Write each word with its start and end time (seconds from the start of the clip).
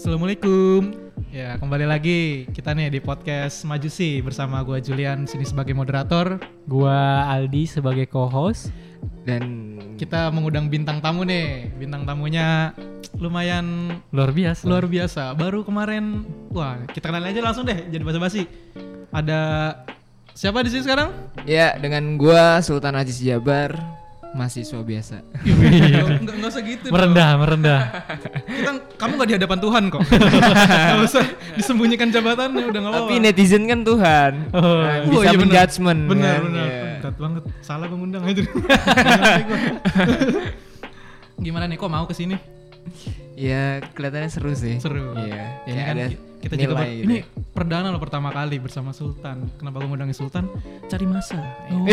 Assalamualaikum. 0.00 0.96
Ya, 1.28 1.60
kembali 1.60 1.84
lagi 1.84 2.48
kita 2.56 2.72
nih 2.72 2.88
di 2.88 3.04
podcast 3.04 3.68
Majusi 3.68 4.24
bersama 4.24 4.64
gua 4.64 4.80
Julian 4.80 5.28
sini 5.28 5.44
sebagai 5.44 5.76
moderator. 5.76 6.40
Gua 6.64 7.28
Aldi 7.28 7.68
sebagai 7.68 8.08
co-host. 8.08 8.72
dan 9.28 9.76
Kita 10.00 10.32
mengundang 10.32 10.72
bintang 10.72 11.04
tamu 11.04 11.28
nih. 11.28 11.68
Bintang 11.76 12.08
tamunya 12.08 12.72
lumayan 13.20 13.92
Luar 14.08 14.32
biasa. 14.32 14.64
luar 14.64 14.88
biasa. 14.88 15.36
Baru 15.36 15.68
kemarin 15.68 16.24
wah, 16.48 16.80
kita 16.96 17.12
kenalin 17.12 17.36
aja 17.36 17.44
langsung 17.44 17.68
deh 17.68 17.92
jadi 17.92 18.00
basa-basi. 18.00 18.48
Ada 19.12 19.40
siapa 20.32 20.64
di 20.64 20.72
sini 20.72 20.80
sekarang? 20.80 21.12
ya 21.44 21.76
dengan 21.76 22.16
gua 22.16 22.64
Sultan 22.64 22.96
Aziz 22.96 23.20
Jabar 23.20 23.76
mahasiswa 24.30 24.78
biasa 24.80 25.26
enggak 25.42 26.22
enggak 26.32 26.48
usah 26.48 26.62
gitu. 26.62 26.84
dong. 26.84 26.92
merendah, 26.92 27.30
merendah. 27.34 27.80
Kita 28.46 28.70
kamu 28.94 29.12
nggak 29.12 29.28
di 29.28 29.34
hadapan 29.34 29.58
Tuhan 29.58 29.82
kok. 29.88 30.02
Enggak 30.86 31.02
usah 31.02 31.24
disembunyikan 31.52 32.08
jabatannya 32.08 32.62
udah 32.64 32.78
enggak 32.78 32.92
apa-apa. 32.92 33.08
tapi 33.08 33.14
netizen 33.18 33.64
kan 33.64 33.82
Tuhan 33.82 34.32
Oh, 34.52 34.80
Nah, 34.80 35.02
Oh, 35.02 35.10
bisa 35.12 35.24
iya 35.24 35.30
bener. 35.32 35.40
menjudgment 35.42 36.00
benar 36.06 36.30
kan? 36.30 36.42
benar 36.44 36.62
Iya. 36.64 36.82
berat 37.00 37.16
banget 37.18 37.42
salah 37.60 37.84
gue 37.84 37.96
ngundang 37.96 38.22
aja 38.22 38.42
gimana 41.36 41.64
nih 41.64 41.76
kok 41.76 41.88
mau 41.88 42.04
ke 42.04 42.12
sini 42.12 42.36
ya 43.34 43.80
kelihatannya 43.90 44.28
seru 44.28 44.52
sih 44.52 44.76
seru 44.76 45.16
iya 45.18 45.64
Ya, 45.64 45.66
ini 45.66 45.72
Kayak 45.72 45.86
kan 45.86 45.96
ada 45.96 46.06
ki- 46.40 46.48
kita 46.48 46.54
juga 46.56 46.72
nilai 46.74 46.80
ber- 46.80 46.90
gitu 46.90 47.04
ini 47.04 47.16
ya. 47.16 47.24
perdana 47.50 47.88
loh 47.88 48.00
pertama 48.00 48.28
kali 48.28 48.56
bersama 48.56 48.90
Sultan 48.90 49.36
kenapa 49.54 49.76
gue 49.76 49.86
ngundangin 49.86 50.16
Sultan 50.16 50.48
cari 50.84 51.04
masa 51.04 51.36
Oh, 51.68 51.84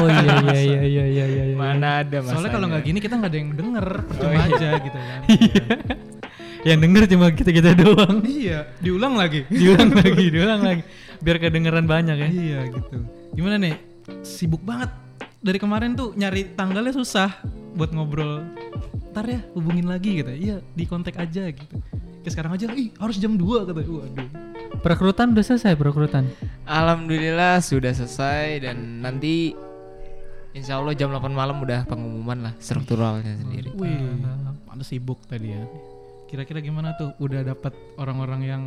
oh 0.00 0.08
iya 0.08 0.34
iya 0.40 0.58
iya 0.58 0.82
iya 0.82 1.04
iya 1.04 1.24
iya. 1.26 1.44
iya. 1.46 1.54
mana 1.54 2.00
ada 2.00 2.18
mas 2.18 2.32
soalnya 2.32 2.50
kalau 2.50 2.66
nggak 2.66 2.82
gini 2.82 2.98
kita 2.98 3.14
nggak 3.14 3.28
ada 3.28 3.38
yang 3.38 3.50
denger 3.52 3.86
percuma 4.04 4.32
iya. 4.32 4.44
aja 4.48 4.68
gitu 4.80 4.98
kan 4.98 5.20
Yang 6.64 6.80
denger 6.80 7.04
cuma 7.06 7.26
kita-kita 7.28 7.70
doang. 7.76 8.24
iya 8.24 8.72
diulang 8.80 9.14
lagi 9.14 9.44
Diulang 9.52 9.92
lagi, 9.92 10.24
diulang 10.26 10.64
lagi. 10.64 10.82
Biar 11.20 11.36
kedengeran 11.38 11.84
banyak 11.84 12.16
ya. 12.16 12.28
iya 12.30 12.60
gitu 12.66 13.04
gimana 13.30 13.58
nih 13.58 13.76
sibuk 14.20 14.60
banget 14.60 14.88
dari 15.38 15.58
kemarin 15.58 15.92
tuh 15.92 16.14
nyari 16.14 16.56
tanggalnya 16.56 16.94
susah 16.94 17.36
buat 17.74 17.90
ngobrol 17.90 18.48
ntar 19.10 19.26
ya 19.26 19.44
hubungin 19.52 19.84
lagi 19.84 20.16
gitu 20.16 20.30
iya 20.30 20.56
di 20.70 20.84
kontak 20.84 21.14
aja 21.14 21.46
gitu 21.46 21.76
Kayak 22.24 22.40
sekarang 22.40 22.52
aja 22.56 22.66
ih 22.72 22.88
harus 22.96 23.20
jam 23.20 23.36
2 23.36 23.68
kata 23.68 23.84
waduh. 23.84 24.28
Perekrutan 24.80 25.36
udah 25.36 25.44
selesai 25.44 25.76
perekrutan. 25.76 26.24
alhamdulillah 26.64 27.60
sudah 27.60 27.92
selesai 27.92 28.64
dan 28.64 29.04
nanti 29.04 29.52
Insya 30.56 30.80
Allah 30.80 30.96
jam 30.96 31.12
8 31.12 31.20
malam 31.34 31.60
udah 31.60 31.84
pengumuman 31.84 32.48
lah 32.48 32.54
strukturalnya 32.56 33.36
sendiri. 33.44 33.76
Wih 33.76 34.24
pantas 34.64 34.88
sibuk 34.88 35.20
tadi 35.28 35.52
ya. 35.52 35.60
Kira-kira 36.24 36.64
gimana 36.64 36.96
tuh? 36.96 37.12
Udah 37.20 37.44
dapat 37.44 37.76
orang-orang 38.00 38.40
yang 38.40 38.62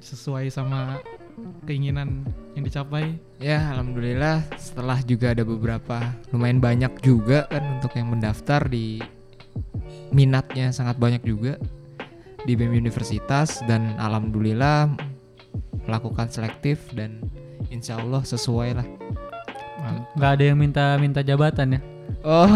sesuai 0.00 0.48
sama 0.48 0.96
keinginan 1.68 2.24
yang 2.56 2.64
dicapai? 2.64 3.20
Ya 3.44 3.60
alhamdulillah 3.76 4.40
setelah 4.56 5.04
juga 5.04 5.36
ada 5.36 5.44
beberapa 5.44 6.00
lumayan 6.32 6.64
banyak 6.64 6.96
juga 7.04 7.44
kan 7.52 7.76
untuk 7.76 7.92
yang 7.92 8.08
mendaftar 8.08 8.64
di 8.72 9.04
minatnya 10.14 10.72
sangat 10.72 10.96
banyak 10.96 11.20
juga 11.26 11.60
di 12.42 12.58
BEM 12.58 12.74
Universitas 12.74 13.62
dan 13.70 13.94
alhamdulillah 13.98 14.90
melakukan 15.86 16.30
selektif 16.30 16.90
dan 16.94 17.22
insya 17.70 17.98
Allah 17.98 18.22
sesuai 18.22 18.70
lah. 18.78 18.86
Nggak 20.14 20.30
ada 20.38 20.44
yang 20.44 20.58
minta 20.58 20.84
minta 20.98 21.20
jabatan 21.22 21.78
ya. 21.78 21.80
Oh 22.22 22.46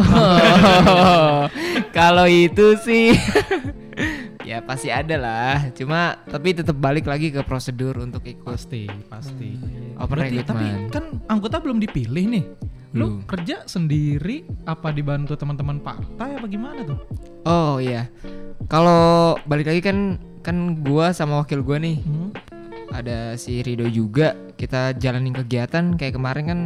kalau 1.96 2.26
itu 2.30 2.78
sih 2.82 3.14
ya 4.50 4.62
pasti 4.62 4.90
ada 4.90 5.16
lah. 5.18 5.56
Cuma 5.74 6.22
tapi 6.26 6.54
tetap 6.54 6.78
balik 6.78 7.06
lagi 7.06 7.34
ke 7.34 7.42
prosedur 7.42 7.98
untuk 8.02 8.22
ikut 8.26 8.46
pasti 8.46 8.86
pasti 9.10 9.58
open 9.98 10.22
Berarti, 10.22 10.36
tapi 10.46 10.66
kan 10.90 11.04
anggota 11.26 11.58
belum 11.58 11.82
dipilih 11.82 12.24
nih 12.30 12.44
lu 12.96 13.20
Belum. 13.20 13.28
kerja 13.28 13.62
sendiri 13.62 14.48
apa 14.64 14.88
dibantu 14.90 15.36
teman-teman 15.36 15.78
partai 15.78 16.34
apa 16.34 16.46
gimana 16.48 16.80
tuh 16.82 16.96
Oh 17.46 17.78
iya. 17.78 18.10
Kalau 18.66 19.36
balik 19.44 19.70
lagi 19.70 19.78
kan 19.78 20.16
kan 20.40 20.80
gua 20.80 21.12
sama 21.12 21.38
wakil 21.38 21.62
gua 21.62 21.78
nih 21.78 22.00
Hmm? 22.02 22.32
ada 22.90 23.36
si 23.36 23.60
Rido 23.60 23.84
juga 23.86 24.32
kita 24.56 24.96
jalanin 24.96 25.36
kegiatan 25.36 25.94
kayak 25.94 26.16
kemarin 26.16 26.44
kan 26.46 26.60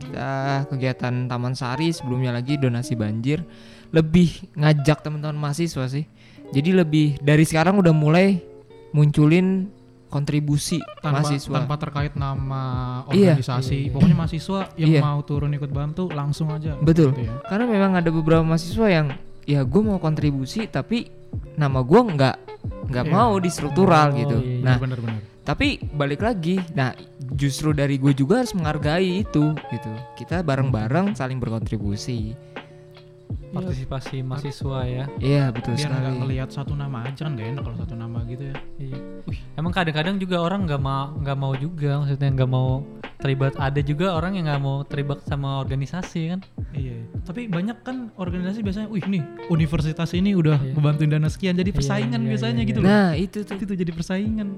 kita 0.00 0.30
kegiatan 0.66 1.28
Taman 1.28 1.52
Sari 1.52 1.92
sebelumnya 1.92 2.32
lagi 2.32 2.56
donasi 2.56 2.96
banjir 2.96 3.44
lebih 3.92 4.50
ngajak 4.56 5.04
teman-teman 5.04 5.36
mahasiswa 5.36 5.84
sih 5.84 6.08
jadi 6.48 6.80
lebih 6.80 7.20
dari 7.20 7.44
sekarang 7.44 7.76
udah 7.76 7.92
mulai 7.92 8.40
munculin 8.90 9.68
kontribusi 10.06 10.78
tanpa 10.96 11.20
mahasiswa 11.20 11.52
tanpa 11.52 11.74
terkait 11.76 12.14
nama 12.14 12.62
Iya. 13.08 13.34
organisasi 13.36 13.90
pokoknya 13.90 14.16
mahasiswa 14.16 14.60
yang 14.74 14.88
Iya. 14.88 15.00
mau 15.02 15.20
turun 15.20 15.50
ikut 15.50 15.68
bantu 15.68 16.08
langsung 16.08 16.50
aja 16.50 16.78
betul 16.78 17.10
gitu 17.10 17.26
ya. 17.26 17.34
karena 17.44 17.64
memang 17.66 17.92
ada 17.94 18.08
beberapa 18.08 18.42
mahasiswa 18.42 18.86
yang 18.86 19.06
ya 19.42 19.62
gue 19.62 19.80
mau 19.80 19.98
kontribusi 19.98 20.66
tapi 20.66 21.10
nama 21.54 21.80
gue 21.80 22.00
nggak 22.00 22.36
nggak 22.86 23.04
Iya. 23.04 23.12
mau 23.12 23.34
di 23.36 23.50
struktural 23.50 24.10
Oh, 24.10 24.16
gitu 24.16 24.36
iya, 24.38 24.50
iya. 24.52 24.64
nah 24.64 24.76
bener-bener 24.76 25.22
tapi 25.42 25.78
balik 25.88 26.20
lagi 26.20 26.58
nah 26.72 26.90
justru 27.32 27.70
dari 27.70 27.96
gue 27.96 28.10
juga 28.10 28.42
harus 28.42 28.50
menghargai 28.50 29.22
itu 29.22 29.54
gitu 29.54 29.90
kita 30.14 30.42
bareng-bareng 30.42 31.14
saling 31.14 31.38
berkontribusi 31.38 32.34
Iya. 33.26 33.54
partisipasi 33.62 34.16
ya. 34.20 34.24
mahasiswa 34.26 34.78
ya. 34.84 35.04
Iya 35.22 35.44
betul 35.54 35.72
Biar 35.74 35.80
sekali. 35.80 35.94
Biar 35.96 36.02
nggak 36.02 36.14
ngelihat 36.20 36.48
satu 36.52 36.72
nama 36.76 36.98
aja 37.08 37.20
kan 37.24 37.32
gak 37.38 37.48
enak 37.56 37.62
kalau 37.64 37.76
satu 37.80 37.94
nama 37.96 38.18
gitu 38.28 38.44
ya. 38.52 38.56
Iya. 38.76 38.98
Wih. 39.26 39.40
Emang 39.56 39.72
kadang-kadang 39.72 40.16
juga 40.20 40.36
orang 40.44 40.60
nggak 40.68 40.82
mau 40.82 41.04
nggak 41.16 41.38
mau 41.38 41.52
juga 41.56 41.90
maksudnya 42.04 42.28
nggak 42.36 42.50
mau 42.50 42.84
terlibat. 43.16 43.52
Ada 43.56 43.80
juga 43.80 44.06
orang 44.12 44.32
yang 44.36 44.44
nggak 44.50 44.62
mau 44.62 44.76
terlibat 44.84 45.18
sama 45.24 45.62
organisasi 45.62 46.20
kan. 46.36 46.40
Iya. 46.76 46.96
Tapi 47.24 47.48
banyak 47.48 47.78
kan 47.80 48.12
organisasi 48.20 48.60
biasanya, 48.60 48.88
wih 48.92 49.04
nih 49.08 49.22
universitas 49.48 50.10
ini 50.12 50.36
udah 50.36 50.60
iya. 50.60 51.06
dana 51.06 51.28
sekian 51.32 51.56
jadi 51.56 51.70
iya, 51.72 51.78
persaingan 51.78 52.20
iya, 52.20 52.26
iya, 52.26 52.30
biasanya 52.36 52.62
iya, 52.62 52.70
gitu 52.70 52.80
iya. 52.82 52.84
gitu 52.84 52.92
loh. 52.92 52.92
Nah 52.92 53.10
itu 53.16 53.38
tuh. 53.46 53.56
Itu 53.56 53.72
jadi 53.74 53.92
persaingan. 53.92 54.48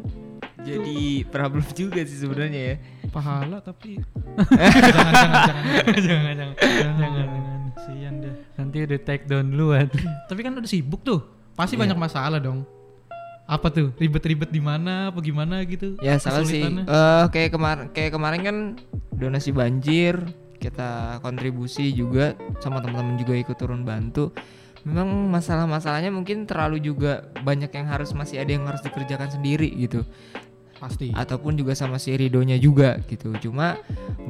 Jadi 0.59 1.25
problem 1.31 1.65
juga 1.73 2.03
sih 2.03 2.19
sebenarnya 2.19 2.61
ya. 2.61 2.77
Pahala 3.09 3.63
tapi 3.65 3.97
jangan 4.37 5.13
jangan 5.17 5.33
jangan 5.33 5.73
jangan 5.97 5.97
jangan 5.97 6.35
jangan. 6.37 6.97
jangan. 6.99 7.11
jangan. 7.15 7.58
Sian 7.89 8.21
deh. 8.21 8.37
Nanti 8.61 8.77
udah 8.85 9.01
take 9.01 9.25
down 9.25 9.49
duluan. 9.49 9.89
Tapi 10.29 10.41
kan 10.45 10.53
udah 10.53 10.69
sibuk 10.69 11.01
tuh. 11.01 11.25
Pasti 11.57 11.75
Iya. 11.75 11.89
banyak 11.89 11.99
masalah 11.99 12.37
dong. 12.37 12.69
Apa 13.49 13.73
tuh? 13.73 13.97
Ribet-ribet 13.97 14.53
di 14.53 14.61
mana? 14.61 15.09
Apa 15.09 15.25
gimana 15.25 15.65
gitu? 15.65 15.97
ya 16.05 16.21
salah 16.21 16.45
sih? 16.45 16.61
Eh 16.61 17.25
kayak 17.33 17.57
kemarin 17.57 17.87
kayak 17.91 18.13
kemarin 18.13 18.41
kan 18.45 18.57
donasi 19.17 19.51
banjir 19.51 20.21
kita 20.59 21.17
kontribusi 21.23 21.89
juga 21.91 22.37
sama 22.61 22.85
teman-teman 22.85 23.17
juga 23.17 23.35
ikut 23.35 23.55
turun 23.55 23.87
bantu 23.87 24.35
memang 24.83 25.07
masalah-masalahnya 25.31 26.11
mungkin 26.11 26.47
terlalu 26.47 26.83
juga 26.83 27.31
banyak 27.43 27.71
yang 27.71 27.87
harus 27.87 28.11
masih 28.11 28.43
ada 28.43 28.51
yang 28.51 28.67
harus 28.67 28.83
dikerjakan 28.83 29.31
sendiri 29.31 29.71
gitu 29.75 30.03
Pasti. 30.79 31.11
ataupun 31.11 31.59
juga 31.59 31.75
sama 31.75 31.99
si 31.99 32.15
Ridonya 32.15 32.55
juga 32.59 33.03
gitu. 33.11 33.35
Cuma 33.43 33.79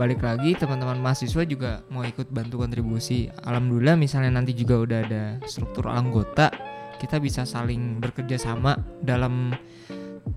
balik 0.01 0.25
lagi 0.25 0.57
teman-teman 0.57 0.97
mahasiswa 0.97 1.45
juga 1.45 1.85
mau 1.93 2.03
ikut 2.03 2.33
bantu 2.33 2.65
kontribusi. 2.65 3.29
Alhamdulillah 3.45 4.01
misalnya 4.01 4.33
nanti 4.33 4.57
juga 4.57 4.81
udah 4.81 4.99
ada 5.05 5.23
struktur 5.45 5.93
anggota, 5.93 6.49
kita 6.97 7.21
bisa 7.21 7.45
saling 7.45 8.01
bekerja 8.01 8.41
sama 8.41 8.81
dalam 9.05 9.53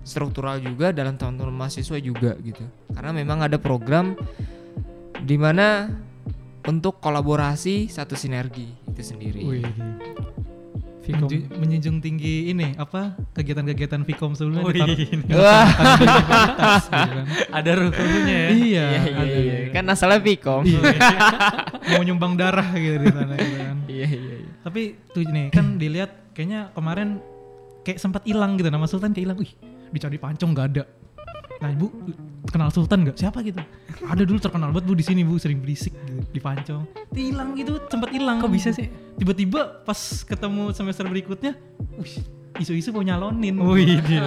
struktural 0.04 0.60
juga 0.60 0.92
dalam 0.92 1.16
teman-teman 1.16 1.66
mahasiswa 1.66 1.96
juga 1.96 2.36
gitu. 2.44 2.64
Karena 2.92 3.10
memang 3.16 3.44
ada 3.44 3.56
program 3.56 4.12
di 5.22 5.36
mana 5.40 5.88
untuk 6.66 7.02
kolaborasi 7.02 7.90
satu 7.90 8.14
sinergi 8.14 8.70
itu 8.90 9.02
sendiri. 9.02 9.42
Wih. 9.42 9.66
Menju- 11.02 11.50
menjunjung 11.52 11.98
tinggi 11.98 12.48
ini 12.48 12.74
apa 12.74 13.18
kegiatan-kegiatan 13.32 14.02
Vkom 14.04 14.32
sebelumnya 14.32 14.62
Oh, 14.62 14.70
ditaruh- 14.70 15.02
ini. 15.02 15.26
Wah, 15.30 15.66
kan. 16.86 17.24
Ada 17.58 17.70
rukunnya 17.76 18.22
ya. 18.22 18.48
Iya, 18.48 18.54
iya, 18.54 18.84
iya, 19.02 19.18
ada. 19.18 19.36
iya. 19.36 19.56
kan 19.70 19.84
asalnya 19.88 20.20
Vkom. 20.20 20.62
mau 21.90 22.02
nyumbang 22.02 22.34
darah 22.34 22.70
gitu 22.72 22.96
di 22.96 23.08
sana 23.08 23.34
gitu 23.34 23.56
kan. 23.58 23.76
Iya, 23.86 24.06
iya, 24.08 24.34
iya. 24.38 24.50
Tapi 24.62 24.80
tuh 25.10 25.22
nih 25.24 25.46
kan 25.50 25.74
dilihat 25.74 26.10
kayaknya 26.32 26.70
kemarin 26.70 27.18
kayak 27.82 27.98
sempat 27.98 28.22
hilang 28.22 28.54
gitu 28.54 28.68
nama 28.68 28.86
Sultan 28.86 29.10
kayak 29.10 29.26
hilang. 29.26 29.38
Wih, 29.38 29.52
dicari 29.90 30.16
pancong 30.16 30.50
nggak 30.52 30.66
ada. 30.70 30.84
Nah, 31.62 31.70
Bu, 31.78 31.94
kenal 32.50 32.74
Sultan 32.74 33.06
nggak? 33.06 33.16
Siapa 33.16 33.38
gitu? 33.46 33.62
Ada 34.02 34.26
dulu 34.26 34.42
terkenal 34.42 34.74
banget 34.74 34.90
Bu 34.90 34.98
di 34.98 35.06
sini 35.06 35.22
Bu, 35.22 35.38
sering 35.38 35.62
berisik 35.62 35.94
gitu 35.94 36.26
di 36.26 36.40
pancong. 36.42 36.82
Hilang 37.14 37.54
gitu, 37.54 37.78
sempat 37.86 38.10
hilang. 38.10 38.42
Kok 38.42 38.50
bisa 38.50 38.74
sih? 38.74 38.90
Tiba-tiba 39.14 39.86
pas 39.86 39.94
ketemu 40.26 40.74
semester 40.74 41.06
berikutnya, 41.06 41.54
wih, 41.94 42.18
isu-isu 42.58 42.90
mau 42.90 43.06
nyalonin. 43.06 43.54
Wih, 43.62 44.02
dia. 44.10 44.26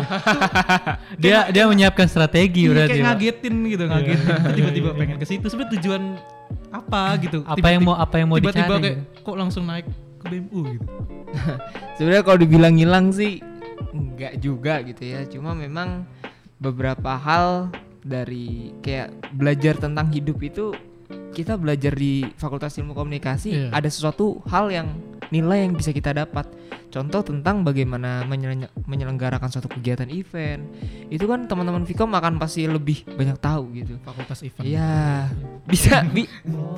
dia 1.20 1.38
dia 1.52 1.64
menyiapkan 1.68 2.08
strategi 2.08 2.66
Iya, 2.66 2.72
berarti. 2.72 2.92
kayak 2.96 3.04
ngagetin 3.04 3.56
gitu, 3.68 3.84
ngagetin. 3.84 4.28
Tiba-tiba 4.56 4.90
pengen 5.04 5.18
ke 5.20 5.26
situ. 5.28 5.46
Sebenarnya 5.52 5.72
tujuan 5.76 6.02
apa 6.72 7.02
gitu? 7.20 7.44
Apa 7.44 7.68
yang 7.68 7.84
mau 7.84 8.00
apa 8.00 8.16
yang 8.16 8.32
mau 8.32 8.40
tiba-tiba 8.40 8.80
dicari? 8.80 8.84
kayak 8.96 8.98
kok 9.28 9.36
langsung 9.36 9.68
naik 9.68 9.86
ke 10.24 10.26
BMU 10.32 10.60
gitu. 10.72 10.88
Sebenarnya 12.00 12.24
kalau 12.24 12.40
dibilang 12.40 12.80
hilang 12.80 13.12
sih 13.12 13.44
enggak 13.92 14.40
juga 14.40 14.80
gitu 14.88 15.04
ya 15.04 15.28
cuma 15.28 15.52
memang 15.52 16.08
beberapa 16.58 17.16
hal 17.16 17.70
dari 18.00 18.72
kayak 18.80 19.34
belajar 19.34 19.76
tentang 19.76 20.08
hidup 20.10 20.38
itu 20.40 20.72
kita 21.32 21.60
belajar 21.60 21.92
di 21.92 22.24
Fakultas 22.34 22.78
Ilmu 22.78 22.94
Komunikasi 22.94 23.50
Iya. 23.52 23.70
ada 23.70 23.90
sesuatu 23.90 24.40
hal 24.48 24.72
yang 24.72 24.88
nilai 25.28 25.66
yang 25.66 25.74
bisa 25.74 25.90
kita 25.90 26.14
dapat 26.14 26.48
contoh 26.88 27.20
tentang 27.20 27.60
bagaimana 27.60 28.24
menyeleng- 28.24 28.72
menyelenggarakan 28.80 29.50
suatu 29.50 29.68
kegiatan 29.68 30.08
event 30.08 30.64
itu 31.10 31.26
kan 31.26 31.44
teman-teman 31.44 31.84
Vkom 31.84 32.08
akan 32.10 32.38
pasti 32.38 32.64
lebih 32.64 33.04
banyak 33.10 33.36
tahu 33.36 33.68
gitu 33.76 34.00
Fakultas 34.00 34.40
event. 34.42 34.64
Iya, 34.64 35.28
bisa 35.66 36.06
bi- 36.08 36.30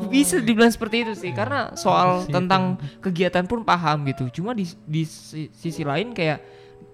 bisa 0.10 0.42
dibilang 0.42 0.72
seperti 0.72 1.06
itu 1.06 1.14
sih 1.14 1.32
karena 1.32 1.76
soal 1.76 2.26
Sih, 2.26 2.34
tentang 2.34 2.82
kegiatan 2.98 3.46
pun 3.46 3.62
paham 3.62 4.08
gitu. 4.08 4.32
Cuma 4.34 4.58
di 4.58 4.66
di 4.82 5.06
si- 5.06 5.52
sisi 5.52 5.84
lain 5.84 6.12
kayak 6.12 6.42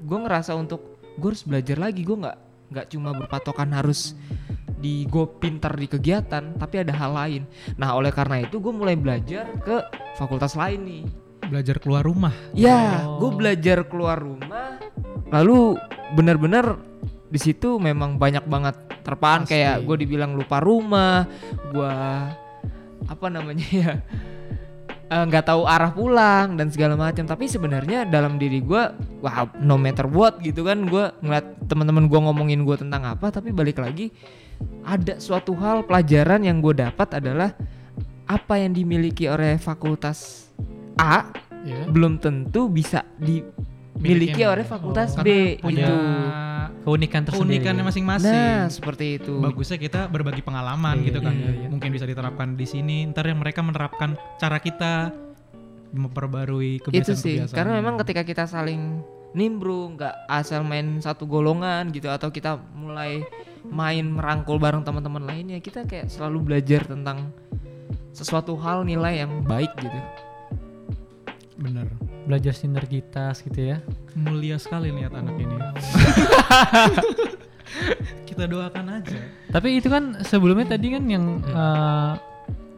gue 0.02 0.20
ngerasa 0.20 0.52
untuk 0.52 0.84
gue 1.16 1.30
harus 1.30 1.46
belajar 1.46 1.80
lagi 1.80 2.02
gue 2.02 2.18
nggak 2.18 2.38
nggak 2.74 2.90
cuma 2.90 3.14
berpatokan 3.14 3.70
harus 3.70 4.18
di 4.84 5.08
gue 5.08 5.26
pintar 5.40 5.78
di 5.80 5.88
kegiatan 5.88 6.58
tapi 6.60 6.84
ada 6.84 6.92
hal 6.92 7.14
lain. 7.14 7.42
Nah 7.80 7.96
oleh 7.96 8.12
karena 8.12 8.44
itu 8.44 8.60
gue 8.60 8.74
mulai 8.74 8.98
belajar 8.98 9.48
ke 9.62 9.78
fakultas 10.18 10.58
lain 10.58 10.82
nih. 10.84 11.04
Belajar 11.48 11.78
keluar 11.78 12.04
rumah. 12.04 12.34
Ya, 12.52 13.06
Oh. 13.06 13.22
gue 13.22 13.32
belajar 13.38 13.86
keluar 13.86 14.18
rumah, 14.18 14.80
lalu 15.30 15.78
benar-benar 16.18 16.80
di 17.30 17.40
situ 17.40 17.78
memang 17.78 18.18
banyak 18.18 18.44
banget 18.48 18.76
terpaan 19.04 19.44
kayak 19.44 19.84
gue 19.84 20.08
dibilang 20.08 20.34
lupa 20.34 20.64
rumah, 20.64 21.28
gue 21.70 21.96
apa 23.04 23.28
namanya 23.28 23.68
ya 23.70 23.92
eh, 25.10 25.24
nggak 25.28 25.46
tahu 25.48 25.64
arah 25.68 25.92
pulang 25.92 26.56
dan 26.56 26.70
segala 26.70 26.96
macam. 26.96 27.24
Tapi 27.26 27.48
sebenarnya 27.50 28.06
dalam 28.08 28.38
diri 28.38 28.60
gue, 28.64 28.84
wah 29.24 29.48
no 29.60 29.76
matter 29.80 30.08
what 30.08 30.40
gitu 30.40 30.64
kan, 30.68 30.86
gue 30.88 31.12
ngeliat 31.24 31.68
teman-teman 31.68 32.08
gue 32.08 32.20
ngomongin 32.20 32.62
gue 32.64 32.76
tentang 32.80 33.04
apa, 33.08 33.32
tapi 33.32 33.52
balik 33.52 33.80
lagi 33.80 34.14
ada 34.84 35.20
suatu 35.20 35.56
hal 35.60 35.84
pelajaran 35.84 36.44
yang 36.44 36.64
gue 36.64 36.72
dapat 36.76 37.20
adalah 37.20 37.52
apa 38.24 38.54
yang 38.56 38.72
dimiliki 38.72 39.28
oleh 39.28 39.60
fakultas 39.60 40.48
A 40.96 41.28
Ya. 41.64 41.88
belum 41.88 42.20
tentu 42.20 42.68
bisa 42.68 43.08
dimiliki 43.16 43.72
Miliki 43.96 44.42
oleh 44.42 44.66
fakultas 44.66 45.14
Oh, 45.14 45.22
B 45.22 45.58
punya 45.58 45.86
gitu. 45.86 45.96
Keunikan 46.84 47.24
tersendiri. 47.24 47.64
keunikannya 47.64 47.84
masing-masing. 47.88 48.36
Nah, 48.36 48.68
seperti 48.68 49.16
itu. 49.16 49.40
Bagusnya 49.40 49.80
kita 49.80 50.12
berbagi 50.12 50.44
pengalaman 50.44 51.00
Iya, 51.00 51.06
gitu 51.08 51.20
kan. 51.24 51.32
iya, 51.32 51.52
iya. 51.56 51.68
Mungkin 51.72 51.90
bisa 51.90 52.04
diterapkan 52.04 52.60
di 52.60 52.68
sini. 52.68 53.08
Ntar 53.08 53.24
yang 53.24 53.40
mereka 53.40 53.64
menerapkan 53.64 54.20
cara 54.36 54.60
kita 54.60 55.16
memperbarui 55.94 56.82
Itu 56.82 56.92
kebiasaan-kebiasaan. 56.92 57.48
sih. 57.48 57.56
Karena 57.56 57.80
memang 57.80 57.96
ketika 58.04 58.28
kita 58.28 58.44
saling 58.44 59.00
nimbrung, 59.32 59.96
nggak 59.96 60.28
asal 60.28 60.62
main 60.62 61.00
satu 61.00 61.24
golongan 61.24 61.88
gitu 61.90 62.12
atau 62.12 62.28
kita 62.30 62.60
mulai 62.76 63.24
main 63.64 64.04
merangkul 64.04 64.60
bareng 64.60 64.84
teman-teman 64.84 65.24
lainnya, 65.24 65.64
kita 65.64 65.88
kayak 65.88 66.12
selalu 66.12 66.52
belajar 66.52 66.84
tentang 66.84 67.32
sesuatu 68.12 68.60
hal 68.60 68.84
nilai 68.84 69.24
yang 69.24 69.40
baik 69.42 69.72
gitu. 69.80 70.00
bener. 71.56 71.88
Belajar 72.24 72.56
sinergitas 72.56 73.44
gitu 73.44 73.76
ya. 73.76 73.78
Mulia 74.16 74.56
sekali 74.56 74.94
lihat 74.94 75.14
anak 75.14 75.36
ini. 75.36 75.54
kita 78.30 78.50
doakan 78.50 79.02
aja. 79.02 79.18
Tapi 79.54 79.78
itu 79.78 79.92
kan 79.92 80.18
sebelumnya 80.26 80.74
tadi 80.74 80.96
kan 80.96 81.04
yang 81.06 81.44
eh, 81.46 82.14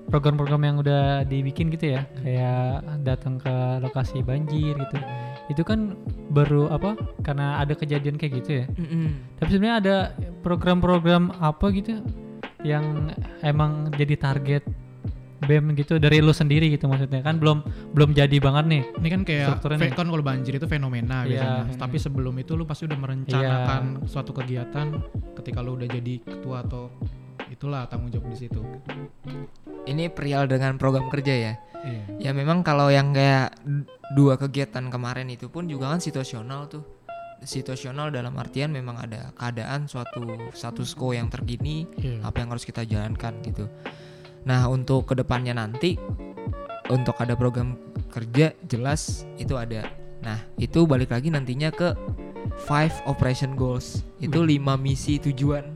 program-program 0.10 0.62
yang 0.62 0.78
udah 0.80 1.26
dibikin 1.26 1.74
gitu 1.74 1.98
ya, 1.98 2.02
kayak 2.22 2.86
datang 3.02 3.42
ke 3.42 3.54
lokasi 3.82 4.22
banjir 4.22 4.76
gitu. 4.76 4.98
Itu 5.50 5.62
kan 5.62 5.98
baru 6.34 6.74
apa? 6.74 6.98
Karena 7.22 7.62
ada 7.62 7.74
kejadian 7.74 8.18
kayak 8.18 8.34
gitu 8.44 8.52
ya. 8.64 8.66
Tapi 9.40 9.50
sebenarnya 9.50 9.78
ada 9.82 9.96
program-program 10.42 11.34
apa 11.42 11.66
gitu 11.74 12.02
yang 12.66 13.14
emang 13.46 13.94
jadi 13.94 14.18
target 14.18 14.66
BEM 15.44 15.76
gitu 15.76 16.00
dari 16.00 16.24
lu 16.24 16.32
sendiri 16.32 16.72
gitu 16.72 16.88
maksudnya 16.88 17.20
kan 17.20 17.36
belum 17.36 17.60
belum 17.92 18.16
jadi 18.16 18.38
banget 18.40 18.66
nih. 18.72 18.84
Ini 18.96 19.08
kan 19.12 19.22
kayak 19.28 19.46
Strukturnya 19.60 19.80
kan 19.92 20.08
kalau 20.08 20.24
banjir 20.24 20.54
itu 20.56 20.68
fenomena 20.68 21.28
Iya. 21.28 21.28
biasanya. 21.28 21.76
Tapi 21.76 21.98
sebelum 22.00 22.36
itu 22.40 22.56
lu 22.56 22.64
pasti 22.64 22.88
udah 22.88 22.96
merencanakan 22.96 23.84
Iya. 24.00 24.08
suatu 24.08 24.32
kegiatan 24.32 24.88
ketika 25.36 25.60
lu 25.60 25.76
udah 25.76 25.88
jadi 25.88 26.14
ketua 26.24 26.64
atau 26.64 26.88
itulah 27.52 27.84
tanggung 27.88 28.10
jawab 28.10 28.32
di 28.32 28.38
situ. 28.40 28.62
Ini 29.86 30.10
perihal 30.10 30.48
dengan 30.48 30.80
program 30.80 31.12
kerja 31.12 31.34
ya. 31.36 31.54
Iya. 31.86 32.04
Ya 32.18 32.32
memang 32.34 32.66
kalau 32.66 32.90
yang 32.90 33.14
kayak 33.14 33.54
dua 34.18 34.40
kegiatan 34.40 34.90
kemarin 34.90 35.30
itu 35.30 35.52
pun 35.52 35.68
juga 35.68 35.92
kan 35.92 36.02
situasional 36.02 36.66
tuh. 36.66 36.82
Situasional 37.46 38.10
dalam 38.10 38.34
artian 38.40 38.74
memang 38.74 38.98
ada 38.98 39.30
keadaan 39.38 39.86
suatu 39.86 40.24
status 40.56 40.98
quo 40.98 41.14
yang 41.14 41.30
terkini, 41.30 41.86
Iya. 42.00 42.26
apa 42.26 42.42
yang 42.42 42.50
harus 42.50 42.66
kita 42.66 42.82
jalankan 42.82 43.38
gitu. 43.46 43.70
Nah 44.46 44.70
untuk 44.70 45.10
ke 45.10 45.14
depannya 45.18 45.58
nanti 45.58 45.98
untuk 46.90 47.18
ada 47.18 47.34
program 47.34 47.78
kerja 48.14 48.54
jelas 48.70 49.26
itu 49.42 49.58
ada. 49.58 49.90
Nah 50.22 50.38
itu 50.62 50.86
balik 50.86 51.12
lagi 51.12 51.34
nantinya 51.34 51.74
ke 51.74 51.98
five 52.70 52.94
operation 53.10 53.58
goals. 53.58 54.06
Itu 54.22 54.46
lima 54.46 54.78
misi 54.78 55.18
tujuan. 55.18 55.76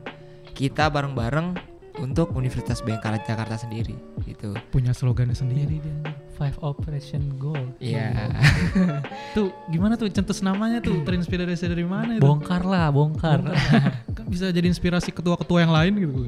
Kita 0.53 0.91
bareng-bareng 0.91 1.68
untuk 1.99 2.31
Universitas 2.33 2.79
Bengkala 2.81 3.19
Jakarta 3.21 3.59
sendiri 3.59 3.95
gitu. 4.23 4.55
Punya 4.71 4.95
slogannya 4.95 5.35
sendiri 5.35 5.83
dia. 5.83 5.95
Five 6.39 6.55
Operation 6.63 7.35
Goal. 7.35 7.75
Iya. 7.83 8.31
Tuh 9.35 9.51
gimana 9.67 9.99
tuh 9.99 10.07
centus 10.07 10.39
namanya 10.39 10.79
tuh 10.79 11.03
terinspirasi 11.03 11.67
dari 11.67 11.83
mana 11.83 12.15
itu? 12.15 12.23
Bongkar 12.23 12.63
lah, 12.63 12.87
bongkar. 12.89 13.43
kan 14.17 14.25
bisa 14.31 14.47
jadi 14.49 14.71
inspirasi 14.71 15.11
ketua-ketua 15.11 15.67
yang 15.67 15.73
lain 15.75 15.93
gitu. 15.99 16.21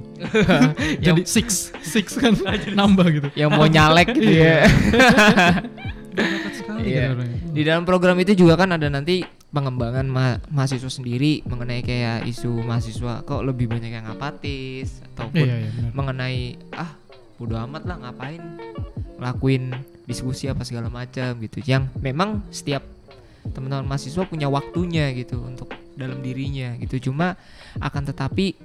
jadi 1.07 1.21
six, 1.23 1.71
six 1.79 2.19
kan 2.19 2.35
nambah 2.75 3.07
gitu. 3.07 3.27
yang 3.39 3.55
mau 3.55 3.65
nyalek 3.65 4.11
gitu 4.11 4.31
ya. 4.35 4.67
Iya. 6.83 7.03
gitu 7.07 7.13
orangnya. 7.15 7.39
Di 7.51 7.61
dalam 7.63 7.83
program 7.87 8.19
itu 8.19 8.35
juga 8.35 8.59
kan 8.59 8.75
ada 8.75 8.91
nanti 8.91 9.23
pengembangan 9.51 10.07
ma- 10.07 10.39
mahasiswa 10.47 10.87
sendiri 10.87 11.43
mengenai 11.43 11.83
kayak 11.83 12.23
isu 12.23 12.63
mahasiswa 12.63 13.23
kok 13.27 13.43
lebih 13.43 13.67
banyak 13.67 13.91
yang 13.91 14.07
apatis 14.07 15.03
ataupun 15.13 15.43
Iya, 15.43 15.55
iya, 15.67 15.91
mengenai 15.91 16.55
ah 16.71 16.95
bodo 17.35 17.59
amat 17.59 17.83
lah 17.83 17.97
ngapain 17.99 18.39
lakuin 19.19 19.75
diskusi 20.07 20.47
apa 20.47 20.63
segala 20.63 20.87
macam 20.87 21.37
gitu. 21.43 21.61
Yang 21.61 21.91
memang 21.99 22.41
setiap 22.49 22.81
teman-teman 23.51 23.85
mahasiswa 23.85 24.23
punya 24.25 24.47
waktunya 24.47 25.11
gitu 25.13 25.43
untuk 25.43 25.69
dalam 25.99 26.23
dirinya 26.23 26.73
gitu. 26.79 27.11
Cuma 27.11 27.35
akan 27.77 28.07
tetapi 28.07 28.55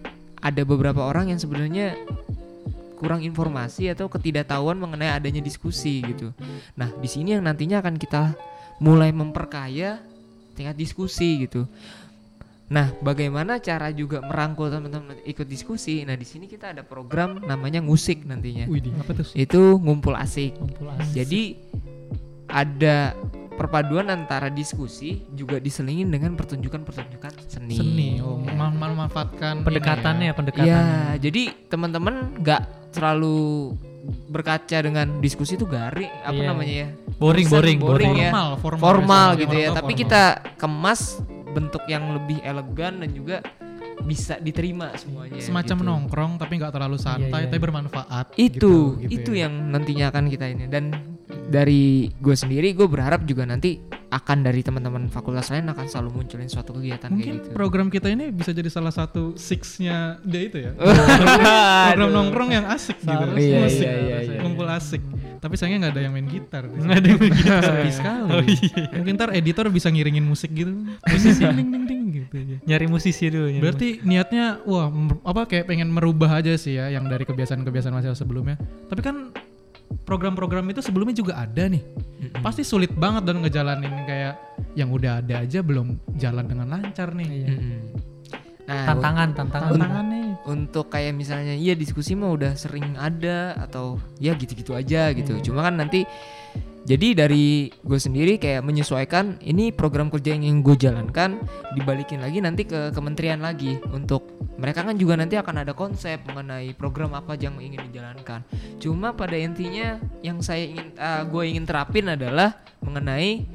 ada 0.40 0.62
beberapa 0.62 1.02
orang 1.02 1.34
yang 1.34 1.40
sebenarnya 1.42 1.98
kurang 2.96 3.20
informasi 3.20 3.92
atau 3.92 4.08
ketidaktahuan 4.08 4.78
mengenai 4.80 5.12
adanya 5.12 5.44
diskusi 5.44 6.00
gitu. 6.00 6.32
Nah, 6.80 6.88
di 6.96 7.08
sini 7.10 7.36
yang 7.36 7.44
nantinya 7.44 7.84
akan 7.84 8.00
kita 8.00 8.32
mulai 8.80 9.12
memperkaya 9.12 10.00
tingkat 10.56 10.74
diskusi 10.74 11.44
gitu. 11.44 11.68
Nah, 12.66 12.90
bagaimana 12.98 13.62
cara 13.62 13.94
juga 13.94 14.18
merangkul 14.26 14.66
teman-teman 14.66 15.22
ikut 15.22 15.46
diskusi? 15.46 16.02
Nah, 16.02 16.18
di 16.18 16.26
sini 16.26 16.50
kita 16.50 16.74
ada 16.74 16.82
program 16.82 17.38
namanya 17.46 17.78
ngusik 17.78 18.26
nantinya. 18.26 18.66
Wih, 18.66 18.82
apa 18.98 19.22
tuh? 19.22 19.26
Itu 19.38 19.78
ngumpul 19.78 20.18
asik. 20.18 20.58
Kumpul 20.58 20.90
asik. 20.98 21.14
Jadi 21.14 21.42
ada 22.50 23.14
perpaduan 23.56 24.10
antara 24.12 24.52
diskusi 24.52 25.22
juga 25.32 25.56
diselingin 25.62 26.10
dengan 26.12 26.34
pertunjukan-pertunjukan 26.34 27.32
seni. 27.48 27.76
Seni, 27.78 28.10
oh, 28.20 28.42
Ya. 28.44 28.52
memanfaatkan 28.52 29.62
ini 29.62 29.66
pendekatannya, 29.66 30.26
ya. 30.28 30.34
pendekatannya. 30.36 30.76
Ya, 30.76 30.86
jadi 31.22 31.42
teman-teman 31.72 32.36
nggak 32.42 32.92
terlalu 32.92 33.72
berkaca 34.28 34.78
dengan 34.82 35.18
diskusi 35.18 35.54
itu 35.58 35.66
garing 35.66 36.10
apa 36.22 36.34
Iya. 36.36 36.48
namanya 36.48 36.74
ya 36.84 36.88
Boring, 37.16 37.48
boring, 37.48 37.78
boring 37.80 38.12
boring. 38.12 38.14
ya. 38.20 38.30
formal, 38.30 38.48
formal, 38.60 38.80
formal 38.82 39.28
biasanya. 39.32 39.42
gitu 39.42 39.56
ya 39.56 39.68
tapi 39.72 39.92
formal. 39.92 40.02
kita 40.04 40.22
kemas 40.60 41.00
bentuk 41.56 41.82
yang 41.88 42.04
lebih 42.12 42.38
elegan 42.44 43.00
dan 43.00 43.10
juga 43.16 43.36
bisa 44.04 44.36
diterima 44.38 44.92
semuanya 44.94 45.40
semacam 45.40 45.76
gitu. 45.80 45.88
nongkrong 45.88 46.32
tapi 46.36 46.52
nggak 46.60 46.70
terlalu 46.70 46.98
santai 47.00 47.40
iya, 47.42 47.50
tapi 47.50 47.58
iya. 47.58 47.64
bermanfaat 47.64 48.26
itu 48.36 48.52
gitu, 48.52 48.74
gitu 49.02 49.12
itu 49.16 49.30
ya. 49.34 49.48
yang 49.48 49.52
nantinya 49.72 50.06
akan 50.12 50.24
kita 50.28 50.46
ini 50.52 50.64
dan 50.68 51.15
dari 51.46 52.10
gue 52.12 52.34
sendiri 52.34 52.74
gue 52.74 52.86
berharap 52.86 53.22
juga 53.22 53.46
nanti 53.46 53.78
akan 54.06 54.46
dari 54.46 54.62
teman-teman 54.62 55.10
fakultas 55.10 55.50
lain 55.50 55.66
akan 55.66 55.86
selalu 55.86 56.22
munculin 56.22 56.46
suatu 56.46 56.70
kegiatan 56.72 57.10
mungkin 57.10 57.42
kayak 57.42 57.42
gitu 57.42 57.48
program 57.52 57.90
kita 57.90 58.06
ini 58.08 58.30
bisa 58.30 58.54
jadi 58.54 58.70
salah 58.70 58.94
satu 58.94 59.34
six-nya 59.34 60.22
dia 60.22 60.42
itu 60.46 60.58
ya 60.62 60.70
program 61.90 62.10
nongkrong 62.14 62.50
yang 62.54 62.66
asik 62.70 62.96
gitu. 62.98 63.10
Iya, 63.34 63.58
Musik, 63.60 63.82
iya, 63.82 63.94
iya, 63.98 64.18
iya. 64.22 64.38
ngumpul 64.42 64.66
asik 64.70 65.02
tapi 65.36 65.54
sayangnya 65.54 65.86
nggak 65.86 65.94
ada 65.94 66.02
yang 66.02 66.14
main 66.16 66.28
gitar 66.30 66.62
Nggak 66.66 66.96
ada 66.96 67.06
yang 67.06 67.20
main 67.20 67.34
gitar. 67.34 67.62
sepi 67.68 67.90
sekali 67.92 68.30
Oh, 68.30 68.42
iya. 68.42 68.82
mungkin 68.94 69.14
ntar 69.14 69.30
editor 69.34 69.66
bisa 69.68 69.88
ngiringin 69.90 70.24
musik 70.24 70.50
gitu 70.50 70.72
musisi 71.06 71.42
ding 71.58 71.68
ding 71.70 71.84
ding 71.86 72.02
gitu 72.10 72.34
aja 72.34 72.56
Nyari 72.64 72.86
musisi 72.88 73.24
dulu. 73.28 73.46
nyari 73.52 73.62
Berarti 73.62 73.88
niatnya 74.02 74.44
wah 74.64 74.88
apa 75.22 75.46
kayak 75.46 75.66
pengen 75.68 75.92
merubah 75.92 76.40
aja 76.40 76.54
sih 76.56 76.74
ya 76.74 76.88
yang 76.90 77.06
dari 77.06 77.22
kebiasaan-kebiasaan 77.22 77.92
mahasiswa 77.92 78.16
sebelumnya. 78.18 78.56
Tapi 78.88 79.00
kan 79.04 79.30
program-program 80.06 80.66
itu 80.70 80.80
sebelumnya 80.82 81.16
juga 81.16 81.42
ada 81.42 81.66
nih. 81.66 81.82
Mm-mm. 81.82 82.42
Pasti 82.42 82.62
sulit 82.62 82.94
banget 82.94 83.26
dong 83.26 83.42
ngejalanin 83.42 84.06
kayak 84.06 84.34
yang 84.78 84.92
udah 84.92 85.20
ada 85.24 85.42
aja 85.42 85.60
belum 85.60 85.98
jalan 86.16 86.44
dengan 86.46 86.66
lancar 86.70 87.12
nih. 87.14 87.28
Mm-mm. 87.50 87.80
Nah, 88.66 88.82
tantangan 88.82 89.30
tantangan 89.30 89.70
Tantangannya 89.78 90.42
untuk 90.50 90.90
kayak 90.90 91.14
misalnya 91.14 91.54
iya 91.54 91.78
diskusi 91.78 92.18
mah 92.18 92.34
udah 92.34 92.58
sering 92.58 92.98
ada 92.98 93.54
atau 93.62 94.02
ya 94.18 94.34
gitu-gitu 94.34 94.74
aja 94.74 95.14
gitu. 95.14 95.38
Hmm. 95.38 95.42
Cuma 95.46 95.62
kan 95.62 95.78
nanti 95.78 96.02
jadi 96.86 97.26
dari 97.26 97.74
gue 97.82 97.98
sendiri 97.98 98.38
kayak 98.38 98.62
menyesuaikan 98.62 99.42
ini 99.42 99.74
program 99.74 100.06
kerja 100.06 100.38
yang 100.38 100.46
ingin 100.46 100.60
gue 100.62 100.76
jalankan 100.78 101.42
dibalikin 101.74 102.22
lagi 102.22 102.38
nanti 102.38 102.62
ke 102.62 102.94
kementerian 102.94 103.42
lagi 103.42 103.82
untuk 103.90 104.22
mereka 104.54 104.86
kan 104.86 104.94
juga 104.94 105.18
nanti 105.18 105.34
akan 105.34 105.66
ada 105.66 105.74
konsep 105.74 106.22
mengenai 106.30 106.72
program 106.78 107.12
apa 107.18 107.34
yang 107.36 107.58
ingin 107.58 107.82
dijalankan. 107.90 108.46
Cuma 108.78 109.12
pada 109.12 109.34
intinya 109.34 109.98
yang 110.22 110.38
saya 110.40 110.70
ingin 110.70 110.94
gue 111.26 111.42
ingin 111.42 111.64
terapin 111.66 112.06
adalah 112.06 112.54
mengenai 112.80 113.50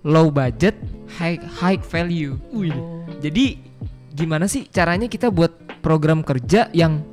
low 0.00 0.32
budget 0.32 0.80
high 1.20 1.36
high 1.60 1.78
value. 1.78 2.40
Wih. 2.48 2.74
Jadi 3.20 3.60
gimana 4.16 4.48
sih 4.48 4.64
caranya 4.72 5.06
kita 5.06 5.28
buat 5.28 5.52
program 5.84 6.24
kerja 6.24 6.72
yang 6.72 7.09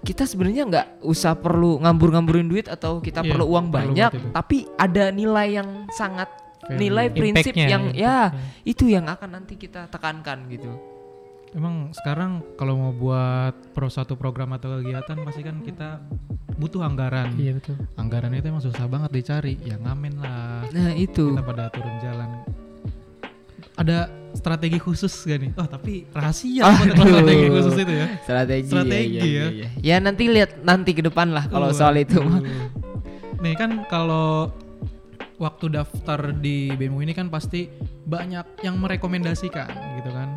kita 0.00 0.24
sebenarnya 0.24 0.64
nggak 0.64 0.86
usah 1.02 1.36
perlu 1.36 1.76
ngambur-ngamburin 1.78 2.46
duit 2.46 2.66
atau 2.66 2.98
kita 2.98 3.20
Iya, 3.20 3.30
perlu 3.30 3.44
uang 3.46 3.66
perlu 3.68 3.92
banyak, 3.92 4.10
tapi 4.32 4.64
ada 4.74 5.08
nilai 5.10 5.60
yang 5.60 5.68
sangat 5.90 6.28
value. 6.62 6.78
nilai 6.78 7.06
prinsip 7.08 7.52
Impact-nya, 7.52 7.68
yang 7.68 7.84
ya 7.92 8.16
impact-nya. 8.32 8.64
itu 8.64 8.84
yang 8.86 9.04
akan 9.06 9.30
nanti 9.30 9.54
kita 9.54 9.86
tekankan 9.86 10.48
gitu. 10.48 10.70
Emang 11.50 11.90
sekarang 11.90 12.46
kalau 12.54 12.78
mau 12.78 12.92
buat 12.94 13.74
pro 13.74 13.90
satu 13.90 14.14
program 14.14 14.54
atau 14.54 14.78
kegiatan 14.78 15.18
pasti 15.20 15.42
kan 15.42 15.58
kita 15.60 15.98
butuh 16.54 16.80
anggaran. 16.80 17.34
iya 17.34 17.58
betul 17.58 17.74
Anggaran 17.98 18.30
itu 18.32 18.46
emang 18.46 18.62
susah 18.62 18.86
banget 18.86 19.10
dicari. 19.10 19.58
Ya 19.60 19.74
ngamen 19.76 20.14
lah. 20.16 20.62
Nah 20.70 20.94
itu 20.94 21.34
Kita 21.34 21.42
pada 21.42 21.66
turun 21.68 21.96
jalan. 21.98 22.30
Ada 23.74 24.12
strategi 24.34 24.78
khusus 24.78 25.12
gak 25.26 25.38
nih? 25.42 25.50
Oh 25.58 25.66
tapi 25.66 26.06
rahasia 26.10 26.64
Aduh. 26.70 26.94
strategi 27.02 27.46
khusus 27.50 27.74
itu 27.76 27.92
ya. 27.92 28.06
strategi, 28.22 28.68
Strategi 28.70 29.16
ya, 29.16 29.24
ya. 29.24 29.46
ya. 29.50 29.68
Ya 29.80 29.96
nanti 29.98 30.24
lihat 30.30 30.62
nanti 30.62 30.90
ke 30.94 31.02
depan 31.02 31.34
lah 31.34 31.46
kalau 31.48 31.70
soal 31.74 31.98
itu. 31.98 32.20
Waduh. 32.22 32.68
Nih 33.40 33.54
kan 33.56 33.88
kalau 33.88 34.52
waktu 35.40 35.72
daftar 35.72 36.36
di 36.36 36.68
BEMU 36.76 37.00
ini 37.00 37.16
kan 37.16 37.32
pasti 37.32 37.72
banyak 38.04 38.60
yang 38.60 38.76
merekomendasikan 38.76 39.72
gitu 40.00 40.10
kan. 40.12 40.36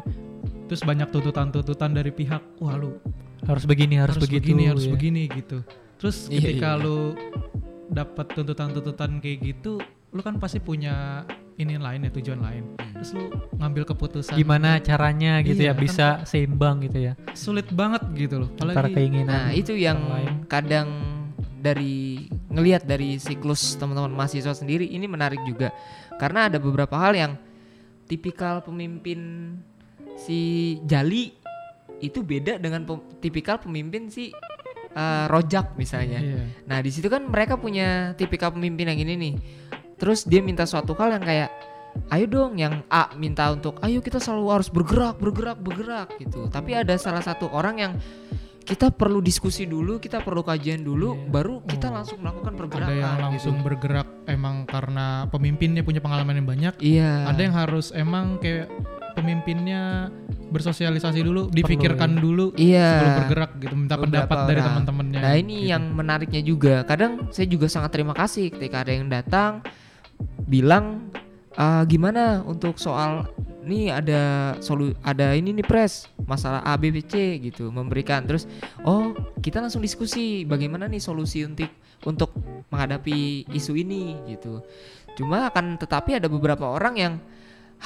Terus 0.71 0.81
banyak 0.87 1.11
tuntutan-tuntutan 1.11 1.91
dari 1.91 2.09
pihak, 2.09 2.41
wah 2.63 2.79
lu 2.79 2.95
harus 3.43 3.67
begini 3.67 3.99
harus, 3.99 4.15
harus, 4.15 4.23
begitu 4.23 4.55
begini, 4.55 4.63
harus 4.71 4.85
ya. 4.87 4.91
begini 4.95 5.23
gitu. 5.27 5.57
Terus 5.99 6.31
Iya, 6.31 6.39
ketika 6.55 6.69
iya. 6.79 6.83
lu 6.87 6.97
dapat 7.91 8.25
tuntutan-tuntutan 8.31 9.19
kayak 9.19 9.37
gitu, 9.43 9.83
lu 10.15 10.21
kan 10.23 10.39
pasti 10.39 10.63
punya 10.63 11.27
ini 11.55 11.77
lain 11.77 12.05
ya 12.05 12.11
tujuan 12.11 12.39
lain. 12.39 12.63
Terus 12.93 13.09
lu 13.13 13.25
ngambil 13.57 13.83
keputusan 13.85 14.33
gimana 14.33 14.79
caranya 14.79 15.41
gitu 15.41 15.59
Iya, 15.59 15.69
ya 15.69 15.73
kan- 15.73 15.81
bisa 15.81 16.07
seimbang 16.23 16.81
gitu 16.81 16.99
ya 17.01 17.13
sulit 17.33 17.67
banget 17.69 18.03
gitu 18.13 18.41
loh. 18.41 18.49
antara 18.55 18.87
Apalagi 18.87 18.95
keinginan 18.95 19.27
Nah 19.27 19.45
itu 19.51 19.73
yang 19.73 19.99
lain. 20.03 20.45
kadang 20.45 20.87
dari 21.59 22.27
ngelihat 22.47 22.83
dari 22.83 23.15
siklus 23.17 23.75
teman-teman 23.75 24.11
mahasiswa 24.11 24.51
sendiri 24.51 24.83
ini 24.85 25.07
menarik 25.07 25.39
juga 25.43 25.71
karena 26.15 26.51
ada 26.51 26.59
beberapa 26.59 26.93
hal 26.93 27.15
yang 27.15 27.33
tipikal 28.03 28.59
pemimpin 28.59 29.53
si 30.15 30.39
Jali 30.83 31.31
itu 31.97 32.19
beda 32.19 32.59
dengan 32.59 32.83
pem- 32.83 33.07
tipikal 33.17 33.57
pemimpin 33.57 34.11
si 34.11 34.35
uh, 34.93 35.25
Rojak 35.25 35.73
misalnya. 35.73 36.19
Iya. 36.19 36.43
Nah 36.67 36.77
di 36.79 36.91
situ 36.91 37.07
kan 37.07 37.23
mereka 37.23 37.55
punya 37.55 38.11
tipikal 38.13 38.51
pemimpin 38.51 38.91
yang 38.91 38.99
ini 38.99 39.13
nih. 39.15 39.33
Terus 40.03 40.27
dia 40.27 40.43
minta 40.43 40.67
suatu 40.67 40.91
hal 40.99 41.15
yang 41.15 41.23
kayak, 41.23 41.49
ayo 42.11 42.25
dong 42.27 42.59
yang 42.59 42.83
A 42.91 43.15
minta 43.15 43.47
untuk, 43.55 43.79
ayo 43.79 44.03
kita 44.03 44.19
selalu 44.19 44.51
harus 44.51 44.67
bergerak, 44.67 45.15
bergerak, 45.15 45.55
bergerak 45.63 46.07
gitu. 46.19 46.51
Tapi 46.51 46.75
ada 46.75 46.91
salah 46.99 47.23
satu 47.23 47.47
orang 47.47 47.75
yang 47.79 47.93
kita 48.63 48.91
perlu 48.91 49.23
diskusi 49.23 49.63
dulu, 49.63 49.99
kita 49.99 50.19
perlu 50.19 50.43
kajian 50.43 50.83
dulu, 50.83 51.15
Iya. 51.15 51.31
baru 51.31 51.63
kita 51.63 51.87
Oh. 51.87 51.95
langsung 51.95 52.19
melakukan 52.19 52.53
pergerakan. 52.55 52.91
Ada 52.91 52.99
yang 52.99 53.15
langsung 53.31 53.55
gitu. 53.55 53.63
bergerak 53.63 54.07
emang 54.27 54.67
karena 54.67 55.05
pemimpinnya 55.31 55.83
punya 55.83 56.03
pengalaman 56.03 56.35
yang 56.35 56.47
banyak. 56.47 56.73
Iya. 56.83 57.27
Ada 57.27 57.39
yang 57.39 57.55
harus 57.55 57.95
emang 57.95 58.39
kayak 58.39 58.67
pemimpinnya 59.15 60.11
bersosialisasi 60.51 61.23
dulu, 61.23 61.47
dipikirkan 61.47 62.19
dulu 62.19 62.51
Iya. 62.55 62.87
sebelum 62.87 63.15
bergerak 63.23 63.51
gitu, 63.57 63.73
minta 63.75 63.95
Beberapa 63.95 64.03
pendapat 64.27 64.37
dari 64.47 64.59
orang. 64.59 64.67
teman-temannya. 64.67 65.19
Nah 65.23 65.33
ini 65.35 65.55
gitu. 65.63 65.71
yang 65.71 65.83
menariknya 65.95 66.41
juga. 66.41 66.75
Kadang 66.83 67.11
saya 67.31 67.47
juga 67.47 67.67
sangat 67.67 67.95
terima 67.95 68.11
kasih 68.11 68.51
ketika 68.51 68.83
ada 68.83 68.91
yang 68.91 69.07
datang 69.07 69.63
bilang 70.45 71.09
"Ah, 71.55 71.85
gimana 71.85 72.41
untuk 72.43 72.77
soal 72.81 73.29
ini 73.63 73.87
ada 73.87 74.53
solu 74.59 74.91
ada 74.99 75.31
ini 75.31 75.55
nih 75.55 75.63
pres 75.63 76.11
masalah 76.27 76.59
A 76.67 76.75
B 76.75 76.91
B 76.91 76.99
C 76.99 77.39
gitu 77.39 77.71
memberikan 77.71 78.27
terus 78.27 78.43
oh 78.83 79.15
kita 79.39 79.63
langsung 79.63 79.79
diskusi 79.79 80.43
bagaimana 80.43 80.91
nih 80.91 80.99
solusi 80.99 81.47
untuk 81.47 81.71
untuk 82.03 82.35
menghadapi 82.67 83.47
isu 83.55 83.79
ini 83.79 84.19
gitu. 84.27 84.59
Cuma 85.15 85.47
akan 85.47 85.79
tetapi 85.79 86.19
ada 86.19 86.27
beberapa 86.27 86.67
orang 86.67 86.95
yang 86.99 87.13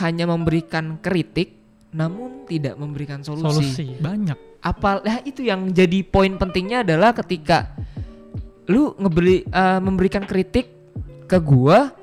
hanya 0.01 0.25
memberikan 0.25 0.97
kritik 0.97 1.57
namun 1.93 2.45
tidak 2.45 2.75
memberikan 2.75 3.23
solusi 3.23 3.95
banyak. 3.97 4.35
apa 4.59 5.01
nah 5.01 5.17
itu 5.23 5.41
yang 5.47 5.71
jadi 5.71 6.03
poin 6.03 6.35
pentingnya 6.35 6.83
adalah 6.83 7.15
ketika 7.15 7.73
lu 8.67 8.91
ngebeli 8.99 9.47
eh, 9.47 9.79
memberikan 9.79 10.27
kritik 10.27 10.67
ke 11.25 11.39
gua 11.39 11.95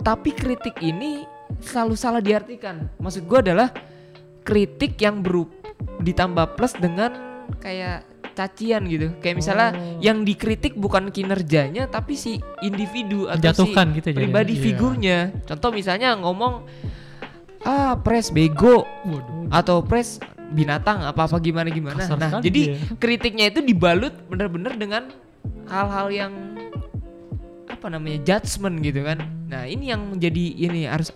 tapi 0.00 0.30
kritik 0.30 0.78
ini 0.78 1.24
selalu 1.58 1.94
salah 1.94 2.18
diartikan 2.18 2.88
maksud 2.96 3.24
gua 3.24 3.40
adalah 3.40 3.68
kritik 4.42 4.98
yang 4.98 5.20
berup 5.20 5.50
ditambah 5.98 6.54
plus 6.54 6.74
dengan 6.74 7.14
kayak 7.58 8.02
cacian 8.32 8.88
gitu 8.88 9.12
kayak 9.20 9.36
misalnya 9.36 9.68
Oh. 9.72 10.00
yang 10.00 10.24
dikritik 10.24 10.72
bukan 10.74 11.12
kinerjanya 11.12 11.84
tapi 11.86 12.16
si 12.16 12.40
individu 12.60 13.28
atau 13.28 13.36
si 13.36 13.38
menjatuhkan 13.68 13.86
gitu 13.92 14.08
jadi 14.08 14.18
pribadi 14.18 14.54
Iya. 14.56 14.62
figurnya 14.62 15.18
contoh 15.44 15.70
misalnya 15.70 16.16
ngomong 16.16 16.64
ah 17.62 17.94
pres 17.94 18.32
bego 18.32 18.82
Waduh. 19.04 19.52
atau 19.52 19.84
pres 19.84 20.16
binatang 20.50 21.00
apa 21.00 21.24
apa 21.24 21.36
gimana 21.38 21.68
gimana. 21.68 21.96
Kasar 21.96 22.18
Nah, 22.18 22.40
jadi 22.40 22.76
dia. 22.76 22.96
kritiknya 22.96 23.48
itu 23.48 23.64
dibalut 23.64 24.12
bener-bener 24.28 24.76
dengan 24.76 25.08
hal-hal 25.64 26.12
yang 26.12 26.32
apa 27.82 27.90
namanya 27.90 28.22
judgement 28.22 28.78
gitu 28.78 29.02
kan. 29.02 29.18
Nah, 29.50 29.66
ini 29.66 29.90
yang 29.90 30.14
menjadi 30.14 30.44
ini 30.54 30.86
harus 30.86 31.10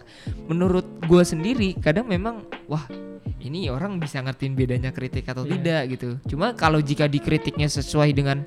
menurut 0.50 0.82
gue 1.06 1.22
sendiri 1.22 1.78
kadang 1.78 2.10
memang 2.10 2.42
wah 2.66 2.82
ini 3.38 3.70
orang 3.70 4.02
bisa 4.02 4.18
ngertiin 4.18 4.58
bedanya 4.58 4.90
kritik 4.90 5.22
atau 5.30 5.46
Iya. 5.46 5.54
tidak 5.54 5.82
gitu. 5.94 6.08
Cuma 6.34 6.58
kalau 6.58 6.82
jika 6.82 7.06
dikritiknya 7.06 7.70
sesuai 7.70 8.10
dengan 8.10 8.42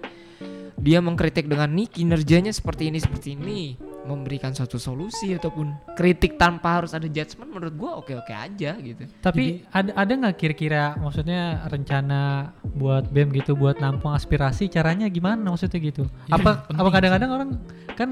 dia 0.80 1.04
mengkritik 1.04 1.52
dengan 1.52 1.70
nih 1.76 1.88
kinerjanya 1.92 2.56
seperti 2.56 2.88
ini 2.88 3.00
seperti 3.04 3.36
ini 3.36 3.76
memberikan 4.08 4.56
suatu 4.56 4.80
solusi 4.80 5.36
ataupun 5.36 5.94
kritik 5.94 6.40
tanpa 6.40 6.82
harus 6.82 6.96
ada 6.96 7.06
judgement 7.06 7.52
menurut 7.52 7.76
gua 7.76 7.92
oke-oke 8.00 8.32
aja 8.32 8.80
gitu. 8.80 9.04
Tapi 9.20 9.68
ada 9.70 9.92
ada 9.94 10.12
nggak 10.16 10.36
kira-kira 10.40 10.96
maksudnya 10.98 11.68
rencana 11.68 12.50
buat 12.64 13.12
BEM 13.12 13.36
gitu 13.44 13.60
buat 13.60 13.78
nampung 13.84 14.16
aspirasi 14.16 14.72
caranya 14.72 15.06
gimana 15.12 15.52
maksudnya 15.52 15.80
gitu? 15.84 16.08
Iya, 16.32 16.40
apa 16.40 16.52
apa 16.72 16.90
kadang-kadang 16.90 17.30
orang 17.30 17.50
kan 17.94 18.10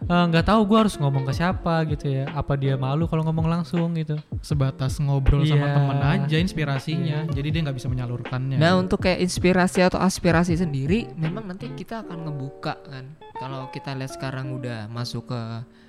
eh, 0.00 0.24
nggak 0.28 0.44
tahu 0.44 0.60
gue 0.64 0.78
harus 0.78 0.94
ngomong 0.94 1.24
ke 1.24 1.32
siapa 1.32 1.82
gitu 1.86 2.06
ya? 2.06 2.30
Apa 2.30 2.54
dia 2.54 2.74
malu 2.74 3.04
kalau 3.04 3.26
ngomong 3.26 3.50
langsung 3.50 3.90
gitu? 3.92 4.14
Sebatas 4.38 4.96
ngobrol 4.98 5.42
sama 5.42 5.64
Iya. 5.64 5.74
temen 5.74 5.98
aja 6.00 6.36
inspirasinya. 6.38 7.18
Jadi 7.26 7.48
dia 7.50 7.60
nggak 7.64 7.76
bisa 7.76 7.88
menyalurkannya. 7.88 8.56
Nah 8.56 8.76
untuk 8.76 9.02
kayak 9.02 9.18
inspirasi 9.18 9.82
atau 9.82 9.98
aspirasi 9.98 10.54
sendiri 10.54 11.10
memang 11.14 11.48
nanti 11.48 11.66
kita 11.70 12.02
akan 12.02 12.24
ngebuka 12.24 12.78
kan 12.84 13.04
Kalau 13.34 13.70
kita 13.70 13.94
lihat 13.94 14.10
sekarang 14.10 14.50
udah 14.52 14.86
masuk 14.86 15.30
ke 15.30 15.40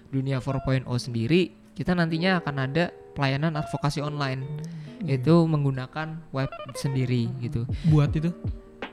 dunia 0.09 0.37
4.0 0.37 0.85
sendiri 0.97 1.49
Kita 1.73 1.93
nantinya 1.93 2.37
akan 2.37 2.55
ada 2.61 2.89
pelayanan 3.13 3.57
advokasi 3.57 3.99
online 3.99 4.45
Itu 5.01 5.45
menggunakan 5.45 6.29
web 6.29 6.49
sendiri 6.73 7.25
gitu 7.39 7.65
buat 7.87 8.13
itu 8.13 8.29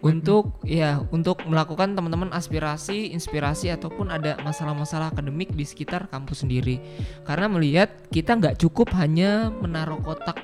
Untuk 0.05 0.61
ya 0.63 1.01
untuk 1.09 1.41
melakukan 1.49 1.97
teman-teman 1.97 2.29
aspirasi, 2.31 3.17
inspirasi 3.17 3.73
ataupun 3.73 4.13
ada 4.13 4.37
masalah-masalah 4.45 5.09
akademik 5.09 5.57
di 5.57 5.65
sekitar 5.65 6.13
kampus 6.13 6.45
sendiri 6.45 6.79
Karena 7.25 7.49
melihat 7.49 7.89
kita 8.13 8.37
nggak 8.37 8.61
cukup 8.61 8.93
hanya 8.99 9.49
menaruh 9.49 9.99
kotak 10.05 10.37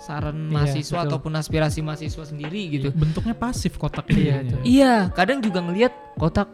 saran 0.00 0.48
Iya, 0.48 0.52
mahasiswa 0.56 1.00
betul. 1.00 1.08
ataupun 1.10 1.32
aspirasi 1.36 1.78
mahasiswa 1.84 2.24
sendiri 2.24 2.60
gitu 2.72 2.88
bentuknya 2.96 3.36
pasif 3.36 3.76
kotak 3.76 4.08
Iya. 4.08 4.40
Iya, 4.64 4.94
kadang 5.12 5.44
juga 5.44 5.60
ngelihat 5.60 5.92
kotak 6.16 6.48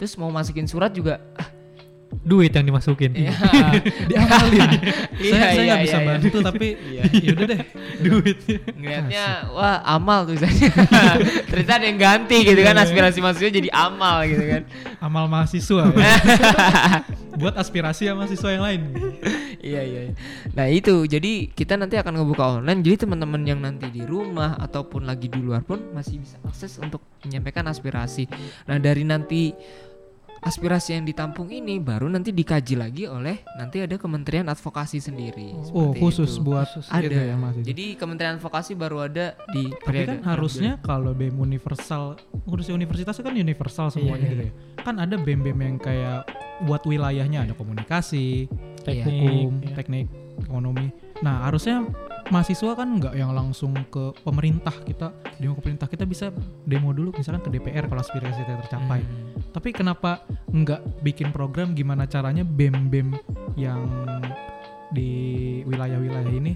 terus 0.00 0.16
mau 0.16 0.32
masukin 0.32 0.64
surat 0.64 0.88
juga 0.96 1.20
ah 1.36 1.49
duit 2.10 2.50
yang 2.52 2.66
dimasukin. 2.66 3.14
Iya. 3.14 3.32
Diamalin. 4.10 4.70
Iya, 5.20 5.36
saya 5.36 5.52
saya 5.52 5.52
iya, 5.52 5.64
nggak 5.68 5.80
bisa 5.84 5.92
iya, 5.92 6.00
iya. 6.00 6.08
bantu 6.08 6.38
tapi 6.40 6.66
Iya. 6.96 7.02
ya 7.12 7.30
udah 7.36 7.46
deh 7.46 7.60
duit. 8.00 8.38
Ngeliatnya 8.72 9.26
wah 9.52 9.78
amal 9.84 10.24
tulisannya. 10.24 10.70
Ternyata 11.44 11.72
ada 11.76 11.84
yang 11.84 11.98
ganti 12.00 12.36
gitu 12.40 12.60
kan 12.64 12.76
aspirasi 12.80 13.18
mahasiswa 13.20 13.52
jadi 13.52 13.68
amal 13.68 14.24
gitu 14.24 14.44
kan. 14.48 14.62
Amal 14.96 15.28
mahasiswa 15.28 15.92
ya. 15.92 16.16
buat 17.36 17.54
aspirasi 17.56 18.08
ya 18.08 18.12
mahasiswa 18.16 18.48
yang 18.48 18.64
lain. 18.64 18.80
iya 19.60 19.84
iya. 19.84 20.00
iya. 20.08 20.12
Nah 20.56 20.66
itu 20.72 21.04
jadi 21.04 21.52
kita 21.52 21.76
nanti 21.76 22.00
akan 22.00 22.16
ngebuka 22.16 22.64
online. 22.64 22.80
Jadi 22.80 23.04
teman-teman 23.04 23.44
yang 23.44 23.60
nanti 23.60 23.92
di 23.92 24.00
rumah 24.00 24.56
ataupun 24.56 25.04
lagi 25.04 25.28
di 25.28 25.40
luar 25.44 25.60
pun 25.60 25.92
masih 25.92 26.16
bisa 26.16 26.40
akses 26.48 26.80
untuk 26.80 27.04
menyampaikan 27.28 27.68
aspirasi. 27.68 28.24
Nah 28.64 28.80
dari 28.80 29.04
nanti 29.04 29.52
aspirasi 30.40 30.96
yang 30.96 31.04
ditampung 31.04 31.52
ini 31.52 31.76
baru 31.76 32.08
nanti 32.08 32.32
dikaji 32.32 32.74
lagi 32.80 33.04
oleh 33.04 33.44
nanti 33.60 33.84
ada 33.84 34.00
Kementerian 34.00 34.48
Advokasi 34.48 34.96
sendiri. 34.96 35.52
Oh 35.76 35.92
khusus 35.92 36.40
itu. 36.40 36.44
buat 36.44 36.68
ada 36.88 37.04
itu 37.04 37.12
ya 37.12 37.36
mahasiswa. 37.36 37.66
Jadi 37.68 37.84
Kementerian 38.00 38.40
Advokasi 38.40 38.72
baru 38.72 39.04
ada 39.04 39.36
di 39.52 39.68
Tapi 39.68 40.04
kan 40.08 40.20
harusnya 40.24 40.80
kalau 40.80 41.12
BEM 41.12 41.36
universal, 41.36 42.16
ngurusnya 42.48 42.72
universitas 42.72 43.20
itu 43.20 43.24
kan 43.24 43.36
universal 43.36 43.92
semuanya 43.92 44.26
Iya, 44.26 44.32
gitu 44.32 44.44
ya. 44.48 44.52
Kan 44.80 44.96
ada 44.96 45.16
BEM-BEM 45.20 45.58
yang 45.60 45.76
kayak 45.76 46.24
buat 46.64 46.84
wilayahnya 46.88 47.44
ada 47.48 47.54
komunikasi, 47.56 48.48
Teknik. 48.84 49.04
hukum, 49.04 49.50
ya. 49.64 49.76
teknik, 49.76 50.06
ekonomi. 50.44 50.88
Nah 51.20 51.48
harusnya 51.48 51.84
mahasiswa 52.30 52.78
kan 52.78 52.88
nggak 52.96 53.14
yang 53.18 53.34
langsung 53.34 53.74
ke 53.90 54.14
pemerintah 54.22 54.72
kita 54.86 55.10
demo 55.42 55.58
ke 55.58 55.62
pemerintah 55.66 55.90
kita 55.90 56.06
bisa 56.06 56.30
demo 56.62 56.94
dulu 56.94 57.10
misalkan 57.18 57.42
ke 57.42 57.50
DPR 57.58 57.90
kalau 57.90 58.00
aspirasi 58.00 58.46
kita 58.46 58.62
tercapai. 58.66 59.02
Hmm. 59.02 59.34
Tapi 59.50 59.68
kenapa 59.74 60.22
nggak 60.50 61.02
bikin 61.02 61.34
program 61.34 61.74
gimana 61.74 62.06
caranya 62.06 62.46
BEM-BEM 62.46 63.08
yang 63.58 63.82
di 64.94 65.10
wilayah-wilayah 65.66 66.30
ini 66.30 66.54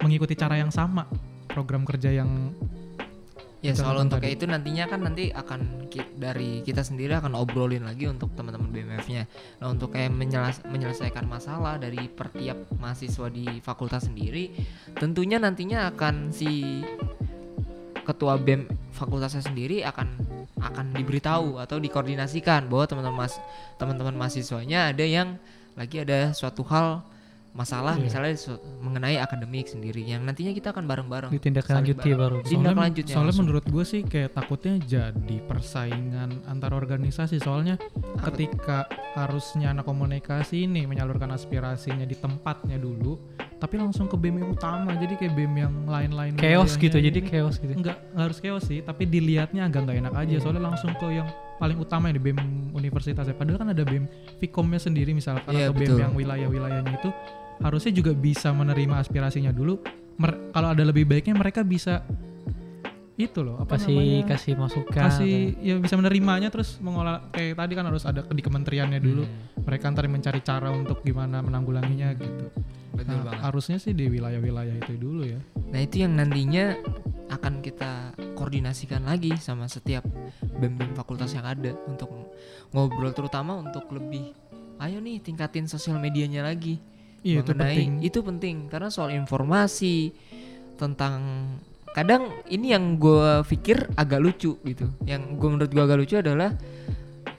mengikuti 0.00 0.36
cara 0.36 0.56
yang 0.60 0.72
sama 0.72 1.08
program 1.50 1.82
kerja 1.88 2.12
yang 2.12 2.52
Ya 3.58 3.74
soal 3.74 3.98
untuk 3.98 4.22
tadi. 4.22 4.38
itu 4.38 4.46
nantinya 4.46 4.86
kan 4.86 5.02
nanti 5.02 5.34
akan 5.34 5.90
ki- 5.90 6.14
dari 6.14 6.62
kita 6.62 6.86
sendiri 6.86 7.18
akan 7.18 7.34
obrolin 7.34 7.82
lagi 7.82 8.06
untuk 8.06 8.30
teman-teman 8.38 8.70
BMF-nya. 8.70 9.26
Nah 9.58 9.66
untuk 9.74 9.90
kayak 9.90 10.14
menyelas- 10.14 10.62
menyelesaikan 10.62 11.26
masalah 11.26 11.74
dari 11.74 12.06
per 12.06 12.30
tiap 12.30 12.70
mahasiswa 12.78 13.26
di 13.26 13.58
fakultas 13.58 14.06
sendiri, 14.06 14.54
tentunya 14.94 15.42
nantinya 15.42 15.90
akan 15.90 16.30
si 16.30 16.86
ketua 18.06 18.38
BEM 18.38 18.70
fakultasnya 18.94 19.42
sendiri 19.44 19.84
akan 19.84 20.06
akan 20.58 20.96
diberitahu 20.96 21.60
atau 21.60 21.76
dikoordinasikan 21.82 22.66
bahwa 22.70 22.86
teman-teman 22.88 23.26
mas 23.26 23.36
teman-teman 23.76 24.16
mahasiswanya 24.16 24.90
ada 24.90 25.04
yang 25.04 25.36
lagi 25.76 26.02
ada 26.02 26.32
suatu 26.32 26.64
hal 26.66 27.04
masalah 27.56 27.96
Iya. 27.98 28.04
misalnya 28.06 28.32
mengenai 28.78 29.16
akademik 29.18 29.66
sendiri 29.66 30.04
yang 30.04 30.22
nantinya 30.22 30.52
kita 30.52 30.70
akan 30.70 30.84
bareng-bareng 30.86 31.30
Ditindaklanjuti 31.32 32.08
baru. 32.14 32.36
Tindak 32.44 32.72
soalnya, 32.72 32.82
lanjutnya 32.86 33.14
soalnya 33.14 33.26
langsung. 33.28 33.42
menurut 33.44 33.64
gue 33.66 33.84
sih 33.84 34.00
kayak 34.06 34.30
takutnya 34.32 34.74
jadi 34.80 35.36
persaingan 35.42 36.30
antar 36.46 36.72
organisasi 36.72 37.40
soalnya 37.40 37.80
Apa 38.16 38.30
ketika 38.30 38.78
harusnya 39.14 39.74
anak 39.74 39.84
komunikasi 39.84 40.64
ini 40.64 40.86
menyalurkan 40.86 41.30
aspirasinya 41.30 42.04
di 42.04 42.14
tempatnya 42.14 42.78
dulu 42.78 43.18
tapi 43.58 43.74
langsung 43.74 44.06
ke 44.06 44.14
BEM 44.14 44.38
yang 44.38 44.50
utama 44.54 44.94
jadi 44.94 45.14
kayak 45.18 45.34
BEM 45.34 45.54
yang 45.58 45.74
lain-lain 45.90 46.32
Chaos 46.38 46.78
wilayahnya 46.78 46.84
gitu, 46.86 46.96
jadi 47.02 47.18
chaos 47.26 47.56
gitu. 47.58 47.74
enggak 47.74 47.96
nggak 48.14 48.24
harus 48.30 48.38
chaos 48.38 48.64
sih 48.70 48.78
tapi 48.86 49.02
dilihatnya 49.04 49.66
agak 49.66 49.82
nggak 49.82 49.98
enak 50.06 50.14
aja. 50.14 50.36
Soalnya 50.38 50.62
langsung 50.70 50.94
ke 50.94 51.06
yang 51.10 51.28
paling 51.58 51.78
utama 51.78 52.06
yang 52.08 52.22
di 52.22 52.24
BEM 52.30 52.38
universitasnya. 52.70 53.34
Padahal 53.34 53.58
kan 53.58 53.68
ada 53.74 53.82
BEM 53.82 54.06
Vkomnya 54.38 54.78
sendiri 54.78 55.10
misalkan 55.10 55.50
Iya, 55.50 55.74
atau 55.74 55.74
BEM 55.74 55.98
yang 55.98 56.12
wilayah-wilayahnya 56.14 56.92
itu 57.02 57.10
harusnya 57.58 57.92
juga 57.92 58.14
bisa 58.14 58.54
menerima 58.54 59.02
aspirasinya 59.02 59.50
dulu. 59.50 59.82
Mer- 60.18 60.54
kalau 60.54 60.70
ada 60.70 60.82
lebih 60.86 61.06
baiknya 61.06 61.34
mereka 61.34 61.66
bisa 61.66 62.06
itu 63.18 63.42
loh 63.42 63.58
apa 63.58 63.74
Kasih 63.74 63.98
namanya? 63.98 64.26
kasih 64.30 64.52
masukan. 64.54 64.94
kasih 64.94 65.34
ya 65.58 65.74
bisa 65.76 65.94
menerimanya 65.94 66.48
terus 66.48 66.78
mengolah 66.78 67.26
kayak 67.28 67.58
tadi 67.58 67.72
kan 67.74 67.84
harus 67.84 68.06
ada 68.06 68.22
di 68.22 68.38
kementeriannya 68.38 68.98
dulu. 68.98 69.26
Hmm, 69.26 69.66
mereka 69.66 69.90
ntar 69.90 70.06
mencari 70.06 70.38
cara 70.40 70.70
untuk 70.70 71.02
gimana 71.02 71.42
menanggulanginya 71.42 72.14
gitu. 72.14 72.46
Betul 72.94 73.18
Nah, 73.18 73.26
banget. 73.26 73.42
harusnya 73.42 73.76
sih 73.76 73.90
di 73.90 74.06
wilayah-wilayah 74.06 74.74
itu 74.76 74.94
dulu 74.94 75.26
ya. 75.26 75.38
Nah 75.68 75.78
itu 75.78 75.98
yang 75.98 76.14
nantinya 76.14 76.78
akan 77.28 77.58
kita 77.58 77.92
koordinasikan 78.32 79.02
lagi 79.02 79.34
sama 79.36 79.66
setiap 79.66 80.06
bem-bem 80.54 80.94
fakultas 80.94 81.30
yang 81.30 81.44
ada 81.44 81.74
untuk 81.84 82.08
ngobrol 82.70 83.10
terutama 83.10 83.52
untuk 83.54 83.84
lebih 83.90 84.30
ayo 84.78 84.96
nih 84.96 85.18
tingkatin 85.18 85.66
sosial 85.66 85.98
medianya 85.98 86.40
lagi 86.40 86.78
iya 87.20 87.42
itu 87.42 87.50
mengenai 87.50 87.74
penting. 87.74 87.90
itu 88.00 88.18
penting 88.22 88.56
karena 88.66 88.88
soal 88.88 89.10
informasi 89.10 90.14
tentang 90.74 91.20
kadang 91.98 92.22
ini 92.46 92.70
yang 92.70 92.94
gue 92.94 93.42
pikir 93.50 93.90
agak 93.98 94.22
lucu 94.22 94.54
gitu 94.62 94.86
yang 95.02 95.34
gue 95.34 95.48
menurut 95.50 95.70
gue 95.70 95.82
agak 95.82 95.98
lucu 95.98 96.14
adalah 96.14 96.54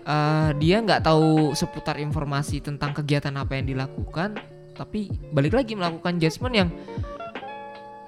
eh, 0.04 0.50
dia 0.60 0.84
nggak 0.84 1.08
tahu 1.08 1.56
seputar 1.56 1.96
informasi 1.98 2.60
tentang 2.60 2.92
kegiatan 2.92 3.32
apa 3.40 3.56
yang 3.56 3.72
dilakukan 3.72 4.36
tapi 4.76 5.12
balik 5.32 5.56
lagi 5.56 5.76
melakukan 5.76 6.20
judgement 6.20 6.56
yang 6.56 6.70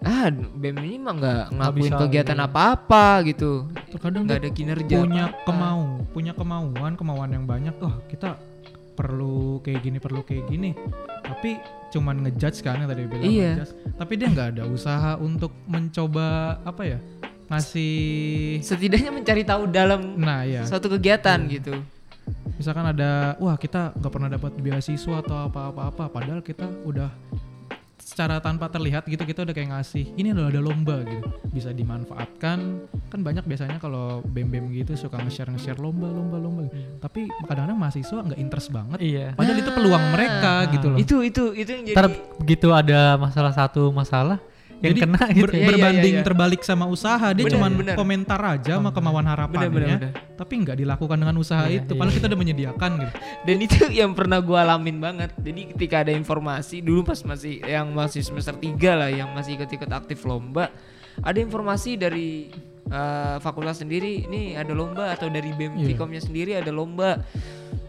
ah 0.02 0.34
BEM 0.34 0.82
ini 0.82 0.98
mah 0.98 1.14
nggak 1.14 1.44
ngelakuin 1.54 1.94
bisa, 1.94 2.02
kegiatan 2.02 2.38
iya. 2.42 2.48
apa-apa 2.50 3.06
gitu 3.30 3.70
terkadang 3.94 4.26
nggak 4.26 4.40
ada 4.42 4.50
kinerja 4.50 4.96
punya 4.98 5.26
apa-apa. 5.30 5.46
kemau 5.46 5.82
punya 6.10 6.34
kemauan 6.34 6.94
kemauan 6.98 7.30
yang 7.30 7.46
banyak 7.46 7.76
oh 7.86 8.02
kita 8.10 8.34
perlu 8.98 9.62
kayak 9.62 9.86
gini 9.86 9.98
perlu 10.02 10.26
kayak 10.26 10.50
gini 10.50 10.74
tapi 11.22 11.62
cuman 11.92 12.24
ngejudge 12.24 12.64
kan 12.64 12.80
yang 12.80 12.90
tadi 12.90 13.04
bilang 13.04 13.24
Iya. 13.24 13.52
ngejudge. 13.60 13.74
tapi 13.96 14.14
dia 14.16 14.28
nggak 14.28 14.48
ada 14.56 14.64
usaha 14.66 15.12
untuk 15.20 15.52
mencoba 15.68 16.28
apa 16.64 16.84
ya 16.88 17.00
ngasih 17.52 17.94
setidaknya 18.64 19.12
mencari 19.12 19.44
tahu 19.44 19.68
dalam 19.68 20.16
nah 20.16 20.48
ya 20.48 20.64
suatu 20.64 20.88
kegiatan 20.88 21.36
gitu 21.52 21.76
misalkan 22.56 22.88
ada 22.88 23.36
wah 23.38 23.60
kita 23.60 23.92
nggak 23.94 24.12
pernah 24.12 24.30
dapat 24.32 24.56
beasiswa 24.56 25.20
atau 25.20 25.52
apa-apa-apa 25.52 26.08
padahal 26.08 26.40
kita 26.40 26.64
udah 26.88 27.12
secara 28.02 28.42
tanpa 28.42 28.68
terlihat 28.68 29.06
gitu 29.06 29.22
kita 29.24 29.46
udah 29.46 29.54
kayak 29.54 29.70
ngasih 29.72 30.06
ini 30.18 30.34
adalah 30.34 30.50
ada 30.50 30.62
lomba 30.62 31.06
gitu. 31.06 31.30
Bisa 31.54 31.70
dimanfaatkan. 31.72 32.58
Kan 33.12 33.20
banyak 33.22 33.46
biasanya 33.46 33.78
kalau 33.78 34.26
bem-bem 34.26 34.74
gitu 34.74 34.98
suka 34.98 35.22
nge-share 35.22 35.54
nge-share 35.54 35.80
lomba 35.80 36.10
lomba. 36.10 36.38
Lomba 36.42 36.62
tapi 37.00 37.30
kadang-kadang 37.46 37.78
mahasiswa 37.78 38.20
nggak 38.26 38.40
interest 38.42 38.70
banget. 38.74 39.00
Iya. 39.02 39.28
padahal 39.38 39.58
itu 39.62 39.72
peluang 39.72 40.06
mereka 40.12 40.52
Nah, 40.52 40.72
gitu 40.74 40.88
loh. 40.92 40.98
Itu 40.98 41.16
itu 41.22 41.44
itu 41.54 41.70
yang 41.70 41.84
jadi 41.86 41.96
Ntar 41.96 42.08
begitu 42.42 42.68
ada 42.74 43.16
masalah 43.16 43.54
satu 43.54 43.94
masalah 43.94 44.42
yang 44.82 44.98
Jadi 44.98 45.02
kena 45.06 45.22
gitu. 45.30 45.44
ber- 45.46 45.54
Iya, 45.54 45.62
iya, 45.62 45.68
berbanding 45.70 46.16
iya. 46.18 46.26
terbalik 46.26 46.62
sama 46.62 46.86
usaha 46.86 47.28
dia 47.32 47.46
Bener, 47.46 47.54
cuman 47.54 47.72
bener. 47.78 47.96
komentar 47.96 48.42
aja 48.42 48.74
sama 48.76 48.90
kemauan 48.90 49.24
harapannya 49.24 49.70
bener-bener 49.70 50.00
tapi 50.34 50.54
nggak 50.58 50.78
dilakukan 50.82 51.18
dengan 51.18 51.36
usaha 51.38 51.70
Iya, 51.70 51.86
itu 51.86 51.94
iya, 51.94 52.00
padahal 52.02 52.16
kita 52.18 52.26
udah 52.28 52.40
menyediakan 52.42 52.92
gitu 52.98 53.14
dan 53.46 53.58
itu 53.62 53.80
yang 53.94 54.12
pernah 54.12 54.42
gua 54.42 54.66
alamin 54.66 54.98
banget 54.98 55.30
jadi 55.38 55.62
ketika 55.78 55.96
ada 56.02 56.12
informasi 56.12 56.82
dulu 56.82 57.06
pas 57.06 57.22
masih 57.22 57.62
yang 57.62 57.94
masih 57.94 58.26
semester 58.26 58.58
3 58.58 58.74
lah 58.98 59.10
yang 59.14 59.30
masih 59.32 59.56
ikut-ikut 59.56 59.88
aktif 59.88 60.26
lomba 60.26 60.74
ada 61.22 61.38
informasi 61.38 61.96
dari 61.96 62.50
eh, 62.90 63.38
fakultas 63.38 63.80
sendiri 63.80 64.26
ini 64.26 64.58
ada 64.58 64.74
lomba 64.74 65.14
atau 65.14 65.30
dari 65.30 65.54
BEM. 65.54 65.78
Vkomnya 65.94 66.20
sendiri 66.20 66.58
ada 66.58 66.74
lomba 66.74 67.22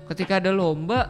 ketika 0.06 0.42
ada 0.42 0.52
lomba 0.52 1.08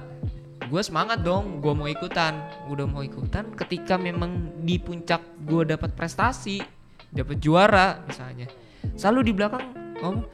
gue 0.64 0.80
semangat 0.80 1.20
dong 1.20 1.58
gue 1.58 1.70
mau 1.70 1.86
ikutan 1.86 2.36
Gua 2.62 2.72
udah 2.72 2.86
mau 2.86 3.00
ikutan 3.00 3.50
ketika 3.52 3.94
memang 3.96 4.30
di 4.58 4.76
puncak 4.76 5.18
gue 5.40 5.62
dapat 5.66 5.92
prestasi 5.92 6.62
dapat 7.08 7.36
juara 7.36 8.00
misalnya 8.02 8.46
selalu 8.94 9.20
di 9.22 9.32
belakang 9.32 9.64
ngomong 9.98 10.24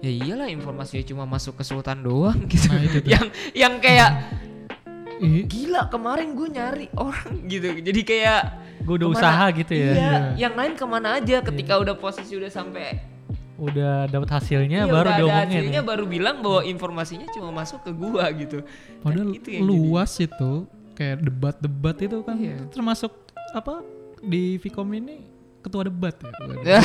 ya 0.00 0.10
iyalah 0.10 0.46
informasinya 0.46 1.04
cuma 1.04 1.24
masuk 1.24 1.56
ke 1.56 1.64
sultan 1.64 2.00
doang 2.00 2.38
gitu 2.50 2.68
Nah, 2.68 2.80
itu 2.80 2.98
tuh. 2.98 3.08
yang 3.08 3.26
yang 3.52 3.74
kayak 3.78 4.10
gila 5.44 5.88
kemarin 5.88 6.34
gue 6.34 6.48
nyari 6.50 6.86
orang 6.92 7.32
gitu 7.52 7.68
jadi 7.80 8.00
kayak 8.02 8.42
Gue 8.84 8.94
udah 8.94 9.08
kemana- 9.08 9.16
usaha 9.16 9.44
gitu 9.54 9.72
ya. 9.72 9.80
iya, 9.86 9.94
Iya. 9.96 10.18
yang 10.36 10.54
lain 10.54 10.72
ke 10.74 10.84
mana 10.84 11.16
aja 11.16 11.40
ketika 11.40 11.78
udah 11.78 11.96
posisi 11.96 12.36
udah 12.36 12.48
sampai 12.48 13.00
Udah 13.54 14.06
dapat 14.06 14.28
hasilnya 14.32 14.82
iya, 14.82 14.90
baru 14.90 15.06
udah 15.06 15.16
diomongin. 15.16 15.46
hasilnya 15.48 15.78
ya. 15.78 15.86
baru 15.86 16.04
bilang 16.04 16.36
bahwa 16.38 16.60
informasinya 16.64 17.26
cuma 17.30 17.54
masuk 17.54 17.80
ke 17.80 17.90
gua 17.90 18.26
gitu 18.30 18.66
Padahal 18.98 19.30
itu 19.30 19.48
yang 19.48 19.62
luas 19.62 20.10
itu 20.16 20.52
kayak 20.92 21.22
debat-debat 21.22 21.96
itu 22.00 22.18
kan 22.20 22.34
Iya. 22.36 22.58
termasuk 22.68 23.14
apa 23.50 23.82
di 24.20 24.58
Vkom 24.58 24.90
ini 24.92 25.22
ketua 25.60 25.80
debat 25.82 26.12
ya. 26.60 26.76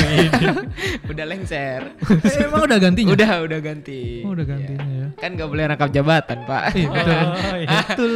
udah 1.10 1.26
lengser 1.26 1.92
Eh, 2.00 2.38
Emang 2.46 2.64
udah 2.64 2.78
gantinya? 2.78 3.12
udah 3.12 3.30
udah 3.44 3.60
ganti 3.60 4.22
Oh, 4.22 4.32
udah 4.32 4.46
gantinya 4.46 4.86
ya. 4.86 5.06
kan 5.14 5.30
nggak 5.34 5.48
boleh 5.48 5.64
rangkap 5.66 5.90
jabatan 5.90 6.38
pak 6.44 6.62
Iya, 6.72 6.88
betul. 6.88 7.18
Oh, 7.44 7.56
iya. 7.56 7.68
betul. 7.82 8.14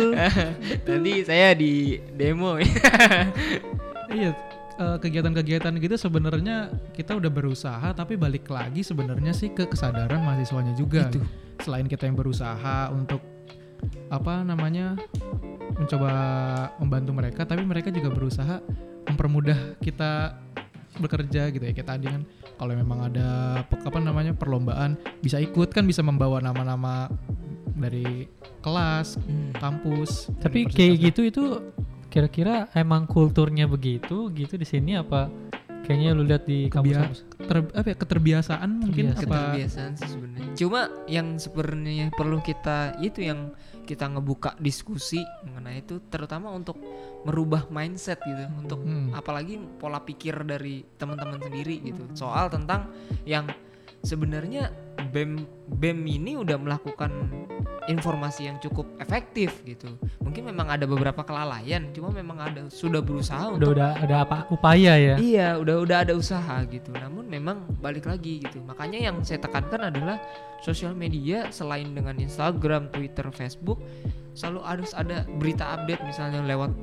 nanti 0.87 1.13
saya 1.23 1.49
di 1.53 1.73
demo 2.11 2.57
iya, 2.57 4.31
eh, 4.79 4.99
kegiatan-kegiatan 5.01 5.73
gitu 5.79 5.95
sebenarnya 5.99 6.71
kita 6.95 7.17
udah 7.19 7.31
berusaha 7.31 7.89
tapi 7.95 8.19
balik 8.19 8.49
lagi 8.51 8.83
sebenarnya 8.83 9.33
sih 9.35 9.53
ke 9.53 9.67
kesadaran 9.69 10.23
mahasiswanya 10.23 10.75
juga. 10.75 11.11
Itu. 11.11 11.23
Selain 11.63 11.87
kita 11.87 12.07
yang 12.07 12.19
berusaha 12.19 12.91
untuk 12.91 13.23
apa 14.09 14.43
namanya 14.47 14.97
mencoba 15.77 16.11
membantu 16.79 17.11
mereka 17.13 17.43
tapi 17.45 17.63
mereka 17.67 17.91
juga 17.91 18.09
berusaha 18.15 18.63
mempermudah 19.11 19.77
kita 19.83 20.39
bekerja 21.03 21.51
gitu 21.51 21.65
ya 21.67 21.73
kayak 21.75 21.89
tadi 21.91 22.07
kan 22.07 22.23
kalau 22.55 22.73
memang 22.79 23.11
ada 23.11 23.61
apa 23.67 23.99
namanya 23.99 24.31
perlombaan 24.31 24.95
bisa 25.19 25.43
ikut 25.43 25.75
kan 25.75 25.83
bisa 25.83 26.07
membawa 26.07 26.39
nama-nama 26.39 27.11
dari 27.75 28.31
kelas 28.63 29.19
kampus 29.59 30.31
Tapi 30.39 30.71
kayak 30.71 31.11
gitu 31.11 31.21
itu 31.27 31.45
kira-kira 32.15 32.71
emang 32.73 33.11
kulturnya 33.11 33.67
begitu 33.67 34.31
gitu 34.31 34.55
di 34.55 34.63
sini 34.63 34.95
apa 34.95 35.27
kayaknya 35.85 36.11
lu 36.15 36.23
lihat 36.25 36.47
di 36.47 36.71
Kebia- 36.71 37.03
kampus-kampus? 37.05 37.21
Ter- 37.45 37.75
apa 37.75 37.87
ya, 37.93 37.97
keterbiasaan 37.99 38.71
mungkin 38.81 39.05
apa? 39.13 39.21
Keterbiasaan 39.21 39.93
sih 39.99 40.09
sebenarnya. 40.09 40.53
Cuma 40.57 40.81
yang 41.05 41.37
sebenarnya 41.37 42.09
perlu 42.09 42.41
kita 42.41 42.97
itu 43.05 43.21
yang 43.21 43.53
kita 43.85 44.09
ngebuka 44.09 44.57
diskusi 44.57 45.21
mengenai 45.45 45.85
itu 45.85 46.01
terutama 46.09 46.49
untuk 46.49 46.81
merubah 47.29 47.69
mindset 47.69 48.17
gitu. 48.25 48.49
Untuk 48.57 48.81
Hmm. 48.81 49.13
apalagi 49.13 49.61
pola 49.77 50.01
pikir 50.01 50.41
dari 50.49 50.89
teman-teman 50.97 51.37
sendiri 51.37 51.85
gitu. 51.85 52.09
Soal 52.17 52.49
tentang 52.49 52.89
yang 53.29 53.45
sebenarnya 54.01 54.73
BEM 55.13 55.47
BEM 55.79 55.99
ini 56.07 56.37
udah 56.39 56.57
melakukan 56.59 57.11
informasi 57.85 58.49
yang 58.49 58.57
cukup 58.65 58.89
efektif 58.97 59.61
gitu 59.69 59.93
mungkin 60.25 60.49
memang 60.49 60.73
ada 60.73 60.89
beberapa 60.89 61.21
kelalaian 61.21 61.93
cuma 61.93 62.09
memang 62.09 62.41
ada 62.41 62.63
sudah 62.73 63.05
berusaha 63.05 63.53
Udah 63.53 63.61
untuk 63.61 63.77
udah 63.77 63.91
ada 64.01 64.17
apa 64.25 64.37
upaya 64.49 64.95
ya? 64.97 65.15
Iya, 65.21 65.49
udah 65.61 65.77
udah 65.85 65.97
ada 66.07 66.13
usaha 66.15 66.63
gitu. 66.67 66.91
Namun 66.95 67.27
memang 67.29 67.67
balik 67.79 68.07
lagi 68.07 68.43
gitu. 68.43 68.63
Makanya 68.65 68.99
yang 68.99 69.21
saya 69.23 69.43
tekankan 69.43 69.93
adalah 69.93 70.17
sosial 70.65 70.97
media 70.97 71.51
selain 71.51 71.93
dengan 71.93 72.17
Instagram, 72.17 72.91
Twitter, 72.91 73.29
Facebook 73.35 73.83
selalu 74.35 74.61
harus 74.67 74.91
ada 74.99 75.23
berita 75.39 75.79
update 75.79 76.03
misalnya 76.03 76.43
lewat 76.43 76.75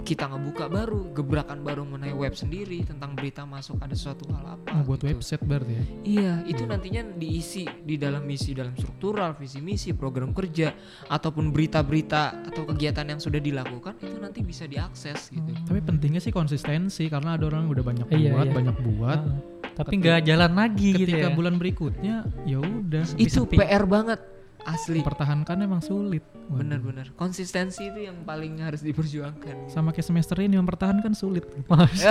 kita 0.00 0.26
ngebuka 0.26 0.66
baru 0.66 1.12
gebrakan 1.12 1.60
baru 1.60 1.84
mengenai 1.84 2.12
web 2.12 2.32
sendiri 2.32 2.82
tentang 2.82 3.12
berita 3.12 3.44
masuk 3.44 3.78
ada 3.78 3.92
suatu 3.92 4.24
hal 4.32 4.56
apa 4.56 4.72
mau 4.72 4.82
buat 4.82 4.98
gitu. 4.98 5.12
website 5.12 5.42
berarti 5.42 5.72
ya 5.72 5.84
Iya, 6.02 6.32
itu 6.44 6.62
nantinya 6.64 7.02
diisi 7.14 7.64
di 7.64 7.94
dalam 7.94 8.24
misi 8.24 8.50
dalam 8.50 8.74
struktural, 8.74 9.32
visi 9.34 9.60
misi, 9.60 9.92
program 9.92 10.32
kerja 10.32 10.72
ataupun 11.06 11.50
berita-berita 11.50 12.48
atau 12.48 12.66
kegiatan 12.66 13.06
yang 13.06 13.20
sudah 13.20 13.38
dilakukan 13.38 13.94
itu 14.00 14.16
nanti 14.16 14.40
bisa 14.40 14.64
diakses 14.64 15.30
gitu. 15.30 15.50
tapi 15.64 15.80
pentingnya 15.80 16.18
sih 16.18 16.30
konsistensi 16.30 17.06
karena 17.06 17.36
ada 17.36 17.46
orang 17.46 17.68
udah 17.68 17.84
banyak 17.84 18.06
Iya, 18.10 18.32
buat 18.32 18.46
iya. 18.46 18.54
banyak 18.54 18.76
buat 18.82 19.20
Heeh. 19.20 19.38
Tapi 19.70 19.96
nggak 19.96 20.20
jalan 20.26 20.52
lagi 20.52 20.88
gitu 20.92 21.08
ketika 21.08 21.30
ya. 21.30 21.32
bulan 21.32 21.54
berikutnya 21.56 22.14
ya 22.44 22.58
udah 22.58 23.04
Itu. 23.16 23.48
PR 23.48 23.86
banget 23.86 24.20
asli. 24.66 25.00
pertahankan 25.00 25.56
emang 25.62 25.80
sulit. 25.80 26.24
Bener-bener 26.50 27.14
konsistensi 27.14 27.88
itu 27.88 28.10
yang 28.10 28.26
paling 28.26 28.58
harus 28.60 28.82
diperjuangkan. 28.82 29.70
sama 29.70 29.94
kayak 29.94 30.06
semester 30.10 30.36
ini 30.42 30.58
mempertahankan 30.58 31.14
sulit 31.14 31.46
Mas, 31.70 32.02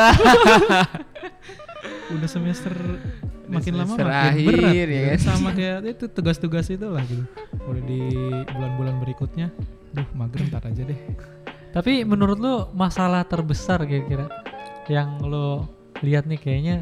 udah 2.16 2.30
semester 2.30 2.74
makin 3.50 3.74
lama 3.78 3.94
semester 3.98 4.08
makin 4.08 4.30
akhir, 4.34 4.54
berat 4.54 4.74
ya 4.74 4.86
gitu. 4.86 5.06
kan? 5.10 5.20
sama 5.20 5.50
kayak 5.58 5.78
itu 5.90 6.06
tugas-tugas 6.10 6.66
itu 6.70 6.88
lah 6.88 7.04
gitu 7.06 7.26
udah 7.66 7.84
di 7.86 8.02
bulan-bulan 8.54 8.96
berikutnya 9.02 9.48
duh 9.94 10.08
mager 10.14 10.46
ntar 10.50 10.64
aja 10.70 10.86
deh 10.86 11.00
Tapi 11.70 12.02
menurut 12.02 12.42
lu 12.42 12.54
masalah 12.74 13.22
terbesar 13.30 13.86
kira-kira 13.86 14.26
yang 14.90 15.22
lo 15.22 15.70
lihat 16.02 16.26
nih 16.26 16.42
kayaknya 16.42 16.82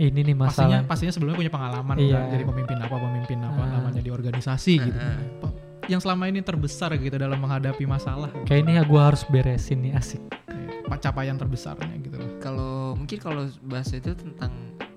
ini 0.00 0.20
nih 0.22 0.36
pastinya 0.36 0.78
masalah. 0.78 0.86
pastinya 0.86 1.12
sebelumnya 1.12 1.38
punya 1.38 1.52
pengalaman 1.52 1.94
Iya. 1.96 2.14
kan, 2.14 2.24
jadi 2.30 2.44
pemimpin 2.44 2.76
apa 2.78 2.96
pemimpin 2.96 3.38
apa 3.40 3.60
Ah. 3.60 3.68
namanya 3.74 3.98
di 3.98 4.08
organisasi 4.08 4.72
gitu 4.80 4.96
Ah. 4.96 5.18
Pa- 5.38 5.56
yang 5.86 5.98
selama 5.98 6.26
ini 6.26 6.40
terbesar 6.40 6.94
gitu 6.94 7.14
dalam 7.14 7.36
menghadapi 7.36 7.82
masalah 7.82 8.28
Kayak 8.42 8.60
ini 8.62 8.72
ya 8.74 8.82
gue 8.82 9.00
harus 9.00 9.22
beresin 9.24 9.80
nih 9.80 9.92
asik. 9.92 10.20
Capaian 10.98 11.34
terbesarnya 11.34 11.94
gitu 11.96 12.16
loh 12.16 12.30
Kalau 12.38 12.72
mungkin 12.92 13.18
kalau 13.18 13.46
bahasa 13.62 13.96
itu 13.96 14.10
tentang 14.12 14.50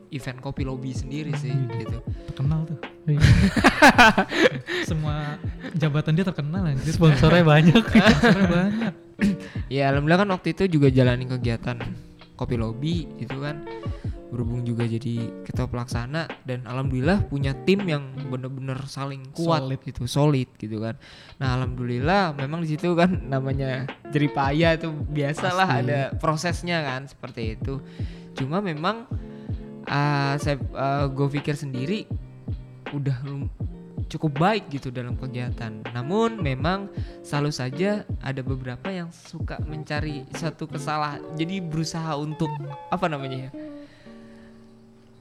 event 0.09 0.39
kopi 0.39 0.61
lobby 0.61 0.91
sendiri 0.91 1.29
sih 1.35 1.49
Hmm. 1.49 1.69
gitu. 1.75 1.97
terkenal 2.27 2.65
tuh 2.65 2.77
Iya. 3.07 3.21
semua 4.83 5.37
jabatan 5.73 6.13
dia 6.13 6.23
terkenal 6.23 6.61
anjir 6.67 6.91
Sponsornya 6.91 7.43
banyak. 7.43 7.81
Sponsornya 7.87 8.47
banyak 8.47 8.93
Ya 9.71 9.87
alhamdulillah 9.87 10.19
kan 10.19 10.29
waktu 10.31 10.47
itu 10.51 10.63
juga 10.69 10.89
jalanin 10.89 11.29
kegiatan 11.29 11.77
kopi 12.41 12.57
lobby 12.57 13.05
itu 13.21 13.37
kan 13.37 13.61
berhubung 14.33 14.63
juga 14.63 14.87
jadi 14.87 15.29
ketua 15.45 15.67
pelaksana 15.67 16.25
dan 16.47 16.63
alhamdulillah 16.65 17.27
punya 17.27 17.53
tim 17.67 17.83
yang 17.83 18.15
bener-bener 18.31 18.79
saling 18.87 19.21
kuat 19.35 19.67
Solid. 19.67 19.79
gitu 19.83 20.01
solid 20.07 20.49
gitu 20.57 20.81
kan 20.81 20.97
nah 21.37 21.59
alhamdulillah 21.59 22.33
memang 22.33 22.65
di 22.65 22.73
situ 22.73 22.97
kan 22.97 23.11
namanya 23.29 23.85
jeripaya 24.09 24.73
itu 24.73 24.89
biasalah 24.89 25.67
Pasti. 25.69 25.83
ada 25.85 25.99
prosesnya 26.17 26.81
kan 26.81 27.05
seperti 27.05 27.59
itu 27.59 27.83
cuma 28.33 28.63
memang 28.63 29.05
ah, 29.85 30.39
saya 30.39 30.57
gue 31.11 31.27
pikir 31.29 31.53
sendiri 31.53 32.07
udah 32.95 33.21
cukup 34.11 34.35
baik 34.35 34.67
gitu 34.67 34.91
dalam 34.91 35.15
kegiatan 35.15 35.79
namun 35.95 36.35
memang 36.37 36.91
selalu 37.23 37.47
saja 37.49 38.03
ada 38.19 38.43
beberapa 38.43 38.91
yang 38.91 39.07
suka 39.07 39.55
mencari 39.63 40.27
satu 40.35 40.67
kesalahan 40.67 41.23
jadi 41.39 41.63
berusaha 41.63 42.19
untuk 42.19 42.51
apa 42.91 43.07
namanya 43.07 43.47
ya 43.47 43.51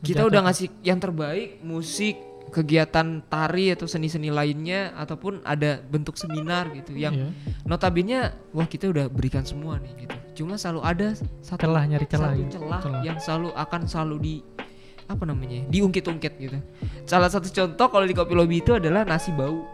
kita 0.00 0.26
udah 0.26 0.40
ngasih 0.48 0.68
yang 0.82 0.98
terbaik 0.98 1.60
musik 1.60 2.16
kegiatan 2.50 3.22
tari 3.30 3.70
atau 3.70 3.86
seni-seni 3.86 4.26
lainnya 4.26 4.90
ataupun 4.98 5.38
ada 5.46 5.78
bentuk 5.86 6.18
seminar 6.18 6.66
gitu 6.74 6.98
yang 6.98 7.14
Iya. 7.14 7.28
notabene 7.62 8.18
wah 8.50 8.66
kita 8.66 8.90
udah 8.90 9.06
berikan 9.06 9.46
semua 9.46 9.78
nih 9.78 10.02
gitu 10.02 10.16
cuma 10.42 10.58
selalu 10.58 10.80
ada 10.82 11.08
satu 11.46 11.62
celah 11.62 11.84
nyari 11.86 12.06
celah 12.10 12.32
satu 12.34 12.40
gitu. 12.42 12.52
celah, 12.58 12.80
Celah. 12.82 13.02
yang 13.06 13.18
selalu 13.22 13.48
akan 13.54 13.80
selalu 13.86 14.16
di 14.18 14.34
apa 15.10 15.22
namanya 15.24 15.66
diungkit-ungkit 15.66 16.32
gitu 16.38 16.58
salah 17.04 17.26
satu 17.26 17.50
contoh 17.50 17.86
kalau 17.88 18.06
di 18.06 18.14
kopi 18.14 18.32
lobby 18.32 18.56
itu 18.58 18.72
adalah 18.72 19.02
nasi 19.02 19.30
bau 19.30 19.66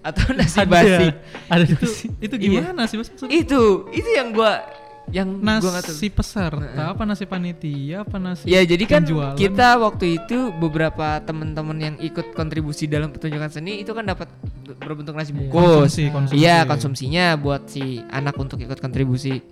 atau 0.00 0.30
nasi 0.32 0.58
Ada, 0.58 0.70
basi 0.70 1.06
Ada 1.48 1.64
itu 1.66 1.86
itu. 2.20 2.34
Iya. 2.38 2.62
gimana 2.62 2.82
sih 2.84 2.96
mas 2.96 3.10
Maksudnya 3.10 3.34
itu 3.34 3.60
itu 3.90 4.08
yang 4.10 4.30
gua 4.30 4.62
yang 5.08 5.28
gua 5.40 5.58
nggak 5.58 5.84
tahu. 5.84 5.90
nasi 5.90 6.06
peserta 6.08 6.82
apa 6.86 7.02
nasi 7.02 7.24
panitia 7.24 8.04
apa 8.04 8.16
nasi 8.16 8.44
Ya 8.46 8.62
jadi 8.62 8.84
kan 8.84 9.02
penjualan? 9.02 9.34
kita 9.34 9.74
waktu 9.76 10.06
itu 10.16 10.52
beberapa 10.54 11.18
teman-teman 11.20 11.76
yang 11.78 11.94
ikut 11.98 12.30
kontribusi 12.30 12.86
dalam 12.86 13.10
pertunjukan 13.10 13.50
seni 13.50 13.80
itu 13.80 13.90
kan 13.90 14.04
dapat 14.04 14.30
berbentuk 14.78 15.12
nasi 15.12 15.32
Iya. 15.32 15.38
bungkus. 15.42 15.58
konsumsi, 15.90 16.02
konsumsi. 16.08 16.38
Iya 16.38 16.56
konsumsinya 16.62 17.24
buat 17.34 17.62
si 17.66 17.82
anak 18.06 18.36
untuk 18.36 18.58
ikut 18.58 18.78
kontribusi 18.78 19.42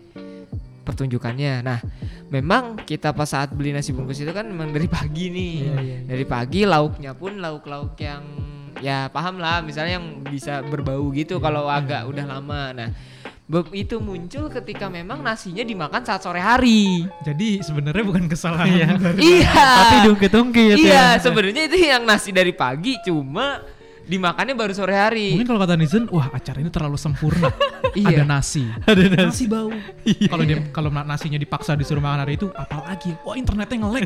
pertunjukannya. 0.87 1.67
Nah 1.67 1.83
memang 2.31 2.79
kita 2.87 3.11
pas 3.11 3.27
saat 3.27 3.51
beli 3.51 3.75
nasi 3.75 3.91
bungkus 3.91 4.23
itu 4.23 4.31
kan 4.31 4.47
memang 4.47 4.71
dari 4.71 4.87
pagi 4.87 5.35
nih. 5.35 5.55
Iya, 5.59 5.75
iya, 5.75 5.81
iya. 5.83 5.99
Dari 6.07 6.25
pagi 6.25 6.63
lauknya 6.63 7.13
pun 7.19 7.43
lauk-lauk 7.43 7.99
yang 7.99 8.23
ya 8.79 9.11
paham 9.11 9.43
lah 9.43 9.65
misalnya 9.67 9.99
yang 9.99 10.23
bisa 10.23 10.63
berbau 10.63 11.11
gitu 11.11 11.43
kalau 11.43 11.67
agak 11.67 12.07
udah 12.07 12.25
lama. 12.25 12.63
Nah 12.71 12.89
itu 13.71 14.03
muncul 14.03 14.51
ketika 14.51 14.91
memang 14.91 15.23
nasinya 15.23 15.63
dimakan 15.63 16.03
saat 16.03 16.19
sore 16.19 16.43
hari. 16.43 17.07
jadi 17.23 17.63
sebenarnya 17.63 18.03
bukan 18.03 18.27
kesalahan 18.27 18.67
Iya. 18.67 18.89
Iya. 19.23 19.67
Tapi 19.79 19.97
diungkit-ungkit 20.11 20.77
Iya, 20.83 21.15
ya. 21.15 21.23
sebenarnya 21.23 21.63
itu 21.71 21.79
yang 21.79 22.03
nasi 22.03 22.35
dari 22.35 22.51
pagi 22.51 22.99
cuma 23.07 23.63
dimakannya 24.07 24.55
baru 24.55 24.71
sore 24.71 24.95
hari. 24.95 25.35
mungkin 25.35 25.47
kalau 25.47 25.61
kata 25.61 25.75
netizen 25.75 26.07
wah 26.09 26.31
acara 26.31 26.59
ini 26.59 26.71
terlalu 26.71 26.97
sempurna. 26.97 27.51
Iya. 27.97 28.21
ada 28.21 28.25
nasi. 28.29 28.61
Ada 28.85 29.09
nasi. 29.09 29.49
Bau. 29.49 29.73
Kalau 30.05 30.45
dia 30.45 30.61
kalau 30.69 30.93
na- 30.93 31.01
nasinya 31.03 31.41
dipaksa 31.41 31.73
disuruh 31.73 31.99
makan 31.99 32.29
hari 32.29 32.37
itu 32.37 32.53
apalagi? 32.53 33.17
Wah 33.25 33.33
internetnya 33.33 33.77
ngelek 33.81 34.03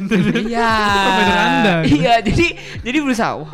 Iya. 0.46 0.70
Provider 0.78 1.38
Anda, 1.42 1.72
gitu. 1.82 1.94
Iya, 1.98 2.14
jadi 2.22 2.46
jadi 2.86 2.98
berusaha. 3.02 3.32
Wah, 3.34 3.50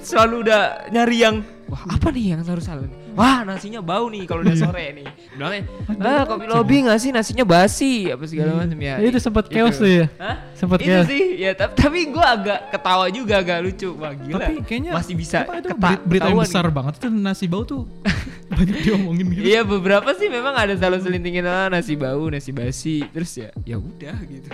selalu 0.00 0.48
udah 0.48 0.60
nyari 0.88 1.16
yang 1.20 1.44
wah 1.66 1.82
apa 1.88 2.08
nih 2.08 2.24
yang 2.30 2.40
harus 2.40 2.62
salah 2.62 2.82
nih? 2.82 2.98
Wah, 3.12 3.42
nasinya 3.42 3.78
bau 3.78 4.06
nih 4.06 4.24
kalau 4.24 4.42
udah 4.42 4.54
sore 4.54 4.90
nih. 4.92 5.06
Bilangnya, 5.30 5.62
"Ah, 5.96 6.22
kopi 6.24 6.44
lobby 6.44 6.76
nggak 6.82 6.98
sih 6.98 7.10
nasinya 7.10 7.42
basi?" 7.42 8.06
apa 8.06 8.24
segala 8.24 8.60
macam 8.60 8.76
ya. 8.76 8.98
Itu 8.98 9.16
sempat 9.16 9.46
Gitu. 9.46 9.56
chaos 9.56 9.76
tuh 9.76 9.86
ya. 9.88 10.06
Sempat 10.52 10.78
itu 10.78 10.88
chaos. 10.88 11.06
sih, 11.06 11.24
ya 11.38 11.50
tapi, 11.52 11.72
tapi 11.74 11.98
gue 12.06 12.24
agak 12.26 12.58
ketawa 12.70 13.06
juga 13.08 13.34
agak 13.36 13.58
lucu. 13.60 13.90
Wah, 13.94 14.12
gila. 14.12 14.34
tapi 14.36 14.54
kayaknya 14.62 14.90
masih 14.92 15.14
bisa 15.14 15.36
apa 15.40 15.52
itu 15.56 15.68
keta- 15.68 15.80
beri- 15.80 16.02
berita 16.04 16.26
yang 16.26 16.40
besar 16.40 16.64
banget 16.68 16.92
itu 16.96 17.08
nasi 17.08 17.44
bau 17.46 17.62
tuh 17.62 17.82
banyak 18.50 18.76
diomongin 18.80 19.26
gitu 19.30 19.46
Iya 19.46 19.60
beberapa 19.62 20.10
sih 20.12 20.28
memang 20.28 20.54
ada 20.54 20.72
selalu 20.72 20.98
selintingin 21.00 21.44
ah, 21.44 21.66
nasi 21.68 21.94
bau, 21.94 22.28
nasi 22.28 22.50
basi, 22.50 23.06
terus 23.08 23.30
ya 23.34 23.48
ya 23.62 23.76
udah 23.76 24.16
gitu. 24.24 24.50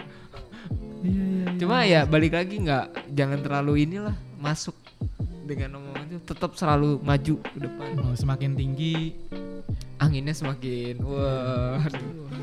iya 1.00 1.16
iya 1.16 1.24
iya. 1.42 1.56
Cuma 1.56 1.76
ya 1.82 2.00
balik 2.04 2.32
lagi 2.32 2.56
nggak 2.56 2.86
jangan 3.10 3.38
terlalu 3.38 3.84
inilah 3.84 4.12
masuk 4.36 4.76
dengan 5.50 5.82
omongan 5.82 6.06
itu 6.14 6.18
tetap 6.22 6.54
selalu 6.54 7.02
maju 7.02 7.34
ke 7.42 7.58
depan. 7.58 7.88
Mau 7.98 8.14
semakin 8.14 8.54
tinggi 8.54 9.18
Anginnya 10.00 10.32
semakin 10.32 10.96
wah. 11.04 11.76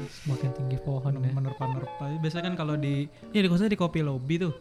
Semakin 0.08 0.50
tinggi 0.54 0.78
pohon 0.86 1.20
ya. 1.20 1.34
menerpa-nerpa 1.34 2.22
biasanya 2.22 2.54
kan 2.54 2.56
kalau 2.56 2.78
di 2.78 3.10
ya 3.34 3.42
di 3.42 3.50
khususnya 3.50 3.74
di 3.74 3.80
kopi 3.80 4.06
lobby 4.06 4.38
tuh 4.38 4.54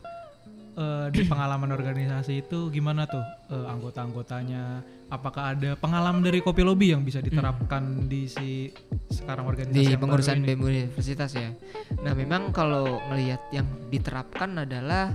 eh, 0.74 1.06
di 1.12 1.22
pengalaman 1.28 1.76
organisasi 1.76 2.48
itu 2.48 2.72
gimana 2.72 3.04
tuh 3.04 3.22
eh, 3.52 3.66
anggota-anggotanya? 3.68 4.80
Apakah 5.06 5.54
ada 5.54 5.78
pengalaman 5.78 6.24
dari 6.24 6.42
kopi 6.42 6.66
lobby 6.66 6.90
yang 6.96 7.06
bisa 7.06 7.22
diterapkan 7.22 8.10
di 8.10 8.26
si 8.26 8.72
sekarang 9.12 9.46
organisasi 9.46 9.92
di 9.92 10.00
pengurusan? 10.00 10.42
BEM 10.42 10.60
universitas 10.66 11.30
ya. 11.36 11.54
Nah, 12.02 12.10
memang 12.10 12.50
kalau 12.50 12.98
ngelihat 13.12 13.38
yang 13.54 13.68
diterapkan 13.86 14.66
adalah 14.66 15.14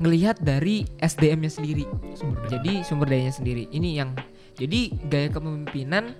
ngelihat 0.00 0.40
dari 0.40 0.88
SDM-nya 0.98 1.52
sendiri. 1.52 1.84
Sumber 2.16 2.40
daya. 2.42 2.50
Jadi 2.56 2.72
sumber 2.82 3.06
dayanya 3.12 3.34
sendiri. 3.36 3.68
Ini 3.68 3.88
yang 4.00 4.10
jadi 4.56 4.80
gaya 5.06 5.28
kepemimpinan 5.30 6.16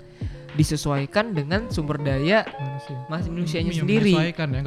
disesuaikan 0.50 1.30
dengan 1.30 1.70
sumber 1.70 1.96
daya 1.96 2.42
manusia. 2.58 2.96
masing 3.06 3.32
manusianya 3.38 3.70
Iya, 3.72 3.80
sendiri. 3.86 4.12
ya, 4.12 4.22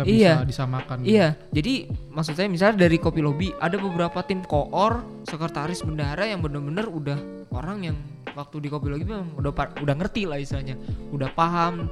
Iya. 0.08 0.34
bisa 0.39 0.47
disamakan. 0.47 0.97
Iya, 1.04 1.28
jadi 1.52 1.73
maksud 2.08 2.34
saya 2.39 2.47
misalnya 2.47 2.88
dari 2.88 2.97
kopi 2.97 3.19
lobby 3.19 3.52
ada 3.60 3.76
beberapa 3.76 4.23
tim 4.23 4.39
koor, 4.47 5.04
sekretaris 5.28 5.84
bendahara 5.84 6.23
yang 6.23 6.39
bener-bener 6.39 6.88
udah 6.88 7.19
orang 7.52 7.84
yang 7.84 7.97
waktu 8.32 8.63
di 8.63 8.67
kopi 8.71 8.89
lobby 8.89 9.06
memang 9.06 9.36
udah 9.36 9.52
udah 9.84 9.95
ngerti 9.99 10.23
lah 10.23 10.39
istilahnya, 10.39 10.80
udah 11.12 11.30
paham 11.36 11.91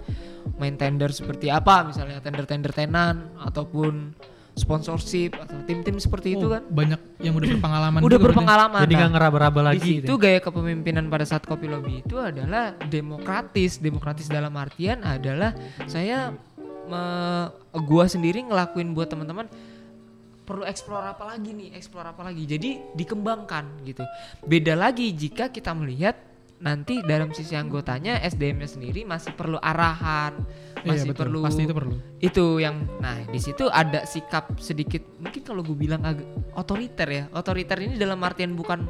main 0.57 0.79
tender 0.79 1.11
seperti 1.11 1.51
apa 1.51 1.83
misalnya 1.83 2.23
tender-tender 2.23 2.71
tenan 2.71 3.29
ataupun 3.43 4.15
sponsorship 4.53 5.31
atau 5.33 5.63
tim-tim 5.63 5.95
seperti 5.95 6.35
itu 6.35 6.43
Oh, 6.43 6.51
kan 6.51 6.63
banyak 6.65 6.99
yang 7.19 7.33
udah 7.33 7.47
berpengalaman 7.49 7.99
udah 7.99 8.09
berarti. 8.11 8.25
berpengalaman. 8.27 8.79
Jadi 8.81 8.93
Nah, 8.93 8.99
nggak 8.99 9.11
ngeraba-raba 9.13 9.59
di 9.59 9.65
lagi 9.65 9.81
situ 9.81 10.03
gitu. 10.03 10.13
gaya 10.17 10.39
kepemimpinan 10.39 11.05
pada 11.07 11.23
saat 11.23 11.43
kopi 11.43 11.65
lobby 11.65 12.01
itu 12.01 12.15
adalah 12.15 12.75
demokratis. 12.83 13.77
Demokratis 13.77 14.27
dalam 14.27 14.51
artian 14.53 15.01
adalah 15.01 15.55
saya 15.85 16.35
me- 16.83 17.49
gua 17.81 18.05
sendiri 18.05 18.43
ngelakuin 18.43 18.91
buat 18.91 19.07
teman-teman 19.07 19.47
perlu 20.41 20.63
explore 20.63 21.07
apa 21.07 21.23
lagi 21.25 21.51
nih, 21.51 21.71
explore 21.71 22.03
apa 22.05 22.21
lagi. 22.21 22.43
Jadi 22.43 22.69
dikembangkan 22.91 23.63
gitu. 23.81 24.03
Beda 24.41 24.75
lagi 24.75 25.09
jika 25.11 25.47
kita 25.47 25.71
melihat 25.71 26.19
nanti 26.59 26.99
dalam 27.01 27.31
sisi 27.31 27.55
anggotanya 27.55 28.19
SDM-nya 28.21 28.67
sendiri 28.69 29.01
masih 29.01 29.31
perlu 29.31 29.57
arahan, 29.57 30.35
Iya, 30.81 30.89
masih 30.91 31.09
betul. 31.09 31.21
perlu 31.21 31.39
Pasti 31.41 31.61
itu 31.61 31.73
perlu. 31.73 31.95
itu 32.19 32.45
yang 32.57 32.75
nah 32.97 33.15
di 33.23 33.37
situ 33.37 33.65
ada 33.67 34.01
sikap 34.03 34.57
sedikit 34.57 35.05
mungkin 35.15 35.41
kalau 35.41 35.61
gue 35.61 35.73
bilang 35.75 36.01
agak 36.01 36.25
otoriter 36.53 37.07
ya 37.07 37.23
otoriter 37.31 37.77
ini 37.79 37.95
dalam 37.95 38.17
artian 38.19 38.51
bukan 38.51 38.81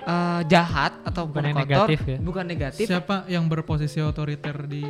eh, 0.00 0.40
jahat 0.46 0.98
atau 1.04 1.26
Bukan 1.26 1.42
yang 1.44 1.56
kotor 1.56 1.66
negatif 1.66 1.98
ya. 2.04 2.18
bukan 2.18 2.44
negatif 2.44 2.86
Siapa 2.86 3.16
yang 3.26 3.46
berposisi 3.46 3.98
otoriter 3.98 4.54
di 4.64 4.82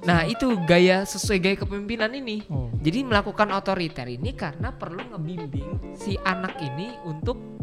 nah 0.00 0.22
itu 0.22 0.46
gaya 0.62 1.02
sesuai 1.04 1.38
gaya 1.38 1.56
kepemimpinan 1.58 2.10
ini 2.12 2.46
Oh. 2.46 2.70
jadi 2.76 3.02
melakukan 3.02 3.50
otoriter 3.50 4.06
ini 4.06 4.32
karena 4.32 4.70
perlu 4.70 5.04
ngebimbing 5.10 5.92
si 5.92 6.14
anak 6.18 6.54
ini 6.56 6.94
untuk 7.04 7.57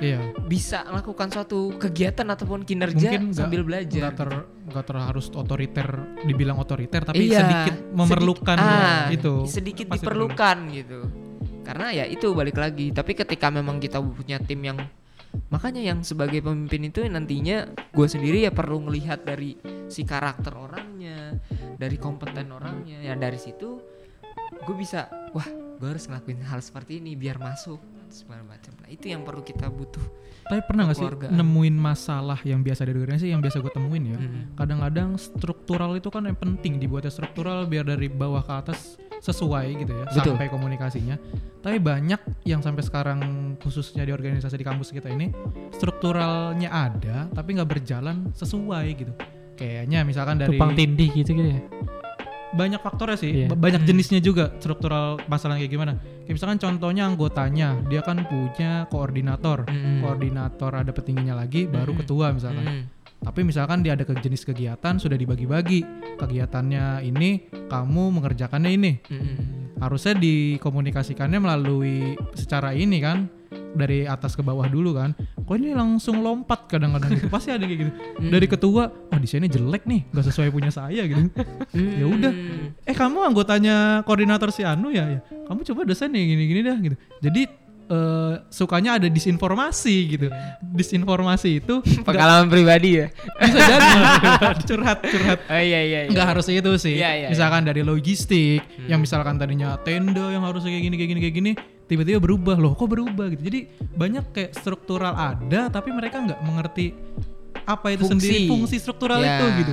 Iya. 0.00 0.32
bisa 0.48 0.88
melakukan 0.88 1.28
suatu 1.28 1.76
kegiatan 1.76 2.24
ataupun 2.24 2.64
kinerja 2.64 2.96
Mungkin 3.12 3.36
sambil 3.36 3.60
belajar. 3.60 4.08
Nggak 4.08 4.16
ter 4.16 4.30
nggak 4.72 4.84
ter 4.88 4.96
harus 4.96 5.26
otoriter 5.28 5.88
dibilang 6.24 6.56
otoriter 6.56 7.04
tapi 7.04 7.28
Iya, 7.28 7.44
sedikit 7.44 7.76
memerlukan 7.92 8.56
sedikit- 8.56 8.88
ah, 8.88 9.04
itu. 9.12 9.34
sedikit 9.44 9.86
Pasti 9.92 9.96
diperlukan 10.00 10.56
gitu. 10.72 11.00
Karena 11.62 11.92
ya 11.92 12.04
itu 12.06 12.32
balik 12.32 12.56
lagi 12.56 12.88
tapi 12.90 13.12
ketika 13.12 13.52
memang 13.52 13.78
kita 13.78 14.00
punya 14.00 14.40
tim 14.40 14.64
yang 14.64 14.78
makanya 15.48 15.80
yang 15.80 16.00
sebagai 16.02 16.40
pemimpin 16.40 16.88
itu 16.88 17.04
nantinya 17.04 17.64
gue 17.92 18.06
sendiri 18.08 18.44
ya 18.44 18.52
perlu 18.52 18.80
melihat 18.84 19.24
dari 19.24 19.56
si 19.88 20.04
karakter 20.04 20.52
orangnya 20.52 21.36
dari 21.76 21.96
kompeten 21.96 22.48
orangnya. 22.48 23.00
Ya 23.02 23.12
dari 23.12 23.36
situ 23.36 23.76
gue 24.52 24.76
bisa 24.76 25.06
wah 25.32 25.48
gue 25.76 25.88
harus 25.88 26.06
ngelakuin 26.06 26.40
hal 26.44 26.60
seperti 26.60 26.98
ini 26.98 27.12
biar 27.12 27.36
masuk 27.36 27.80
segala 28.12 28.44
macam 28.44 28.72
nah 28.78 28.88
itu 28.92 29.08
yang 29.08 29.24
perlu 29.24 29.40
kita 29.40 29.72
butuh 29.72 30.04
Tapi 30.42 30.60
pernah 30.68 30.90
nggak 30.90 30.98
sih 30.98 31.06
nemuin 31.32 31.76
masalah 31.78 32.38
yang 32.44 32.60
biasa 32.60 32.84
di 32.84 32.92
organisasi 32.92 33.30
yang 33.30 33.38
biasa 33.38 33.62
gue 33.62 33.72
temuin 33.72 34.04
ya? 34.10 34.18
Mm. 34.18 34.58
Kadang-kadang 34.58 35.14
struktural 35.14 35.94
itu 35.94 36.10
kan 36.10 36.26
yang 36.26 36.34
penting 36.34 36.82
dibuatnya 36.82 37.14
struktural 37.14 37.62
biar 37.70 37.86
dari 37.86 38.10
bawah 38.10 38.42
ke 38.42 38.50
atas 38.50 38.98
sesuai 39.22 39.86
gitu 39.86 39.94
ya 39.94 40.04
Betul. 40.10 40.34
sampai 40.34 40.50
komunikasinya. 40.50 41.14
Tapi 41.62 41.78
banyak 41.78 42.42
yang 42.42 42.58
sampai 42.58 42.82
sekarang 42.82 43.54
khususnya 43.62 44.02
di 44.02 44.10
organisasi 44.10 44.58
di 44.58 44.66
kampus 44.66 44.90
kita 44.90 45.14
ini 45.14 45.30
strukturalnya 45.78 46.68
ada 46.74 47.30
tapi 47.30 47.54
nggak 47.54 47.70
berjalan 47.70 48.34
sesuai 48.34 48.86
gitu. 48.98 49.14
Kayaknya 49.54 50.02
misalkan 50.02 50.42
dari 50.42 50.58
Tupang 50.58 50.74
tindih 50.74 51.14
gitu 51.14 51.38
gitu 51.38 51.54
ya. 51.54 51.62
Banyak 52.52 52.80
faktornya 52.80 53.16
sih, 53.16 53.48
ba- 53.48 53.56
banyak 53.56 53.80
Hmm. 53.82 53.88
jenisnya 53.88 54.20
juga 54.20 54.52
struktural 54.60 55.16
masalah 55.24 55.56
kayak 55.56 55.72
gimana. 55.72 55.92
Kayak 56.24 56.34
misalkan 56.36 56.58
contohnya 56.60 57.08
anggotanya, 57.08 57.80
dia 57.88 58.00
kan 58.00 58.22
punya 58.24 58.84
koordinator, 58.86 59.64
Mm. 59.64 60.04
koordinator 60.04 60.72
ada 60.76 60.92
petingginya 60.92 61.34
lagi, 61.34 61.64
baru 61.64 61.96
Mm. 61.96 61.98
ketua 62.04 62.26
misalkan. 62.30 62.64
Mm. 62.64 62.82
Tapi 63.22 63.40
misalkan 63.46 63.86
dia 63.86 63.94
ada 63.94 64.02
ke 64.02 64.18
jenis 64.18 64.42
kegiatan 64.42 64.98
sudah 64.98 65.14
dibagi-bagi, 65.14 65.80
kegiatannya 66.18 67.06
ini 67.06 67.30
kamu 67.70 68.04
mengerjakannya 68.20 68.70
ini, 68.70 68.92
Mm. 69.00 69.36
harusnya 69.78 70.14
dikomunikasikannya 70.14 71.38
melalui 71.38 72.14
secara 72.34 72.74
ini 72.74 72.98
kan 72.98 73.30
dari 73.72 74.04
atas 74.04 74.32
ke 74.32 74.40
bawah 74.40 74.64
dulu 74.64 74.94
kan. 74.94 75.12
Kok 75.38 75.54
ini 75.54 75.72
langsung 75.72 76.20
lompat 76.20 76.66
kadang-kadang 76.66 77.12
gitu. 77.14 77.26
Pasti 77.26 77.48
ada 77.48 77.60
kayak 77.60 77.80
gitu. 77.80 77.92
Dari 78.22 78.46
ketua, 78.46 78.82
wah 78.88 79.18
desainnya 79.18 79.48
jelek 79.48 79.84
nih, 79.84 80.06
gak 80.08 80.24
sesuai 80.24 80.48
punya 80.48 80.68
saya 80.68 81.02
gitu. 81.02 81.28
Ya 81.74 82.04
udah. 82.04 82.32
Eh 82.82 82.92
kamu 82.92 83.18
anggotanya 83.24 83.76
koordinator 84.02 84.48
si 84.48 84.62
Anu 84.62 84.88
ya, 84.88 85.08
ya. 85.08 85.20
kamu 85.44 85.64
coba 85.64 85.80
desain 85.84 86.08
nih 86.08 86.24
gini-gini 86.26 86.60
dah 86.62 86.76
gitu. 86.78 86.96
Jadi 87.20 87.42
eh, 87.84 88.34
sukanya 88.48 88.96
ada 88.96 89.08
disinformasi 89.08 89.96
gitu. 90.08 90.26
Disinformasi 90.72 91.50
itu 91.58 91.74
nggak- 91.78 92.04
pengalaman 92.08 92.48
pribadi 92.48 92.90
ya 92.96 93.06
bisa 93.38 93.58
jadi 93.58 93.88
curhat 94.64 94.98
curhat. 95.02 95.38
oh 95.44 95.58
iya 95.58 95.80
iya, 95.82 95.98
iya. 96.06 96.10
Nggak 96.10 96.26
harus 96.26 96.46
itu 96.48 96.70
sih. 96.78 96.96
Iya, 96.96 97.10
iya, 97.16 97.28
misalkan 97.28 97.62
dari 97.62 97.82
logistik, 97.82 98.62
Hmm. 98.62 98.88
yang 98.88 99.00
misalkan 99.00 99.36
tadinya 99.36 99.76
tenda 99.78 100.30
yang 100.30 100.42
harus 100.42 100.62
kayak 100.62 100.80
gini 100.80 100.94
kayak 100.96 101.10
gini 101.10 101.20
kayak 101.20 101.34
gini, 101.36 101.52
tiba-tiba 101.92 102.18
berubah 102.18 102.56
loh. 102.56 102.72
Kok 102.72 102.88
berubah 102.88 103.28
gitu. 103.30 103.42
Jadi 103.44 103.60
banyak 103.92 104.24
kayak 104.32 104.50
struktural 104.56 105.12
ada, 105.12 105.68
tapi 105.68 105.92
mereka 105.92 106.24
nggak 106.24 106.40
mengerti 106.40 106.96
apa 107.62 107.92
itu 107.92 108.08
Fungsi. 108.08 108.16
sendiri 108.26 108.38
fungsi 108.48 108.76
struktural 108.80 109.20
Ya. 109.20 109.38
itu 109.38 109.46
gitu. 109.62 109.72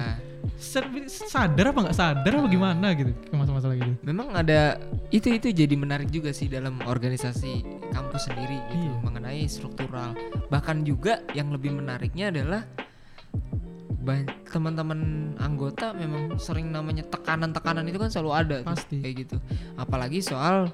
Sadar 1.26 1.72
apa 1.72 1.80
nggak 1.88 1.98
sadar 1.98 2.32
apa 2.36 2.48
gimana 2.48 2.92
gitu 2.94 3.12
masalah-masalah 3.32 3.76
gitu. 3.76 3.94
Memang 4.04 4.30
ada 4.30 4.78
itu 5.10 5.32
itu 5.32 5.50
jadi 5.50 5.74
menarik 5.74 6.12
juga 6.12 6.30
sih 6.30 6.46
dalam 6.46 6.78
organisasi 6.84 7.64
kampus 7.90 8.28
sendiri 8.30 8.60
gitu 8.70 8.88
Iya. 8.88 8.96
mengenai 9.02 9.42
struktural. 9.48 10.14
Bahkan 10.48 10.84
juga 10.84 11.24
yang 11.34 11.50
lebih 11.50 11.74
menariknya 11.74 12.30
adalah 12.30 12.62
teman-teman 14.50 15.00
anggota 15.38 15.94
memang 15.94 16.38
sering 16.38 16.74
namanya 16.74 17.06
tekanan-tekanan 17.06 17.86
itu 17.86 18.00
kan 18.02 18.10
selalu 18.10 18.32
ada 18.34 18.56
tuh, 18.66 18.74
Pasti. 18.74 18.98
kayak 19.00 19.16
gitu. 19.22 19.38
Apalagi 19.78 20.20
soal 20.20 20.74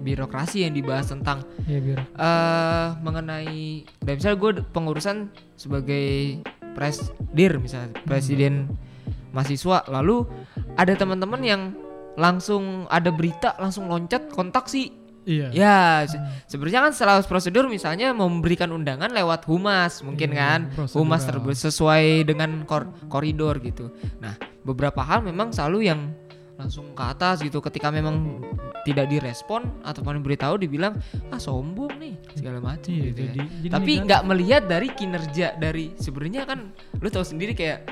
birokrasi 0.00 0.64
yang 0.64 0.72
dibahas 0.72 1.06
tentang 1.06 1.44
Iya 1.64 1.78
biar. 1.78 1.98
eh 2.00 2.86
mengenai 2.98 3.64
dan 3.98 4.12
misalnya 4.16 4.38
gue 4.38 4.52
pengurusan 4.66 5.16
sebagai 5.54 6.40
presdir 6.72 7.56
misalnya 7.56 7.92
presiden 8.02 8.72
mahasiswa 9.30 9.84
lalu 9.86 10.24
ada 10.74 10.94
teman-teman 10.94 11.40
yang 11.40 11.62
langsung 12.14 12.88
ada 12.88 13.08
berita 13.08 13.54
langsung 13.56 13.86
loncat 13.86 14.28
kontak 14.28 14.66
sih 14.66 14.90
Iya. 15.20 15.52
ya 15.52 15.76
se- 16.02 16.16
sebenarnya 16.48 16.80
kan 16.80 16.92
setelah 16.92 17.20
prosedur 17.20 17.68
misalnya 17.68 18.10
memberikan 18.10 18.72
undangan 18.72 19.12
lewat 19.12 19.44
humas 19.44 20.00
mungkin 20.00 20.32
Iya, 20.32 20.40
kan 20.40 20.60
humas 20.90 21.22
prosedural. 21.22 21.26
terbe- 21.44 21.60
sesuai 21.60 22.04
dengan 22.24 22.50
kor- 22.64 22.88
koridor 23.06 23.60
gitu 23.60 23.92
nah 24.16 24.32
beberapa 24.62 25.04
hal 25.04 25.20
memang 25.20 25.52
selalu 25.52 25.86
yang 25.86 26.00
langsung 26.60 26.92
ke 26.92 27.02
atas 27.02 27.40
gitu 27.40 27.58
ketika 27.60 27.88
memang 27.88 28.38
tidak 28.80 29.08
direspon 29.08 29.64
ataupun 29.80 30.16
diberitahu 30.16 30.56
dibilang 30.56 30.96
ah 31.28 31.36
sombong 31.36 31.92
nih 31.96 32.14
segala 32.32 32.60
macam 32.60 32.88
Iya, 32.88 33.04
gitu 33.08 33.20
ya. 33.20 33.26
jadi, 33.30 33.40
jadi 33.60 33.72
tapi 33.72 33.92
nggak 34.02 34.22
melihat 34.24 34.62
dari 34.64 34.88
kinerja 34.90 35.46
dari 35.54 35.92
sebenarnya 35.96 36.42
kan 36.44 36.68
lu 36.94 37.08
tahu 37.08 37.22
sendiri 37.22 37.52
kayak 37.52 37.88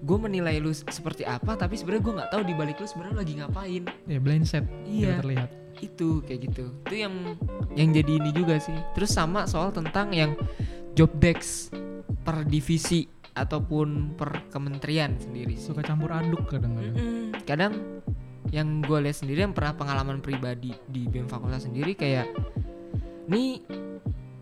gue 0.00 0.16
menilai 0.16 0.56
lu 0.56 0.70
seperti 0.70 1.22
apa 1.22 1.54
tapi 1.54 1.76
sebenarnya 1.76 2.02
gue 2.02 2.14
nggak 2.16 2.30
tahu 2.30 2.42
di 2.42 2.54
balik 2.54 2.76
lu 2.76 2.86
sebenarnya 2.86 3.16
lagi 3.16 3.32
ngapain 3.36 3.82
ya 4.06 4.18
blind 4.18 4.44
set 4.44 4.64
Iya. 4.84 5.20
terlihat. 5.20 5.50
itu 5.80 6.20
kayak 6.22 6.40
gitu 6.46 6.64
itu 6.84 6.94
yang 6.98 7.14
yang 7.72 7.88
jadi 7.90 8.12
ini 8.14 8.30
juga 8.30 8.56
sih 8.56 8.76
terus 8.92 9.10
sama 9.10 9.44
soal 9.44 9.70
tentang 9.70 10.12
yang 10.12 10.36
job 10.92 11.08
desk 11.16 11.72
per 12.20 12.44
divisi 12.44 13.08
ataupun 13.40 14.14
per 14.20 14.52
kementerian 14.52 15.16
sendiri 15.16 15.56
sih 15.56 15.72
Suka 15.72 15.80
campur 15.80 16.12
aduk 16.12 16.44
kadang-kadang. 16.52 16.92
Mm-mm. 16.92 17.32
kadang 17.48 17.72
yang 18.50 18.82
gue 18.82 18.98
lihat 18.98 19.16
sendiri 19.22 19.46
yang 19.46 19.54
pernah 19.54 19.78
pengalaman 19.78 20.18
pribadi 20.18 20.74
di 20.90 21.06
BEM 21.06 21.30
fakultas 21.30 21.64
sendiri 21.64 21.94
kayak 21.94 22.28
nih 23.30 23.62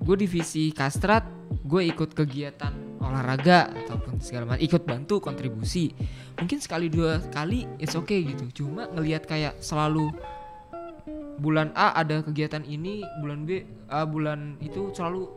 gue 0.01 0.17
divisi 0.17 0.73
kastrat 0.73 1.29
gue 1.69 1.85
ikut 1.93 2.17
kegiatan 2.17 2.73
olahraga 3.05 3.69
ataupun 3.85 4.19
segala 4.25 4.57
macam 4.57 4.65
ikut 4.65 4.83
bantu 4.89 5.21
kontribusi 5.21 5.93
mungkin 6.41 6.59
sekali 6.59 6.89
dua 6.89 7.21
kali 7.29 7.69
it's 7.77 7.93
okay 7.93 8.25
gitu 8.25 8.65
cuma 8.65 8.89
ngelihat 8.97 9.29
kayak 9.29 9.61
selalu 9.61 10.09
bulan 11.39 11.71
A 11.77 11.95
ada 12.01 12.25
kegiatan 12.25 12.65
ini 12.65 13.05
bulan 13.21 13.45
B 13.45 13.63
ah, 13.93 14.09
bulan 14.09 14.57
itu 14.65 14.91
selalu 14.97 15.29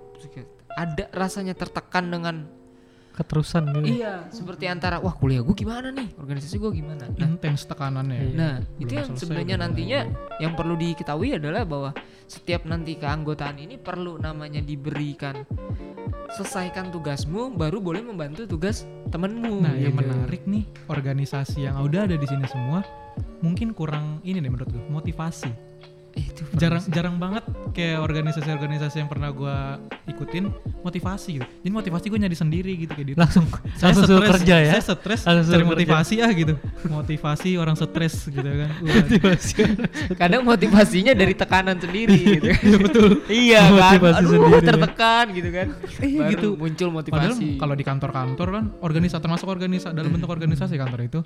ada 0.80 1.12
rasanya 1.12 1.52
tertekan 1.58 2.08
dengan 2.08 2.48
keterusan 3.22 3.64
gitu 3.72 3.86
iya 4.02 4.26
seperti 4.30 4.66
antara 4.66 4.98
wah 4.98 5.14
kuliah 5.14 5.40
gue 5.40 5.54
gimana 5.54 5.90
nih 5.90 6.12
organisasi 6.18 6.58
gue 6.58 6.72
gimana 6.74 7.06
nah, 7.08 7.24
intens 7.24 7.64
tekanannya 7.64 8.20
Iya. 8.22 8.34
nah 8.36 8.56
Belum 8.60 8.82
itu 8.82 8.92
yang 8.98 9.10
sebenarnya 9.16 9.56
udah 9.56 9.64
nantinya 9.64 10.00
yang 10.42 10.54
perlu 10.54 10.74
diketahui 10.76 11.30
adalah 11.38 11.64
bahwa 11.64 11.90
setiap 12.26 12.66
nanti 12.66 12.98
keanggotaan 12.98 13.58
ini 13.58 13.78
perlu 13.78 14.18
namanya 14.18 14.60
diberikan 14.60 15.46
selesaikan 16.32 16.90
tugasmu 16.90 17.52
baru 17.54 17.84
boleh 17.84 18.02
membantu 18.02 18.48
tugas 18.48 18.88
temenmu 19.12 19.62
Nah, 19.62 19.76
yang 19.76 19.94
gitu. 19.94 20.00
menarik 20.08 20.42
nih 20.48 20.64
organisasi 20.88 21.68
yang 21.68 21.76
udah 21.78 22.08
ada 22.08 22.16
di 22.16 22.24
sini 22.24 22.48
semua 22.48 22.82
mungkin 23.44 23.76
kurang 23.76 24.24
ini 24.24 24.40
deh 24.40 24.48
menurut 24.48 24.70
gue 24.70 24.84
motivasi. 24.88 25.71
Itu 26.12 26.44
Jarang 26.52 26.84
sih. 26.84 26.92
jarang 26.92 27.16
banget 27.16 27.42
kayak 27.72 28.02
organisasi-organisasi 28.02 28.96
yang 28.98 29.08
pernah 29.08 29.30
gua 29.30 29.80
ikutin 30.04 30.52
motivasi 30.82 31.40
gitu. 31.40 31.46
Jadi 31.62 31.72
motivasi 31.72 32.06
gue 32.06 32.20
nyari 32.20 32.34
sendiri 32.34 32.72
gitu 32.76 32.92
kayak 32.92 33.08
gitu. 33.08 33.18
langsung 33.18 33.46
Saya 33.80 33.94
langsung 33.94 34.04
suruh 34.06 34.20
stres, 34.22 34.34
kerja 34.38 34.56
ya 34.58 34.72
Saya 34.74 34.84
stres 34.92 35.20
Langsung 35.22 35.32
suruh 35.42 35.48
cari 35.48 35.64
kerja. 35.64 35.72
motivasi 35.72 36.14
ah 36.20 36.32
gitu. 36.32 36.54
Motivasi 36.84 37.50
orang 37.56 37.76
stres 37.76 38.16
gitu 38.28 38.44
kan. 38.44 38.70
Wah, 38.84 39.06
kadang 40.18 40.42
motivasinya 40.44 41.14
dari 41.14 41.34
tekanan 41.34 41.78
sendiri 41.78 42.18
gitu 42.36 42.48
Iya 42.52 42.78
betul. 42.78 43.10
iya 43.46 43.60
kan 43.64 43.72
Motivasi 43.72 44.18
aduh 44.18 44.32
sendiri. 44.34 44.66
tertekan 44.66 45.26
gitu 45.32 45.50
kan 45.50 45.68
Iya 45.98 46.20
baru 46.20 46.32
gitu. 46.32 46.48
muncul 46.54 46.88
Padahal 46.90 47.00
motivasi 47.32 47.48
kalau 47.56 47.74
di 47.74 47.84
kantor-kantor 47.84 48.48
kan 48.50 48.64
organisasi 48.82 49.22
termasuk 49.22 49.48
organisasi 49.48 49.94
dalam 49.94 50.12
bentuk 50.12 50.28
organisasi 50.28 50.76
kantor 50.76 51.00
itu 51.02 51.20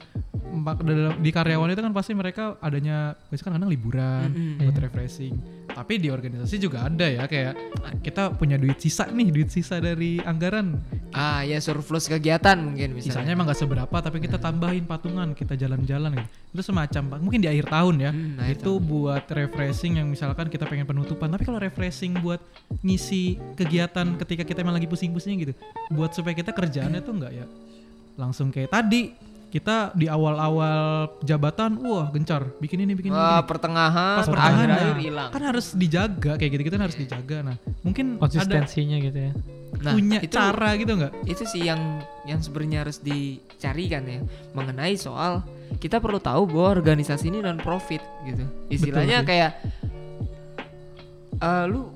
di 1.17 1.32
karyawan 1.32 1.69
itu 1.69 1.82
kan 1.82 1.91
pasti 1.91 2.12
mereka 2.13 2.56
adanya 2.60 3.17
biasanya 3.28 3.45
kan 3.45 3.54
kadang 3.56 3.69
liburan 3.69 4.28
Mm-mm. 4.30 4.74
Buat 4.75 4.91
refreshing. 4.91 5.35
Tapi 5.71 5.99
di 5.99 6.07
organisasi 6.11 6.55
juga 6.59 6.88
ada 6.88 7.07
ya 7.07 7.23
kayak 7.27 7.79
kita 8.03 8.35
punya 8.35 8.59
duit 8.59 8.79
sisa 8.79 9.07
nih, 9.07 9.31
duit 9.31 9.49
sisa 9.51 9.79
dari 9.79 10.19
anggaran. 10.19 10.77
ah 11.15 11.47
ya 11.47 11.63
surplus 11.63 12.11
kegiatan 12.11 12.59
mungkin 12.59 12.91
misalnya 12.91 13.23
Sisanya 13.23 13.31
emang 13.39 13.47
gak 13.47 13.55
seberapa 13.63 13.97
tapi 14.03 14.19
kita 14.19 14.35
tambahin 14.35 14.83
patungan, 14.83 15.31
kita 15.31 15.55
jalan-jalan 15.55 16.11
gitu. 16.19 16.29
Itu 16.59 16.61
semacam 16.75 17.23
mungkin 17.23 17.39
di 17.39 17.47
akhir 17.47 17.71
tahun 17.71 17.95
ya. 18.03 18.11
Hmm, 18.11 18.43
itu 18.51 18.71
buat 18.83 19.23
refreshing 19.31 20.03
yang 20.03 20.11
misalkan 20.11 20.51
kita 20.51 20.67
pengen 20.67 20.83
penutupan. 20.83 21.31
Tapi 21.31 21.47
kalau 21.47 21.59
refreshing 21.63 22.19
buat 22.19 22.43
ngisi 22.83 23.39
kegiatan 23.55 24.19
ketika 24.19 24.43
kita 24.43 24.59
emang 24.59 24.75
lagi 24.75 24.91
pusing-pusingnya 24.91 25.38
gitu. 25.47 25.53
Buat 25.95 26.11
supaya 26.11 26.35
kita 26.35 26.51
kerjaannya 26.51 26.99
tuh 26.99 27.15
enggak 27.15 27.31
ya 27.31 27.47
langsung 28.15 28.51
kayak 28.51 28.71
tadi 28.71 29.11
kita 29.55 29.95
di 29.95 30.11
awal-awal 30.11 31.07
jabatan 31.23 31.79
wah 31.79 32.11
gencar 32.11 32.51
bikin 32.59 32.83
ini 32.83 32.91
bikin 32.91 33.15
ini, 33.15 33.15
Wah, 33.15 33.39
bikin 33.39 33.39
ini. 33.39 33.49
pertengahan, 33.55 34.17
pas 34.19 34.27
pertengahan 34.27 34.51
akhir-akhir 34.51 34.91
nah, 34.91 34.99
hilang. 34.99 35.29
kan 35.31 35.43
harus 35.47 35.65
dijaga 35.71 36.31
kayak 36.35 36.51
gitu 36.59 36.61
gitu 36.67 36.75
harus 36.75 36.97
dijaga 36.99 37.37
nah 37.39 37.55
mungkin 37.79 38.19
ada 38.19 38.21
konsistensinya 38.27 38.97
gitu 38.99 39.19
ya 39.31 39.33
Nah, 39.75 39.91
punya 39.91 40.23
itu 40.23 40.31
cara 40.31 40.69
gitu 40.79 40.95
nggak 40.95 41.13
itu 41.27 41.43
sih 41.43 41.67
yang 41.67 41.99
yang 42.23 42.39
sebenarnya 42.39 42.87
harus 42.87 43.03
dicari 43.03 43.91
kan 43.91 44.07
ya 44.07 44.23
mengenai 44.55 44.95
soal 44.95 45.43
kita 45.83 45.99
perlu 45.99 46.15
tahu 46.23 46.47
bahwa 46.47 46.79
organisasi 46.79 47.27
ini 47.27 47.43
non 47.43 47.59
profit 47.59 47.99
gitu. 48.23 48.47
Istilahnya 48.71 49.19
sih. 49.19 49.27
kayak 49.27 49.51
eh, 51.43 51.65
lu 51.67 51.91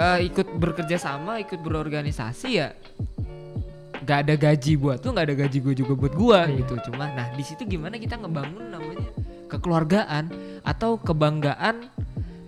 eh, 0.00 0.18
ikut 0.24 0.56
bekerja 0.56 0.96
sama, 0.96 1.36
ikut 1.42 1.60
berorganisasi 1.60 2.48
ya 2.56 2.72
nggak 4.02 4.18
ada 4.26 4.34
gaji 4.34 4.72
buat 4.74 4.98
tuh 4.98 5.10
nggak 5.14 5.26
ada 5.30 5.36
gaji 5.46 5.58
gue 5.62 5.74
juga 5.78 5.92
buat 5.94 6.14
gua 6.14 6.40
Iya. 6.46 6.58
gitu. 6.66 6.74
Cuma 6.90 7.06
nah 7.08 7.30
di 7.32 7.44
situ 7.46 7.62
gimana 7.64 7.96
kita 7.96 8.18
ngebangun 8.18 8.66
namanya 8.68 9.08
kekeluargaan 9.46 10.24
atau 10.62 10.98
kebanggaan 10.98 11.86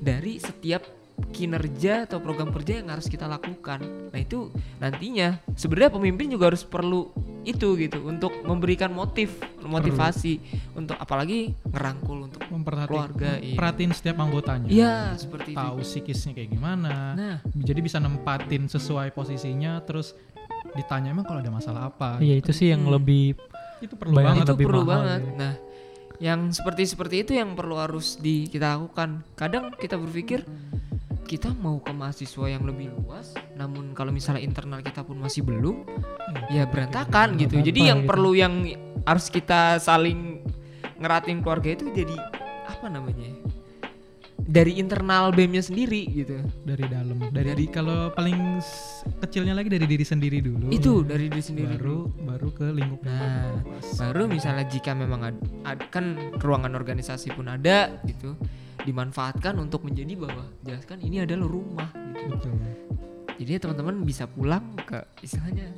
dari 0.01 0.37
setiap 0.37 0.83
kinerja 1.31 2.11
atau 2.11 2.19
program 2.19 2.51
kerja 2.51 2.83
yang 2.83 2.91
harus 2.91 3.07
kita 3.07 3.31
lakukan. 3.31 3.79
Nah 4.11 4.19
itu 4.19 4.51
nantinya 4.83 5.39
sebenarnya 5.55 5.95
pemimpin 5.95 6.27
juga 6.27 6.51
harus 6.51 6.67
perlu 6.67 7.11
itu 7.45 7.77
gitu 7.77 8.09
untuk 8.09 8.33
memberikan 8.43 8.89
motif 8.91 9.37
motivasi 9.61 10.41
untuk 10.75 10.97
apalagi 10.97 11.53
ngerangkul 11.69 12.27
untuk 12.33 12.43
memperhatikan 12.49 12.89
Keluarga, 13.15 13.31
iya. 13.39 13.55
perhatiin 13.55 13.93
setiap 13.93 14.17
anggotanya. 14.19 14.69
Iya 14.69 14.97
seperti 15.15 15.53
itu. 15.55 15.61
Tahu 15.61 15.77
psikisnya 15.85 16.33
kayak 16.35 16.51
gimana. 16.51 16.95
Nah. 17.15 17.37
Jadi 17.53 17.81
bisa 17.85 18.01
nempatin 18.01 18.67
sesuai 18.67 19.13
posisinya 19.13 19.79
terus 19.85 20.17
ditanya 20.75 21.11
emang 21.11 21.23
kalau 21.23 21.39
ada 21.39 21.51
masalah 21.51 21.87
apa 21.87 22.19
iya 22.19 22.35
itu 22.37 22.51
sih 22.51 22.71
yang 22.71 22.83
Hmm. 22.85 22.95
lebih 22.95 23.39
itu 23.79 23.95
perlu 23.95 24.15
banget 24.17 24.45
itu 24.45 24.53
lebih 24.55 24.67
perlu 24.67 24.83
mahal 24.83 24.91
banget. 25.05 25.21
ya. 25.21 25.33
Nah, 25.37 25.55
yang 26.17 26.41
seperti 26.51 26.83
seperti 26.87 27.17
itu 27.21 27.33
yang 27.35 27.53
perlu 27.53 27.77
harus 27.77 28.17
di 28.17 28.47
kita 28.47 28.79
lakukan. 28.79 29.21
Kadang 29.35 29.75
kita 29.77 29.99
berpikir 29.99 30.47
kita 31.25 31.53
mau 31.53 31.81
ke 31.81 31.91
mahasiswa 31.91 32.47
yang 32.47 32.65
lebih 32.65 32.93
luas, 32.93 33.33
namun 33.55 33.93
kalau 33.93 34.09
misalnya 34.09 34.41
internal 34.41 34.81
kita 34.81 35.03
pun 35.03 35.17
masih 35.17 35.41
belum, 35.41 35.85
ya 36.49 36.65
berantakan 36.65 37.35
gitu. 37.37 37.59
Apa 37.59 37.67
Jadi 37.67 37.81
yang 37.83 38.05
gitu. 38.05 38.09
perlu 38.13 38.31
yang 38.33 38.55
harus 39.05 39.27
kita 39.29 39.77
saling 39.79 40.41
ngeratin 40.97 41.41
keluarga 41.41 41.75
itu 41.75 41.89
jadi 41.91 42.17
apa 42.65 42.87
namanya? 42.89 43.35
Dari 44.45 44.77
internal 44.77 45.31
BEM-nya 45.31 45.61
sendiri 45.61 46.05
gitu. 46.07 46.37
dari 46.61 46.85
dalam 46.85 47.17
dari, 47.29 47.51
di- 47.55 47.67
kalau 47.67 48.11
paling 48.11 48.61
kecilnya 49.19 49.53
lagi 49.53 49.69
dari 49.69 49.85
diri 49.85 50.05
sendiri 50.05 50.39
dulu 50.39 50.69
Itu 50.69 51.01
dari 51.01 51.27
diri 51.27 51.41
sendiri 51.41 51.75
baru 51.75 52.05
dulu. 52.05 52.23
baru 52.23 52.49
ke 52.51 52.67
lingkup 52.69 53.01
Nah, 53.03 53.57
baru 53.97 54.23
misalnya 54.27 54.65
jika 54.65 54.93
memang 54.93 55.21
ada, 55.25 55.39
ad- 55.65 55.89
kan 55.89 56.05
ruangan 56.37 56.73
organisasi 56.73 57.33
pun 57.33 57.49
ada 57.49 57.97
gitu 58.03 58.37
dimanfaatkan 58.81 59.57
untuk 59.57 59.81
menjadi 59.83 60.13
bahwa 60.15 60.45
jelaskan 60.61 61.01
ini 61.01 61.25
adalah 61.25 61.47
rumah 61.47 61.89
gitu. 62.15 62.29
betul 62.29 62.53
Jadi 63.35 63.51
ya 63.51 63.59
teman-teman 63.59 63.97
bisa 64.03 64.25
pulang 64.25 64.63
ke 64.79 65.01
istilahnya 65.19 65.73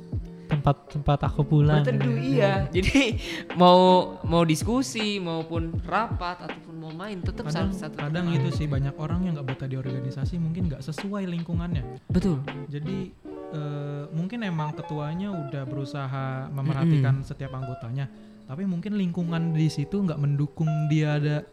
tempat 0.47 0.87
tempat 0.89 1.19
aku 1.23 1.43
pulang 1.43 1.83
berteduh 1.83 2.07
gitu. 2.13 2.35
iya. 2.35 2.67
Jadi 2.67 3.15
mau 3.55 3.79
mau 4.23 4.43
diskusi 4.43 5.17
maupun 5.17 5.75
rapat 5.81 6.39
ataupun 6.41 6.66
mau 6.87 6.95
main 6.95 7.19
tetap 7.19 7.51
kadang 7.51 7.75
satu, 7.75 7.99
kadang 7.99 8.31
itu 8.31 8.47
sih 8.55 8.63
banyak 8.63 8.95
orang 8.95 9.27
yang 9.27 9.35
nggak 9.35 9.47
betah 9.51 9.67
di 9.67 9.75
organisasi 9.75 10.39
mungkin 10.39 10.71
nggak 10.71 10.79
sesuai 10.79 11.27
lingkungannya 11.27 11.83
betul. 12.07 12.39
jadi 12.71 13.11
eh, 13.51 14.03
mungkin 14.15 14.47
emang 14.47 14.71
ketuanya 14.71 15.35
udah 15.35 15.67
berusaha 15.67 16.47
memerhatikan 16.47 17.27
setiap 17.27 17.51
anggotanya 17.51 18.07
tapi 18.47 18.63
mungkin 18.63 18.95
lingkungan 18.95 19.51
di 19.51 19.67
situ 19.67 19.99
nggak 19.99 20.15
mendukung 20.15 20.71
dia 20.87 21.19
ada 21.19 21.43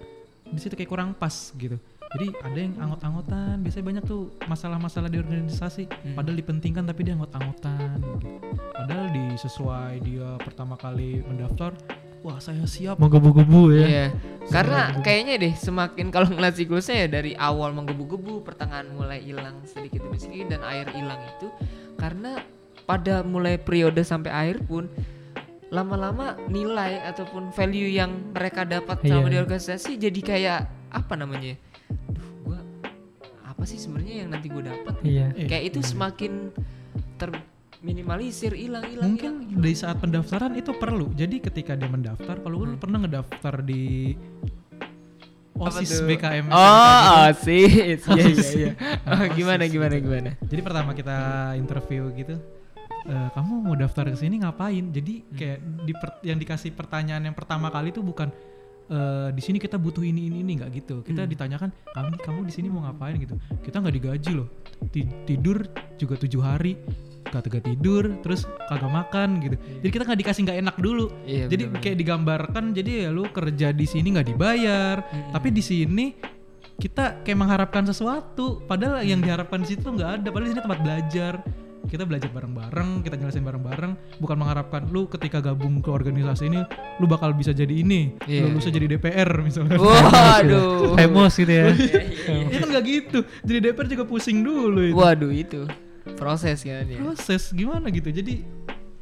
di 0.46 0.60
situ 0.62 0.78
kayak 0.78 0.86
kurang 0.86 1.10
pas 1.10 1.50
gitu 1.50 1.74
jadi 2.14 2.30
ada 2.46 2.58
yang 2.62 2.74
anggot-anggotan 2.78 3.58
biasanya 3.58 3.86
banyak 3.90 4.04
tuh 4.06 4.30
masalah-masalah 4.46 5.10
di 5.10 5.18
organisasi 5.18 5.90
Hmm. 5.90 6.14
padahal 6.14 6.38
dipentingkan 6.38 6.86
tapi 6.86 7.00
dia 7.02 7.18
anggot-anggotan 7.18 7.98
gitu. 8.22 8.38
padahal 8.70 9.06
di 9.10 9.24
sesuai 9.34 9.92
dia 10.06 10.38
pertama 10.38 10.78
kali 10.78 11.26
mendaftar 11.26 11.74
wah 12.24 12.40
saya 12.40 12.64
siap 12.64 12.96
mau 12.96 13.06
gebu-gebu 13.06 13.62
ya 13.70 13.84
Iya. 13.84 14.06
Karena 14.44 14.92
kayaknya 14.98 15.34
deh 15.38 15.54
semakin 15.54 16.08
kalau 16.08 16.28
ngeliat 16.28 16.52
siklusnya 16.52 16.96
ya 16.98 17.08
dari 17.10 17.32
awal 17.34 17.72
menggebu-gebu, 17.72 18.40
pertengahan 18.40 18.88
mulai 18.90 19.20
hilang 19.20 19.60
sedikit 19.64 20.00
demi 20.00 20.16
sedikit 20.16 20.52
dan 20.52 20.60
air 20.62 20.84
hilang 20.90 21.16
itu 21.30 21.48
karena 21.94 22.40
pada 22.84 23.20
mulai 23.20 23.56
periode 23.56 24.00
sampai 24.00 24.28
akhir 24.28 24.64
pun 24.64 24.84
lama-lama 25.68 26.36
nilai 26.46 27.00
ataupun 27.04 27.50
value 27.50 27.88
yang 27.90 28.12
mereka 28.30 28.62
dapat 28.62 29.00
Iya. 29.00 29.24
di 29.24 29.36
organisasi 29.38 29.96
jadi 29.98 30.20
kayak 30.20 30.60
apa 30.92 31.14
namanya? 31.14 31.56
Duh, 32.06 32.28
gua 32.44 32.60
apa 33.42 33.64
sih 33.64 33.76
sebenarnya 33.76 34.14
yang 34.22 34.30
nanti 34.30 34.46
gue 34.46 34.60
dapat? 34.62 34.94
iya 35.02 35.32
Eh, 35.32 35.48
Kayak 35.48 35.72
itu 35.72 35.80
semakin 35.80 36.52
terminimalisir, 37.84 38.56
hilang, 38.56 38.80
hilang, 38.88 39.12
mungkin 39.12 39.32
hilang, 39.44 39.60
di 39.60 39.72
saat 39.76 40.00
pendaftaran 40.00 40.56
itu 40.56 40.72
perlu 40.72 41.12
jadi 41.12 41.36
ketika 41.36 41.76
dia 41.76 41.84
mendaftar 41.84 42.40
kalau 42.40 42.64
lu 42.64 42.72
Hmm. 42.72 42.80
pernah 42.80 43.04
ngedaftar 43.04 43.60
di 43.60 44.16
OSIS? 45.54 46.00
BKM 46.02 46.48
Oh, 46.48 47.28
sih. 47.38 47.68
Iya, 47.68 47.84
iya, 47.94 47.96
OSIS. 48.00 48.48
iya. 48.56 48.70
Oh, 49.06 49.22
gimana, 49.30 49.62
OSIS 49.62 49.70
gimana, 49.70 49.94
gitu. 49.94 50.04
gimana? 50.08 50.30
Jadi 50.40 50.60
pertama 50.64 50.90
kita 50.90 51.16
interview 51.54 52.08
gitu, 52.10 52.34
"Eh, 53.04 53.28
kamu 53.30 53.52
mau 53.62 53.76
daftar 53.76 54.08
ke 54.08 54.16
sini 54.16 54.40
ngapain? 54.40 54.90
Jadi 54.90 55.14
Hmm. 55.20 55.36
kayak 55.36 55.58
di 55.84 55.92
per- 55.92 56.20
yang 56.24 56.38
dikasih 56.40 56.72
pertanyaan 56.72 57.22
yang 57.22 57.36
pertama 57.36 57.68
kali 57.68 57.92
itu 57.92 58.00
bukan 58.00 58.32
eh, 58.84 59.32
di 59.32 59.40
sini 59.40 59.56
kita 59.56 59.80
butuh 59.80 60.04
ini 60.04 60.28
ini 60.28 60.40
ini 60.40 60.60
nggak 60.60 60.70
gitu. 60.74 61.00
Kita 61.00 61.24
Hmm. 61.24 61.30
ditanyakan 61.30 61.72
kamu 61.86 62.20
kamu 62.20 62.40
di 62.44 62.52
sini 62.52 62.68
mau 62.68 62.84
ngapain 62.84 63.16
gitu. 63.16 63.32
Kita 63.60 63.80
nggak 63.80 63.94
digaji 63.94 64.32
loh. 64.34 64.48
Ti- 64.92 65.24
tidur 65.24 65.64
juga 65.96 66.20
tujuh 66.20 66.44
hari, 66.44 66.76
kagak 67.24 67.62
tidur, 67.62 68.20
terus 68.20 68.44
kagak 68.66 68.88
makan 68.88 69.40
gitu. 69.40 69.56
Jadi 69.80 69.90
kita 69.90 70.02
nggak 70.04 70.20
dikasih 70.20 70.40
nggak 70.44 70.58
enak 70.60 70.76
dulu. 70.78 71.06
Iya, 71.24 71.46
jadi 71.46 71.62
bener-bener. 71.66 71.82
kayak 71.82 71.96
digambarkan 71.96 72.64
jadi 72.72 72.90
ya 73.04 73.08
lu 73.10 73.24
kerja 73.26 73.68
di 73.70 73.86
sini 73.86 74.08
nggak 74.12 74.28
dibayar, 74.28 74.96
Mm-mm. 75.00 75.32
tapi 75.32 75.48
di 75.48 75.62
sini 75.62 76.06
kita 76.74 77.22
kayak 77.22 77.38
mengharapkan 77.38 77.86
sesuatu 77.86 78.58
padahal 78.64 79.00
yang 79.00 79.22
diharapkan 79.22 79.62
di 79.62 79.72
situ 79.72 79.86
nggak 79.86 80.10
ada 80.18 80.28
padahal 80.28 80.44
di 80.44 80.52
sini 80.52 80.62
tempat 80.62 80.80
belajar 80.82 81.32
kita 81.84 82.02
belajar 82.02 82.32
bareng-bareng 82.32 83.04
kita 83.04 83.14
nyelesain 83.14 83.44
bareng-bareng 83.44 83.92
bukan 84.18 84.36
mengharapkan 84.36 84.82
lu 84.88 85.06
ketika 85.06 85.38
gabung 85.38 85.78
ke 85.78 85.86
organisasi 85.86 86.48
ini 86.48 86.64
lu 86.98 87.06
bakal 87.06 87.30
bisa 87.30 87.52
jadi 87.52 87.70
ini 87.70 88.18
Iya. 88.26 88.48
lu 88.48 88.58
bisa 88.58 88.72
jadi 88.72 88.90
DPR 88.90 89.30
misalnya 89.38 89.76
Waduh. 89.78 90.96
Famous 90.98 91.36
gitu 91.36 91.52
ya. 91.52 91.70
Iya, 91.76 92.00
iya. 92.26 92.48
ya 92.50 92.58
kan 92.58 92.68
nggak 92.72 92.84
gitu 92.88 93.18
jadi 93.44 93.58
DPR 93.70 93.86
juga 93.86 94.04
pusing 94.08 94.42
dulu 94.42 94.80
itu 94.82 94.96
Waduh 94.96 95.30
itu 95.30 95.60
proses 96.14 96.60
kan 96.60 96.84
ya. 96.84 96.98
proses 97.00 97.50
gimana 97.50 97.88
gitu 97.88 98.08
jadi 98.08 98.44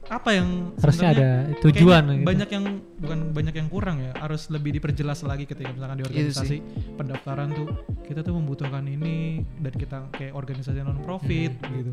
apa 0.07 0.35
yang 0.35 0.77
Harusnya 0.77 1.15
sebenarnya 1.15 1.31
ada 1.49 1.61
tujuan 1.63 2.03
gitu. 2.11 2.27
banyak 2.27 2.49
yang 2.53 2.65
bukan 3.01 3.19
banyak 3.33 3.55
yang 3.55 3.69
kurang 3.71 3.97
ya 4.03 4.13
harus 4.21 4.51
lebih 4.51 4.77
diperjelas 4.77 5.25
lagi 5.25 5.49
ketika 5.49 5.73
misalkan 5.73 5.97
di 5.97 6.05
Itu 6.05 6.11
organisasi 6.11 6.57
pendaftaran 7.01 7.49
tuh 7.55 7.67
kita 8.05 8.21
tuh 8.21 8.35
membutuhkan 8.37 8.85
ini 8.85 9.41
dan 9.63 9.73
kita 9.73 10.13
kayak 10.13 10.37
organisasi 10.37 10.85
non 10.85 11.01
profit 11.01 11.55
gitu 11.65 11.93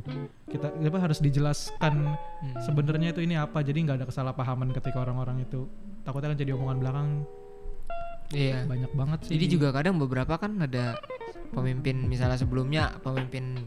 kita 0.52 0.68
apa 0.74 1.00
harus 1.00 1.22
dijelaskan 1.22 2.18
Hmm. 2.40 2.56
sebenarnya 2.64 3.12
itu 3.12 3.20
ini 3.20 3.36
apa 3.36 3.60
jadi 3.60 3.76
nggak 3.78 3.98
ada 4.00 4.08
kesalahpahaman 4.08 4.72
ketika 4.72 5.00
orang-orang 5.00 5.44
itu 5.44 5.68
takutnya 6.04 6.32
kan 6.32 6.40
jadi 6.40 6.52
omongan 6.56 6.78
belakang 6.80 7.10
Iya. 8.30 8.62
banyak 8.70 8.92
banget 8.94 9.20
sih 9.26 9.32
Jadi 9.36 9.46
di- 9.46 9.54
juga 9.58 9.74
kadang 9.74 9.98
beberapa 9.98 10.38
kan 10.38 10.54
ada 10.62 11.02
pemimpin 11.50 12.06
misalnya 12.06 12.38
sebelumnya 12.38 12.94
pemimpin 13.02 13.58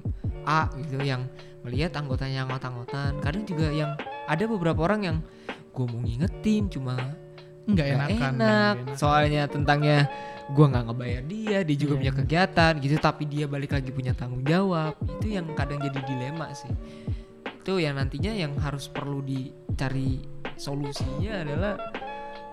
A 0.42 0.70
gitu 0.78 1.02
yang 1.02 1.26
melihat 1.62 1.94
anggotanya 1.94 2.46
anggot-anggotan. 2.46 3.18
Kadang 3.18 3.42
juga 3.42 3.70
yang 3.70 3.94
ada 4.26 4.44
beberapa 4.46 4.82
orang 4.82 5.00
yang 5.02 5.16
gue 5.70 5.86
mau 5.86 5.98
ngingetin 5.98 6.66
cuma 6.66 6.94
nggak 7.62 7.86
enakan 7.88 8.10
enak. 8.10 8.34
nggak 8.34 8.34
enak. 8.34 8.74
Soalnya 8.98 9.42
tentangnya 9.46 10.10
gue 10.50 10.66
nggak 10.66 10.84
ngebayar 10.90 11.22
dia, 11.24 11.58
dia 11.62 11.76
juga 11.78 11.94
Iya. 11.94 12.00
punya 12.02 12.12
kegiatan 12.18 12.72
gitu. 12.78 12.94
Tapi 12.98 13.22
dia 13.26 13.46
balik 13.46 13.70
lagi 13.70 13.90
punya 13.90 14.14
tanggung 14.14 14.42
jawab. 14.42 14.98
Itu 14.98 15.26
yang 15.30 15.46
kadang 15.54 15.78
jadi 15.78 16.02
dilema 16.02 16.50
sih. 16.54 16.70
Itu 17.62 17.78
yang 17.78 17.94
nantinya 17.94 18.34
yang 18.34 18.58
harus 18.58 18.90
perlu 18.90 19.22
dicari 19.22 20.26
solusinya 20.54 21.46
adalah 21.46 21.74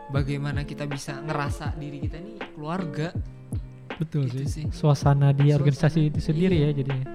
bagaimana 0.09 0.65
kita 0.65 0.85
bisa 0.85 1.17
ngerasa 1.21 1.77
diri 1.77 2.01
kita 2.03 2.17
ini 2.17 2.33
keluarga 2.53 3.13
betul 3.99 4.25
gitu 4.25 4.45
sih 4.47 4.47
sih. 4.47 4.65
Suasana 4.71 5.35
di 5.35 5.49
Suasana, 5.51 5.57
organisasi 5.59 5.99
itu 6.07 6.19
sendiri 6.23 6.55
iya. 6.55 6.71
ya 6.71 6.81
jadinya. 6.81 7.05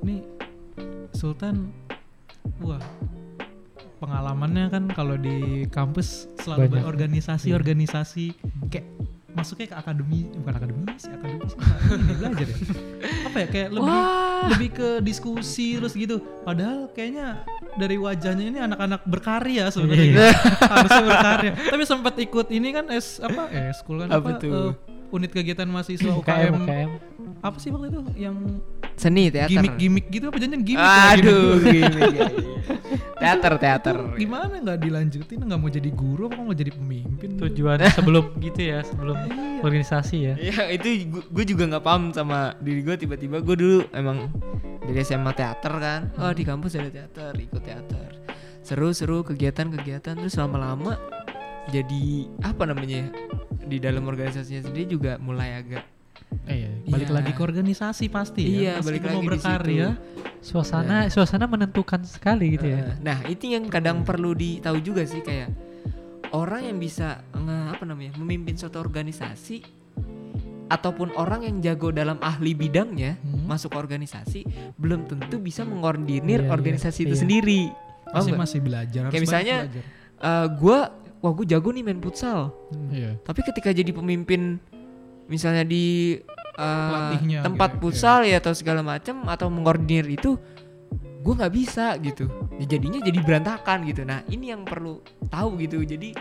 nih 0.00 0.20
Sultan 1.12 1.68
wah 2.64 2.80
pengalamannya 4.00 4.72
kan 4.72 4.84
kalau 4.96 5.20
di 5.20 5.68
kampus 5.68 6.24
selalu 6.40 6.80
berorganisasi 6.80 7.52
Iya. 7.52 7.56
organisasi 7.60 8.24
kayak 8.72 8.88
masuknya 9.30 9.66
ke 9.70 9.76
akademi 9.76 10.26
bukan 10.34 10.54
akademi 10.56 10.82
sih 10.96 11.10
akademi 11.10 11.46
sih 11.46 11.58
ini 11.94 12.12
belajar 12.16 12.46
ya? 12.46 12.56
Apa 13.24 13.36
ya 13.38 13.46
kayak 13.46 13.68
lebih 13.70 13.98
lebih 14.50 14.68
ke 14.74 14.88
diskusi 15.00 15.78
terus 15.78 15.94
gitu. 15.94 16.18
Padahal 16.42 16.90
kayaknya 16.90 17.46
dari 17.74 17.94
wajahnya 17.94 18.44
ini 18.44 18.58
anak-anak 18.58 19.06
berkarya 19.06 19.70
sebenarnya. 19.70 20.06
Gitu. 20.10 20.20
harusnya 20.66 21.04
berkarya. 21.04 21.52
Tapi 21.70 21.82
sempat 21.84 22.14
ikut 22.16 22.46
ini 22.50 22.68
kan 22.70 22.90
es 22.90 23.18
apa 23.18 23.46
eh 23.48 23.70
school 23.70 24.02
kan 24.02 24.08
Apa 24.10 24.34
apa, 24.34 24.42
tuh? 24.42 24.50
eh, 24.50 24.72
unit 25.10 25.30
kegiatan 25.30 25.66
mahasiswa 25.66 26.10
UKM, 26.12 26.20
UKM 26.20 26.52
UKM. 26.60 26.90
apa 27.40 27.56
sih 27.56 27.70
waktu 27.70 27.88
itu 27.88 28.00
yang 28.16 28.36
Seni 29.00 29.32
teater. 29.32 29.48
gimmick-gimmick 29.48 30.06
gitu 30.08 30.24
apa 30.28 30.36
jangan 30.36 30.60
gimmick 30.60 30.92
ya, 30.92 31.08
Aduh, 31.16 31.56
gimmick. 31.56 31.72
gimmick. 31.72 32.12
ya, 32.12 32.28
iya. 32.28 32.28
teater 33.16 33.52
teater. 33.56 33.96
Itu 33.96 34.20
gimana 34.20 34.54
nggak 34.54 34.78
dilanjutin 34.78 35.38
nggak 35.40 35.56
mau 35.56 35.70
jadi 35.70 35.90
guru 35.90 36.22
apa 36.28 36.38
mau 36.38 36.52
jadi 36.52 36.68
pemimpin 36.70 37.30
Tujuan 37.34 37.80
sebelum 37.90 38.24
gitu 38.38 38.60
ya, 38.60 38.84
sebelum 38.84 39.16
Iya. 39.16 39.60
organisasi 39.60 40.16
ya. 40.20 40.34
Iya 40.36 40.62
itu 40.70 40.88
gue 41.10 41.44
juga 41.46 41.64
nggak 41.66 41.80
paham 41.80 42.12
sama 42.12 42.52
diri 42.60 42.80
gue 42.80 42.96
tiba-tiba 42.96 43.40
gue 43.40 43.56
dulu 43.56 43.78
emang 43.92 44.28
dari 44.82 45.00
SMA 45.00 45.32
teater 45.32 45.72
kan. 45.74 46.00
Oh 46.16 46.32
di 46.32 46.44
kampus 46.44 46.76
ada 46.76 46.88
teater, 46.88 47.32
ikut 47.34 47.60
teater. 47.60 48.08
Seru-seru 48.60 49.24
kegiatan-kegiatan 49.24 50.12
terus 50.14 50.36
lama-lama 50.36 51.00
jadi 51.68 52.04
apa 52.42 52.64
namanya 52.64 53.04
ya, 53.04 53.08
di 53.62 53.76
dalam 53.78 54.04
organisasinya 54.04 54.60
sendiri 54.62 54.90
juga 54.90 55.16
mulai 55.16 55.56
agak 55.56 55.84
eh, 56.46 56.56
iya. 56.56 56.70
balik 56.84 57.06
Iya. 57.06 57.16
lagi 57.16 57.32
ke 57.32 57.42
organisasi 57.42 58.04
pasti 58.08 58.42
Iya, 58.42 58.72
ya 58.72 58.74
balik 58.80 59.02
mau 59.02 59.08
lagi 59.12 59.20
di 59.20 59.28
berkarya 59.28 59.88
Suasana 60.40 61.06
suasana 61.06 61.44
menentukan 61.44 62.00
sekali 62.02 62.56
gitu 62.56 62.64
ya. 62.66 62.80
Eh, 62.80 62.96
Nah, 63.00 63.18
itu 63.26 63.44
yang 63.46 63.68
kadang 63.68 64.02
perlu 64.02 64.32
ditahu 64.32 64.80
juga 64.80 65.04
sih 65.04 65.20
kayak 65.20 65.52
orang 66.30 66.64
yang 66.64 66.78
bisa 66.78 67.20
nge- 67.30 67.68
apa 67.70 67.84
namanya 67.84 68.16
memimpin 68.16 68.54
suatu 68.54 68.78
organisasi 68.78 69.60
ataupun 70.66 71.10
orang 71.12 71.42
yang 71.42 71.56
jago 71.60 71.90
dalam 71.90 72.16
ahli 72.20 72.54
bidangnya 72.54 73.18
Hmm. 73.18 73.44
masuk 73.44 73.74
organisasi 73.74 74.46
belum 74.76 75.04
tentu 75.04 75.36
bisa 75.36 75.60
mengordinir 75.62 76.40
Iya, 76.40 76.46
iya, 76.46 76.52
organisasi 76.52 77.00
itu 77.04 77.12
iya. 77.12 77.20
sendiri. 77.20 77.62
Masih 78.08 78.32
masih 78.34 78.58
belajar 78.60 79.02
Kayak 79.08 79.22
misalnya, 79.22 79.56
belajar. 79.60 79.82
Eh, 80.20 80.46
gua 80.56 80.78
wah 81.18 81.32
gue 81.32 81.44
jago 81.44 81.68
nih 81.68 81.82
main 81.82 81.98
futsal. 81.98 82.54
iya 82.88 83.12
Tapi 83.20 83.40
ketika 83.42 83.70
jadi 83.70 83.90
pemimpin 83.90 84.56
misalnya 85.30 85.62
di 85.62 86.18
Pelatihnya 86.52 87.40
tempat 87.40 87.70
gitu, 87.72 87.80
futsal 87.80 88.20
ya 88.22 88.36
atau 88.36 88.52
segala 88.52 88.82
macam 88.82 89.24
atau 89.24 89.48
mengordinir 89.48 90.04
itu 90.04 90.36
gue 91.20 91.32
nggak 91.32 91.54
bisa 91.54 91.96
gitu. 91.96 92.28
Ya, 92.58 92.66
jadinya 92.68 93.00
jadi 93.00 93.16
berantakan 93.20 93.86
gitu. 93.86 94.04
Nah 94.04 94.20
ini 94.26 94.50
yang 94.50 94.64
perlu 94.64 95.00
tahu 95.26 95.56
gitu. 95.56 95.80
Jadi 95.80 96.12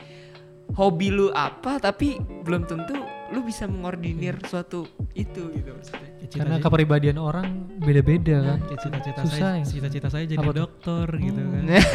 hobi 0.72 1.10
lu 1.10 1.28
apa 1.30 1.76
tapi 1.78 2.16
belum 2.46 2.64
tentu 2.64 2.96
lu 3.30 3.42
bisa 3.42 3.66
mengordinir 3.66 4.40
suatu 4.46 4.88
itu 5.12 5.52
gitu 5.52 5.70
maksudnya. 5.72 6.08
Kayak 6.20 6.32
Karena 6.36 6.56
kepribadian 6.60 7.18
orang 7.18 7.48
beda-beda 7.76 8.38
kan. 8.46 8.60
kayak 8.64 8.80
cita-cita 8.80 9.20
Susah 9.24 9.34
saya 9.34 9.56
ya. 9.56 9.66
cita-cita 9.66 10.08
saya 10.08 10.26
jadi 10.26 10.40
Apa 10.40 10.52
tuh? 10.52 10.60
dokter 10.62 11.06
gitu 11.18 11.42
kan 11.42 11.64
Nah, 11.66 11.86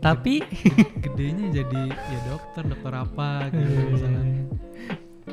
Tapi 0.00 0.34
gedenya 0.98 1.46
jadi 1.52 1.82
ya 1.90 2.18
dokter 2.24 2.62
dokter 2.64 2.92
apa 2.94 3.30
gitu 3.50 3.66
Iya, 3.68 3.82
misalnya 3.90 4.22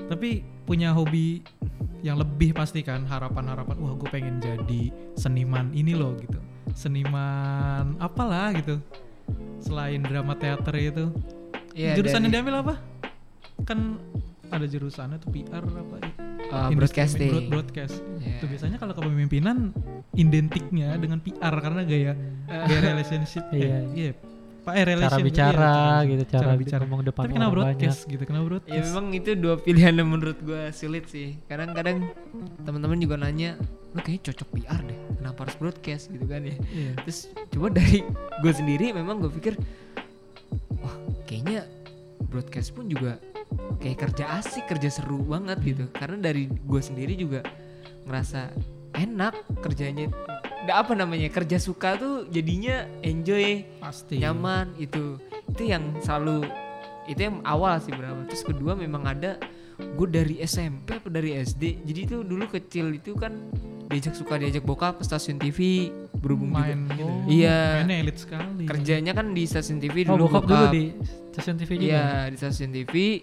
tapi 0.05 0.29
punya 0.63 0.91
hobi 0.91 1.41
yang 2.01 2.15
lebih 2.15 2.53
pasti 2.53 2.81
kan 2.81 3.01
harapan-harapan 3.03 3.75
wah 3.77 3.93
gue 3.93 4.09
pengen 4.09 4.37
jadi 4.37 4.89
seniman 5.13 5.69
ini 5.71 5.93
loh 5.93 6.13
gitu. 6.15 6.37
Seniman 6.75 7.97
apalah 7.97 8.53
gitu. 8.53 8.77
Selain 9.57 9.99
drama 9.99 10.33
teater 10.33 10.75
itu. 10.75 11.05
Iya, 11.73 11.97
jurusan 11.97 12.23
yang 12.23 12.31
dari, 12.31 12.35
diambil 12.39 12.55
apa? 12.61 12.73
Kan 13.63 13.97
ada 14.47 14.63
jurusannya 14.63 15.17
tuh 15.17 15.33
PR 15.33 15.59
apa 15.59 15.97
uh, 16.53 16.69
Industri- 16.69 16.77
broadcasting. 16.77 17.29
broad- 17.33 17.49
broadcast. 17.49 17.97
Iya. 18.21 18.37
itu 18.37 18.45
biasanya 18.45 18.77
kalau 18.77 18.93
kepemimpinan 18.93 19.73
identiknya 20.13 20.93
dengan 20.95 21.17
PR 21.19 21.55
karena 21.55 21.81
gaya 21.81 22.13
gaya 22.47 22.79
relationship 22.93 23.43
Iya. 23.49 23.81
iya 23.91 24.11
pak 24.65 24.73
eh, 24.73 24.83
relation 24.83 25.09
cara 25.11 25.21
iya, 25.21 25.29
bicara 25.29 25.53
cara- 25.55 26.01
gitu, 26.03 26.23
cara, 26.25 26.41
cara 26.41 26.53
bicara. 26.57 26.81
ngomong 26.81 27.01
depan 27.05 27.23
tapi 27.23 27.33
kenapa 27.33 27.51
orang 27.51 27.61
banyak. 27.63 27.77
broadcast 27.77 27.99
gitu 28.03 28.23
kenapa 28.25 28.45
broadcast 28.47 28.73
Ya 28.75 28.81
memang 28.83 29.05
itu 29.11 29.29
dua 29.35 29.55
pilihan 29.65 29.93
yang 29.93 30.09
menurut 30.09 30.37
gue 30.41 30.61
sulit 30.71 31.05
sih. 31.05 31.37
Kadang-kadang 31.45 31.97
teman-teman 32.59 32.97
juga 32.97 33.15
nanya, 33.15 33.61
lu 33.93 33.99
kayaknya 33.99 34.21
cocok 34.27 34.47
PR 34.51 34.81
deh. 34.81 34.99
Kenapa 35.15 35.39
harus 35.45 35.55
broadcast 35.55 36.03
gitu 36.09 36.25
kan 36.25 36.41
ya? 36.41 36.57
Iya. 36.65 36.91
Terus 36.99 37.19
coba 37.49 37.67
dari 37.71 38.01
gue 38.41 38.51
sendiri 38.51 38.85
memang 38.91 39.21
gue 39.21 39.31
pikir, 39.31 39.53
wah 40.79 40.95
kayaknya 41.23 41.69
broadcast 42.25 42.73
pun 42.73 42.85
juga 42.85 43.21
kayak 43.77 44.01
kerja 44.01 44.25
asik, 44.35 44.65
kerja 44.67 44.89
seru 44.89 45.21
banget 45.21 45.61
gitu. 45.61 45.85
Karena 45.91 46.17
dari 46.19 46.49
gue 46.49 46.81
sendiri 46.81 47.13
juga 47.13 47.45
ngerasa 48.03 48.49
enak 48.93 49.33
kerjanya. 49.61 50.09
Nggak 50.65 50.77
apa 50.81 50.93
namanya 50.97 51.29
kerja 51.29 51.57
suka 51.61 51.93
tuh 51.95 52.25
jadinya 52.33 52.89
enjoy 53.05 53.61
pasti. 53.77 54.17
nyaman 54.17 54.73
itu. 54.81 55.21
Itu 55.45 55.61
yang 55.61 55.93
selalu 56.01 56.49
itu 57.05 57.21
yang 57.21 57.37
awal 57.45 57.77
sih 57.77 57.93
berapa 57.93 58.25
terus 58.25 58.41
kedua 58.41 58.73
memang 58.73 59.05
ada 59.05 59.37
gue 59.77 60.07
dari 60.09 60.41
SMP 60.41 60.97
apa 60.97 61.05
dari 61.05 61.37
SD 61.37 61.85
jadi 61.85 61.99
itu 62.09 62.17
dulu 62.25 62.49
kecil 62.49 62.97
itu 62.97 63.13
kan 63.13 63.45
diajak 63.85 64.17
suka 64.17 64.41
diajak 64.41 64.65
bokap 64.65 64.97
ke 64.97 65.05
stasiun 65.05 65.37
TV 65.37 65.93
berhubung 66.17 66.49
main 66.49 66.89
juga 66.89 66.97
gitu. 66.97 67.05
Oh. 67.05 67.21
Iya. 67.29 67.85
mainnya 67.85 67.97
elit 68.01 68.17
sekali. 68.17 68.65
Kerjanya 68.65 69.13
kan 69.13 69.37
di 69.37 69.43
stasiun 69.45 69.77
TV 69.77 70.09
Oh, 70.09 70.17
dulu 70.17 70.41
bokap 70.41 70.49
dulu 70.49 70.65
di 70.73 70.83
stasiun 71.37 71.55
TV 71.61 71.71
juga. 71.77 71.85
iya 71.85 72.05
di 72.33 72.37
stasiun 72.41 72.71
TV 72.73 73.21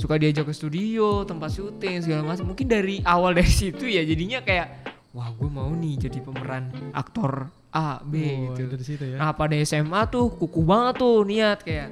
suka 0.00 0.16
diajak 0.16 0.48
ke 0.48 0.54
studio 0.56 1.28
tempat 1.28 1.52
syuting 1.52 2.00
segala 2.00 2.24
macam. 2.24 2.48
Mungkin 2.48 2.66
dari 2.66 3.04
awal 3.04 3.36
dari 3.36 3.52
situ 3.52 3.84
ya 3.84 4.00
jadinya 4.08 4.40
kayak 4.40 4.93
wah 5.14 5.30
gue 5.30 5.46
mau 5.46 5.70
nih 5.70 5.94
jadi 6.00 6.18
pemeran 6.20 6.64
aktor 6.90 7.46
A 7.70 8.02
B 8.02 8.14
Oh, 8.44 8.52
gitu 8.52 8.66
dari 8.68 8.84
situ 8.84 9.04
ya 9.06 9.16
Nah 9.16 9.30
pada 9.32 9.54
SMA 9.60 10.00
tuh 10.06 10.30
kuku 10.32 10.60
banget 10.60 10.94
tuh 10.98 11.22
niat 11.22 11.62
kayak 11.62 11.88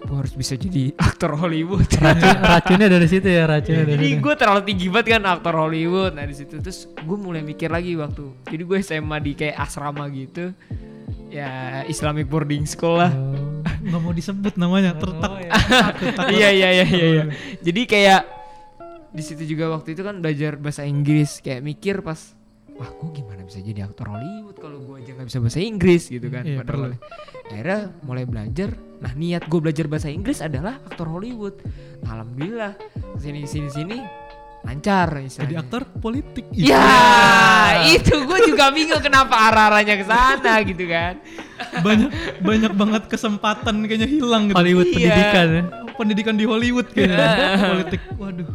gue 0.00 0.16
harus 0.16 0.32
bisa 0.32 0.56
jadi 0.56 0.88
aktor 1.08 1.36
Hollywood. 1.36 1.84
Racun, 1.94 2.36
racunnya 2.40 2.88
dari 2.88 3.04
situ 3.06 3.28
ya, 3.28 3.44
racunnya 3.44 3.84
dari 3.84 4.00
jadi 4.00 4.08
gue 4.16 4.34
terlalu 4.34 4.60
tinggi 4.64 4.86
banget 4.88 5.06
kan 5.14 5.22
aktor 5.28 5.54
Hollywood. 5.54 6.16
Nah 6.16 6.24
di 6.24 6.32
situ 6.32 6.56
terus 6.58 6.88
gue 6.88 7.16
mulai 7.16 7.44
mikir 7.44 7.68
lagi 7.68 7.92
waktu. 7.92 8.24
Jadi 8.48 8.62
gue 8.64 8.78
SMA 8.80 9.16
di 9.20 9.32
kayak 9.36 9.60
asrama 9.60 10.08
gitu. 10.08 10.56
Ya 11.28 11.84
Islamic 11.84 12.24
boarding 12.24 12.64
school 12.64 12.96
lah. 12.96 13.12
Oh. 13.12 13.60
nggak 13.78 14.00
mau 14.00 14.10
disebut 14.10 14.56
namanya 14.56 14.96
tertak 14.96 15.28
Oh, 15.28 15.38
ya. 15.38 15.52
takut. 15.52 16.14
Iya 16.32 16.48
iya 16.50 16.68
iya 16.72 16.84
iya. 16.84 17.04
iya. 17.04 17.24
Jadi 17.60 17.80
kayak 17.84 18.20
di 19.10 19.22
situ 19.22 19.42
juga 19.46 19.70
waktu 19.70 19.92
itu 19.92 20.02
kan 20.02 20.18
belajar 20.18 20.54
bahasa 20.54 20.82
Inggris 20.82 21.38
kayak 21.38 21.60
mikir 21.60 22.00
pas 22.00 22.36
wah 22.70 22.88
gue 22.88 23.10
gimana 23.12 23.42
bisa 23.42 23.58
jadi 23.58 23.82
aktor 23.82 24.06
Hollywood 24.06 24.56
kalau 24.56 24.78
gue 24.80 24.94
aja 24.98 25.10
nggak 25.12 25.26
bisa 25.26 25.38
bahasa 25.38 25.58
Inggris 25.58 26.02
gitu 26.06 26.28
kan 26.28 26.42
Iya, 26.42 26.58
pada 26.58 26.68
perlu. 26.68 26.94
akhirnya 27.48 27.80
mulai 28.00 28.24
belajar 28.24 28.70
nah 28.98 29.12
niat 29.12 29.42
gue 29.44 29.60
belajar 29.60 29.86
bahasa 29.86 30.08
Inggris 30.08 30.38
adalah 30.38 30.78
aktor 30.82 31.08
Hollywood 31.08 31.58
nah, 32.00 32.16
alhamdulillah 32.16 32.72
sini 33.16 33.42
sini 33.44 33.68
sini 33.68 33.98
lancar 34.58 35.08
Jadi 35.14 35.24
istilahnya. 35.24 35.58
aktor 35.62 35.82
politik. 35.96 36.44
Ya, 36.50 36.82
itu 37.88 38.10
gue 38.20 38.38
juga 38.44 38.68
bingung 38.68 38.98
kenapa 38.98 39.48
arah-arahnya 39.48 39.94
ke 39.94 40.04
sana 40.04 40.60
gitu 40.60 40.82
kan. 40.84 41.14
banyak 41.78 42.10
banyak 42.40 42.72
banget 42.74 43.02
kesempatan 43.06 43.86
kayaknya 43.86 44.10
hilang 44.10 44.50
gitu. 44.50 44.58
Hollywood 44.58 44.86
Iya. 44.88 44.94
pendidikan 44.98 45.46
ya. 45.48 45.62
Pendidikan 45.94 46.34
di 46.34 46.44
Hollywood 46.44 46.90
kayaknya. 46.90 47.26
politik. 47.70 48.00
Waduh. 48.12 48.48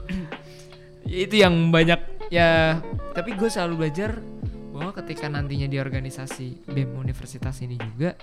Itu 1.14 1.46
yang 1.46 1.70
banyak 1.70 2.02
ya. 2.34 2.82
Tapi 3.14 3.38
gue 3.38 3.46
selalu 3.46 3.86
belajar 3.86 4.18
bahwa 4.74 4.90
ketika 4.98 5.30
nantinya 5.30 5.70
di 5.70 5.78
organisasi 5.78 6.66
BEM 6.66 6.98
universitas 6.98 7.62
ini 7.62 7.78
juga 7.78 8.18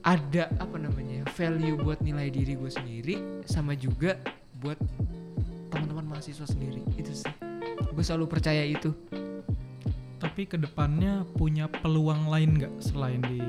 ada 0.00 0.48
apa 0.56 0.80
namanya 0.80 1.28
value 1.36 1.76
buat 1.76 2.00
nilai 2.00 2.32
diri 2.32 2.56
gue 2.56 2.72
sendiri 2.72 3.44
sama 3.44 3.76
juga 3.76 4.16
buat 4.64 4.80
teman-teman 5.68 6.16
mahasiswa 6.16 6.48
sendiri. 6.48 6.80
Itu 6.96 7.12
sih. 7.12 7.28
Gue 7.92 8.04
selalu 8.04 8.32
percaya 8.32 8.64
itu. 8.64 8.96
Tapi 10.20 10.48
ke 10.48 10.56
depannya 10.56 11.28
punya 11.36 11.68
peluang 11.68 12.28
lain 12.32 12.56
nggak 12.56 12.74
selain 12.80 13.20
di 13.24 13.40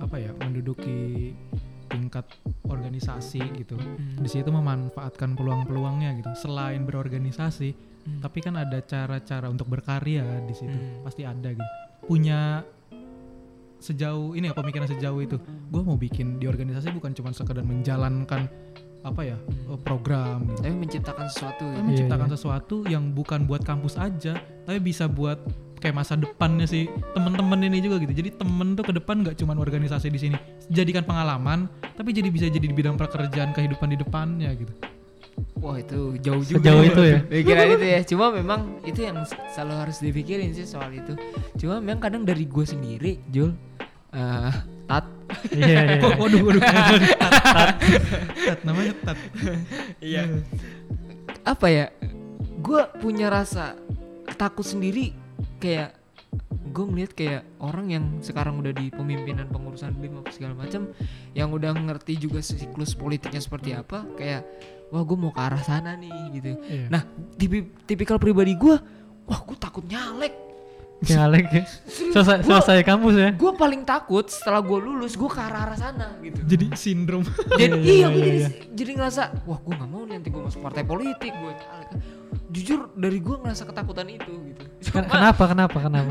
apa 0.00 0.16
ya 0.16 0.32
menduduki 0.40 1.32
tingkat 1.88 2.28
organisasi 2.62 3.40
gitu. 3.58 3.74
Di 4.20 4.28
situ 4.28 4.48
memanfaatkan 4.48 5.34
peluang-peluangnya 5.34 6.20
gitu. 6.20 6.30
Selain 6.36 6.84
berorganisasi, 6.84 7.72
Hmm. 7.98 8.20
tapi 8.24 8.40
kan 8.40 8.56
ada 8.56 8.78
cara-cara 8.80 9.48
untuk 9.48 9.68
berkarya 9.68 10.24
di 10.44 10.54
situ. 10.54 10.72
Hmm. 10.72 11.04
Pasti 11.04 11.24
ada 11.24 11.48
gitu. 11.50 11.70
Punya 12.04 12.62
sejauh 13.78 14.34
ini 14.34 14.50
ya 14.50 14.54
pemikiran 14.54 14.88
sejauh 14.88 15.20
itu. 15.22 15.36
Gue 15.70 15.82
mau 15.82 15.94
bikin 15.94 16.38
di 16.38 16.46
organisasi 16.50 16.90
bukan 16.90 17.14
cuma 17.14 17.30
sekedar 17.30 17.62
menjalankan 17.62 18.50
apa 19.06 19.22
ya 19.22 19.38
eh, 19.70 19.78
program 19.86 20.42
gitu. 20.50 20.58
tapi 20.58 20.74
menciptakan 20.74 21.26
sesuatu 21.30 21.62
Tapi 21.62 21.76
gitu. 21.78 21.86
menciptakan 21.86 22.26
iya. 22.28 22.34
sesuatu 22.34 22.76
yang 22.90 23.04
bukan 23.14 23.46
buat 23.46 23.62
kampus 23.62 23.94
aja, 23.94 24.34
tapi 24.66 24.78
bisa 24.82 25.06
buat 25.06 25.38
kayak 25.78 25.96
masa 25.96 26.14
depannya 26.14 26.66
si 26.66 26.84
temen-temen 27.12 27.58
ini 27.64 27.78
juga 27.80 27.96
gitu. 27.98 28.12
Jadi 28.12 28.34
temen 28.34 28.74
tuh 28.74 28.82
ke 28.82 28.92
depan 28.92 29.22
nggak 29.22 29.38
cuma 29.38 29.54
organisasi 29.54 30.06
di 30.08 30.18
sini, 30.18 30.36
jadikan 30.68 31.02
pengalaman, 31.02 31.66
tapi 31.94 32.10
jadi 32.10 32.28
bisa 32.28 32.46
jadi 32.46 32.62
di 32.62 32.74
bidang 32.74 32.94
pekerjaan 32.94 33.50
kehidupan 33.50 33.88
di 33.88 33.98
depannya 33.98 34.50
gitu. 34.54 34.74
wah 35.54 35.78
itu 35.78 36.18
jauh 36.18 36.42
juga 36.42 36.58
Sejauh 36.66 36.82
itu 36.82 37.02
ya. 37.04 37.18
pikiran 37.22 37.66
itu 37.78 37.86
ya 37.86 38.00
cuma 38.02 38.26
memang 38.30 38.60
itu 38.82 39.06
yang 39.06 39.22
selalu 39.48 39.74
harus 39.86 40.02
dipikirin 40.02 40.50
sih 40.50 40.66
soal 40.66 40.90
itu 40.90 41.14
cuma 41.54 41.78
memang 41.78 42.02
kadang 42.02 42.22
dari 42.26 42.42
gue 42.42 42.66
sendiri 42.66 43.22
Jul 43.30 43.54
eh 44.10 44.54
tat 44.86 45.06
Iya, 45.54 45.78
iya. 45.78 46.02
Oh, 46.02 46.10
waduh, 46.26 46.40
waduh. 46.42 46.62
tat, 46.62 47.02
tat, 47.22 47.68
tat, 48.34 48.58
namanya 48.66 48.94
tat. 49.04 49.18
Iya. 50.00 50.42
apa 51.44 51.66
ya 51.68 51.86
gue 52.58 52.82
punya 52.98 53.30
rasa 53.30 53.78
takut 54.34 54.66
sendiri 54.66 55.14
kayak 55.58 55.90
gue 56.68 56.84
melihat 56.84 57.12
kayak 57.14 57.42
orang 57.58 57.86
yang 57.88 58.04
sekarang 58.20 58.58
udah 58.58 58.70
di 58.70 58.88
pemimpinan 58.88 59.48
pengurusan 59.48 59.94
BEM 59.94 60.20
apa 60.20 60.30
segala 60.30 60.54
macam 60.54 60.92
yang 61.32 61.48
udah 61.48 61.72
ngerti 61.72 62.18
juga 62.18 62.38
siklus 62.38 62.92
politiknya 62.92 63.38
seperti 63.38 63.72
apa 63.72 64.04
kayak 64.12 64.44
wah 64.88 65.02
gue 65.02 65.16
mau 65.16 65.28
ke 65.28 65.40
arah 65.40 65.60
sana 65.60 65.94
nih 65.94 66.12
gitu 66.34 66.52
Iya. 66.60 66.86
nah 66.88 67.02
tipi- 67.34 67.72
tipikal 67.82 68.16
pribadi 68.16 68.52
gue 68.54 68.76
wah 69.24 69.40
gue 69.40 69.56
takut 69.56 69.82
nyalek 69.82 70.50
Nyalek 70.98 71.46
ya. 71.48 71.62
Selesai, 72.10 72.42
selesai 72.42 72.82
kampus 72.82 73.14
ya. 73.14 73.30
gue 73.30 73.52
paling 73.54 73.86
takut 73.86 74.26
setelah 74.26 74.58
gue 74.58 74.78
lulus 74.80 75.14
gue 75.14 75.26
ke 75.26 75.38
arah 75.38 75.62
arah 75.64 75.78
sana 75.78 76.18
gitu 76.18 76.42
Jadi 76.42 76.74
sindrom. 76.74 77.22
jadi 77.54 77.70
Iya, 77.70 77.78
iya, 77.78 77.94
iya, 77.94 78.06
gue 78.08 78.18
iya, 78.18 78.26
jadi, 78.26 78.34
iya. 78.36 78.48
jadi 78.74 78.90
ngerasa 78.98 79.22
wah 79.46 79.58
gue 79.58 79.72
nggak 79.72 79.86
mau 79.88 80.02
nih 80.02 80.14
nanti 80.18 80.28
gue 80.28 80.42
masuk 80.42 80.58
partai 80.60 80.82
politik 80.82 81.30
gue 81.32 81.54
jujur 82.48 82.88
dari 82.92 83.18
gue 83.18 83.36
ngerasa 83.36 83.64
ketakutan 83.64 84.08
itu 84.08 84.32
gitu 84.46 84.62
Cuma 84.84 85.04
Kenapa? 85.04 85.44
Kenapa? 85.46 85.76
Kenapa? 85.80 86.10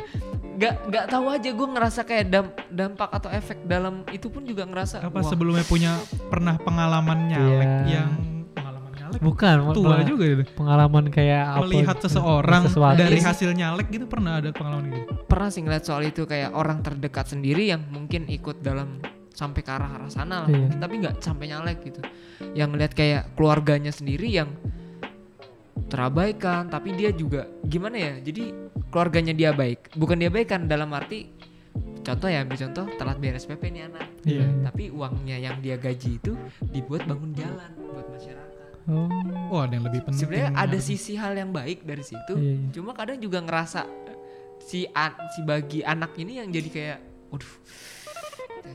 nggak 0.57 0.74
nggak 0.88 1.05
tahu 1.07 1.26
aja 1.30 1.49
gue 1.51 1.68
ngerasa 1.70 2.01
kayak 2.01 2.26
dam- 2.28 2.55
dampak 2.68 3.09
atau 3.11 3.30
efek 3.30 3.61
dalam 3.63 4.01
itu 4.09 4.26
pun 4.26 4.41
juga 4.41 4.63
ngerasa 4.63 5.01
Apa 5.03 5.20
wah, 5.20 5.24
sebelumnya 5.24 5.61
punya 5.63 5.93
pernah 6.28 6.57
pengalaman 6.57 7.28
nyalek 7.28 7.70
Iya. 7.84 7.93
yang 7.93 8.09
pengalaman 8.51 8.91
nyalek 8.91 9.20
Bukan. 9.20 9.55
tua 9.72 10.01
juga 10.03 10.26
itu. 10.28 10.43
Pengalaman 10.51 11.05
kayak 11.07 11.43
apa? 11.47 11.61
Melihat 11.63 11.95
gitu. 11.95 12.05
seseorang 12.07 12.63
Sesuatu. 12.65 12.97
dari 12.97 13.13
Iya 13.15 13.28
hasil 13.28 13.49
nyalek 13.51 13.88
gitu 13.88 14.05
pernah 14.05 14.32
ada 14.36 14.49
pengalaman 14.49 14.86
gitu. 14.91 15.05
pernah 15.24 15.49
sih 15.49 15.61
ngeliat 15.61 15.84
soal 15.84 16.01
itu 16.03 16.26
kayak 16.26 16.49
orang 16.51 16.82
terdekat 16.82 17.26
sendiri 17.28 17.68
yang 17.68 17.86
mungkin 17.88 18.26
ikut 18.26 18.57
dalam 18.59 18.97
sampai 19.30 19.61
ke 19.61 19.70
arah 19.70 19.93
arah 19.95 20.09
sana 20.09 20.41
lah 20.41 20.49
Iya. 20.49 20.57
mungkin, 20.65 20.80
tapi 20.80 20.93
nggak 20.97 21.15
sampai 21.20 21.45
nyalek 21.47 21.78
gitu 21.84 22.01
yang 22.51 22.74
ngeliat 22.74 22.91
kayak 22.91 23.34
keluarganya 23.34 23.89
sendiri 23.91 24.26
yang 24.28 24.49
terabaikan 25.86 26.65
tapi 26.65 26.91
dia 26.91 27.09
juga 27.09 27.45
gimana 27.61 27.95
ya 27.95 28.13
jadi 28.19 28.49
keluarganya 28.88 29.32
dia 29.32 29.51
baik 29.51 29.93
bukan 29.93 30.17
dia 30.17 30.28
baik 30.28 30.47
kan 30.47 30.65
dalam 30.65 30.89
arti 30.91 31.30
contoh 32.01 32.25
ya 32.25 32.41
ambil 32.41 32.57
contoh 32.57 32.86
telat 32.95 33.17
bayar 33.17 33.38
SPP 33.38 33.63
nih 33.69 33.84
anak 33.86 34.05
Iya. 34.23 34.43
tapi 34.61 34.89
uangnya 34.89 35.38
yang 35.38 35.55
dia 35.57 35.75
gaji 35.75 36.17
itu 36.17 36.36
dibuat 36.65 37.05
bangun 37.05 37.32
jalan 37.32 37.71
buat 37.86 38.07
masyarakat 38.09 38.45
Oh. 38.88 39.11
Oh, 39.49 39.59
ada 39.61 39.75
yang 39.75 39.84
lebih 39.84 39.99
penting. 40.01 40.15
sebenarnya 40.17 40.55
ada 40.55 40.80
sisi 40.80 41.13
hal 41.13 41.36
yang 41.36 41.51
baik 41.51 41.84
dari 41.84 41.99
situ 42.01 42.34
Iya, 42.34 42.55
iya. 42.57 42.67
cuma 42.71 42.91
kadang 42.91 43.19
juga 43.19 43.39
ngerasa 43.39 43.84
si 44.61 44.88
an- 44.89 45.19
si 45.30 45.43
bagi 45.43 45.84
anak 45.84 46.15
ini 46.15 46.39
yang 46.39 46.47
jadi 46.47 46.69
kayak 46.69 46.99
waduh 47.28 47.51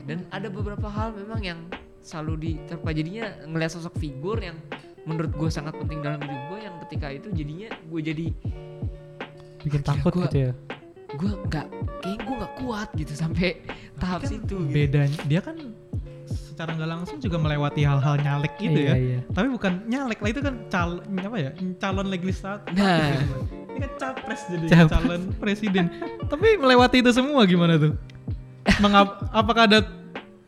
dan 0.05 0.21
ada 0.29 0.47
beberapa 0.47 0.85
hal 0.85 1.13
memang 1.13 1.41
yang 1.41 1.59
selalu 1.99 2.33
diterpa 2.37 2.89
jadinya 2.91 3.25
ngelihat 3.43 3.71
sosok 3.71 3.97
figur 3.97 4.37
yang 4.37 4.57
menurut 5.03 5.31
gue 5.31 5.49
sangat 5.49 5.75
penting 5.75 5.99
dalam 5.99 6.19
hidup 6.19 6.41
gue 6.47 6.59
yang 6.61 6.75
ketika 6.81 7.07
itu 7.11 7.27
jadinya 7.29 7.69
gue 7.83 8.01
jadi 8.01 8.25
Bikin 9.59 9.81
takut 9.81 10.11
gua- 10.11 10.27
gitu 10.27 10.37
ya. 10.41 10.51
gue 11.13 11.31
nggak 11.45 11.67
kayak 12.01 12.19
gue 12.19 12.35
nggak 12.35 12.53
kuat 12.57 12.89
gitu 12.93 13.13
sampai 13.13 13.61
tahap 13.95 14.19
Kan 14.19 14.29
situ 14.29 14.55
gitu. 14.57 14.67
bedanya 14.67 15.19
dia 15.23 15.39
kan 15.39 15.55
secara 16.25 16.73
nggak 16.73 16.89
langsung 16.91 17.17
juga 17.17 17.37
melewati 17.37 17.81
hal-hal 17.81 18.15
nyalek 18.17 18.53
gitu 18.57 18.79
iya, 18.79 18.89
ya 18.89 18.95
Iya. 18.95 19.19
tapi 19.29 19.47
bukan 19.49 19.85
nyalek 19.85 20.19
lah 20.19 20.29
itu 20.29 20.41
kan 20.41 20.55
calon 20.67 20.99
apa 21.05 21.37
ya 21.37 21.51
calon 21.77 22.07
legislatif 22.07 22.73
Nah. 22.73 23.13
gitu. 23.13 23.35
ini 23.67 23.79
kan 23.79 23.91
capres 23.95 24.41
jadi 24.47 24.65
Capres. 24.67 24.89
calon 24.91 25.21
presiden 25.35 25.85
tapi 26.23 26.47
melewati 26.55 26.97
itu 26.99 27.11
semua 27.11 27.43
gimana 27.43 27.77
tuh 27.77 27.93
Mengap, 28.75 29.27
apakah 29.29 29.67
ada 29.67 29.79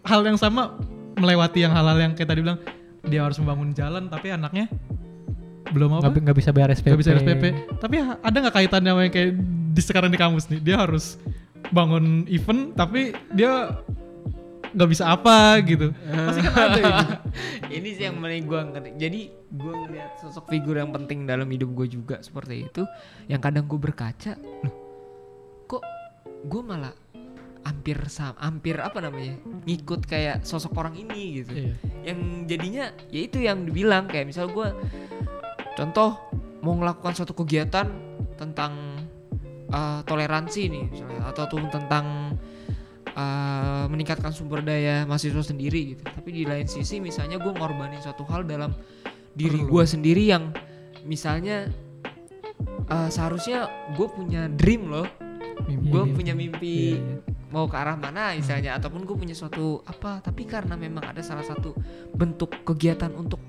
hal 0.01 0.23
yang 0.23 0.35
sama 0.35 0.79
melewati 1.15 1.61
yang 1.61 1.71
hal-hal 1.71 1.99
yang 1.99 2.11
kayak 2.11 2.27
tadi 2.27 2.41
bilang 2.41 2.57
dia 3.07 3.21
harus 3.25 3.37
membangun 3.41 3.71
jalan 3.71 4.09
tapi 4.09 4.33
anaknya 4.33 4.69
belum 5.73 5.99
apa? 5.99 6.07
Nggak, 6.09 6.21
nggak 6.23 6.37
bisa 6.37 6.49
bayar 6.55 6.69
SPP. 6.71 6.87
nggak 6.93 7.01
bisa 7.01 7.11
SPP 7.19 7.43
tapi 7.81 7.95
ada 8.01 8.37
nggak 8.37 8.55
kaitannya 8.55 8.91
sama 8.93 9.01
yang 9.05 9.13
kayak 9.13 9.31
di 9.75 9.81
sekarang 9.83 10.09
di 10.13 10.19
kampus 10.19 10.45
nih? 10.47 10.59
Dia 10.63 10.75
harus 10.79 11.19
bangun 11.73 12.29
event 12.29 12.71
tapi 12.77 13.11
dia 13.33 13.75
nggak 14.75 14.89
bisa 14.91 15.07
apa 15.07 15.59
gitu. 15.63 15.91
Pasti 15.95 16.41
kan 16.45 16.53
ada 16.53 16.79
gitu. 16.79 16.93
ini 17.79 17.89
sih 17.95 18.03
yang 18.07 18.19
paling 18.19 18.43
gue 18.47 18.61
ngerti 18.75 18.89
jadi 18.99 19.21
gue 19.31 19.73
ngeliat 19.87 20.11
sosok 20.19 20.51
figur 20.51 20.75
yang 20.75 20.91
penting 20.91 21.23
dalam 21.23 21.47
hidup 21.47 21.71
gue 21.71 21.87
juga 21.87 22.19
seperti 22.19 22.67
itu 22.67 22.83
yang 23.31 23.39
kadang 23.39 23.67
gue 23.67 23.79
berkaca 23.79 24.35
loh 24.35 24.71
kok 25.65 25.83
gue 26.45 26.61
malah 26.61 26.93
hampir 27.65 27.97
sama 28.13 28.37
hampir 28.37 28.77
apa 28.77 29.01
namanya 29.01 29.41
ngikut 29.65 30.05
kayak 30.05 30.45
sosok 30.45 30.77
orang 30.77 30.95
ini 30.95 31.41
gitu. 31.41 31.53
Iya. 31.53 31.73
yang 32.13 32.19
jadinya 32.45 32.85
ya 33.09 33.19
itu 33.25 33.37
yang 33.41 33.65
dibilang 33.65 34.05
kayak 34.05 34.29
misal 34.29 34.45
gue 34.53 34.69
contoh 35.73 36.21
mau 36.61 36.77
melakukan 36.77 37.17
suatu 37.17 37.33
kegiatan 37.33 37.89
tentang 38.37 39.01
uh, 39.73 40.05
toleransi 40.05 40.61
nih 40.69 40.85
misalnya 40.93 41.21
atau 41.33 41.43
tuh 41.49 41.61
tentang 41.73 42.37
uh, 43.17 43.85
meningkatkan 43.89 44.29
sumber 44.29 44.61
daya 44.61 45.07
mahasiswa 45.09 45.41
sendiri 45.41 45.97
gitu. 45.97 46.03
Tapi 46.05 46.29
di 46.29 46.43
lain 46.45 46.69
sisi 46.69 47.01
misalnya 47.01 47.41
gue 47.41 47.49
ngorbanin 47.49 48.01
suatu 48.01 48.21
hal 48.29 48.45
dalam 48.45 48.73
diri 49.35 49.65
gue 49.65 49.83
sendiri 49.83 50.31
yang 50.31 50.53
misalnya 51.01 51.69
uh, 52.93 53.09
seharusnya 53.09 53.69
gue 53.97 54.07
punya 54.09 54.45
dream 54.53 54.89
loh. 54.89 55.09
Gue 55.65 56.03
punya 56.13 56.37
mimpi. 56.37 57.01
Iya, 57.01 57.01
iya. 57.01 57.35
Mau 57.55 57.71
ke 57.71 57.77
arah 57.79 57.95
mana 57.95 58.35
misalnya 58.35 58.75
ataupun 58.75 59.07
gue 59.07 59.15
punya 59.15 59.31
suatu 59.31 59.79
apa 59.87 60.19
tapi 60.19 60.43
karena 60.43 60.75
memang 60.75 61.07
ada 61.07 61.23
salah 61.23 61.41
satu 61.41 61.71
bentuk 62.11 62.51
kegiatan 62.67 63.15
untuk 63.15 63.39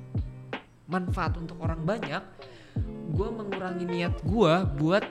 manfaat 0.86 1.34
untuk 1.34 1.58
orang 1.58 1.82
banyak 1.82 2.22
gue 3.10 3.28
mengurangi 3.28 3.82
niat 3.82 4.22
gue 4.22 4.54
buat 4.78 5.02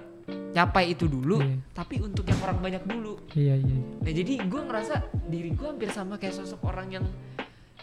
nyapai 0.55 0.95
itu 0.95 1.05
dulu 1.05 1.43
Iya. 1.43 1.59
tapi 1.75 1.99
untuk 1.99 2.23
yang 2.23 2.39
orang 2.39 2.63
banyak 2.63 2.83
dulu 2.87 3.19
Iya, 3.35 3.59
iya. 3.59 3.77
nah 3.99 4.11
jadi 4.15 4.33
gue 4.41 4.61
ngerasa 4.63 4.95
diri 5.27 5.51
gue 5.51 5.67
hampir 5.67 5.91
sama 5.91 6.15
kayak 6.15 6.31
sosok 6.33 6.63
orang 6.63 6.87
yang 6.89 7.05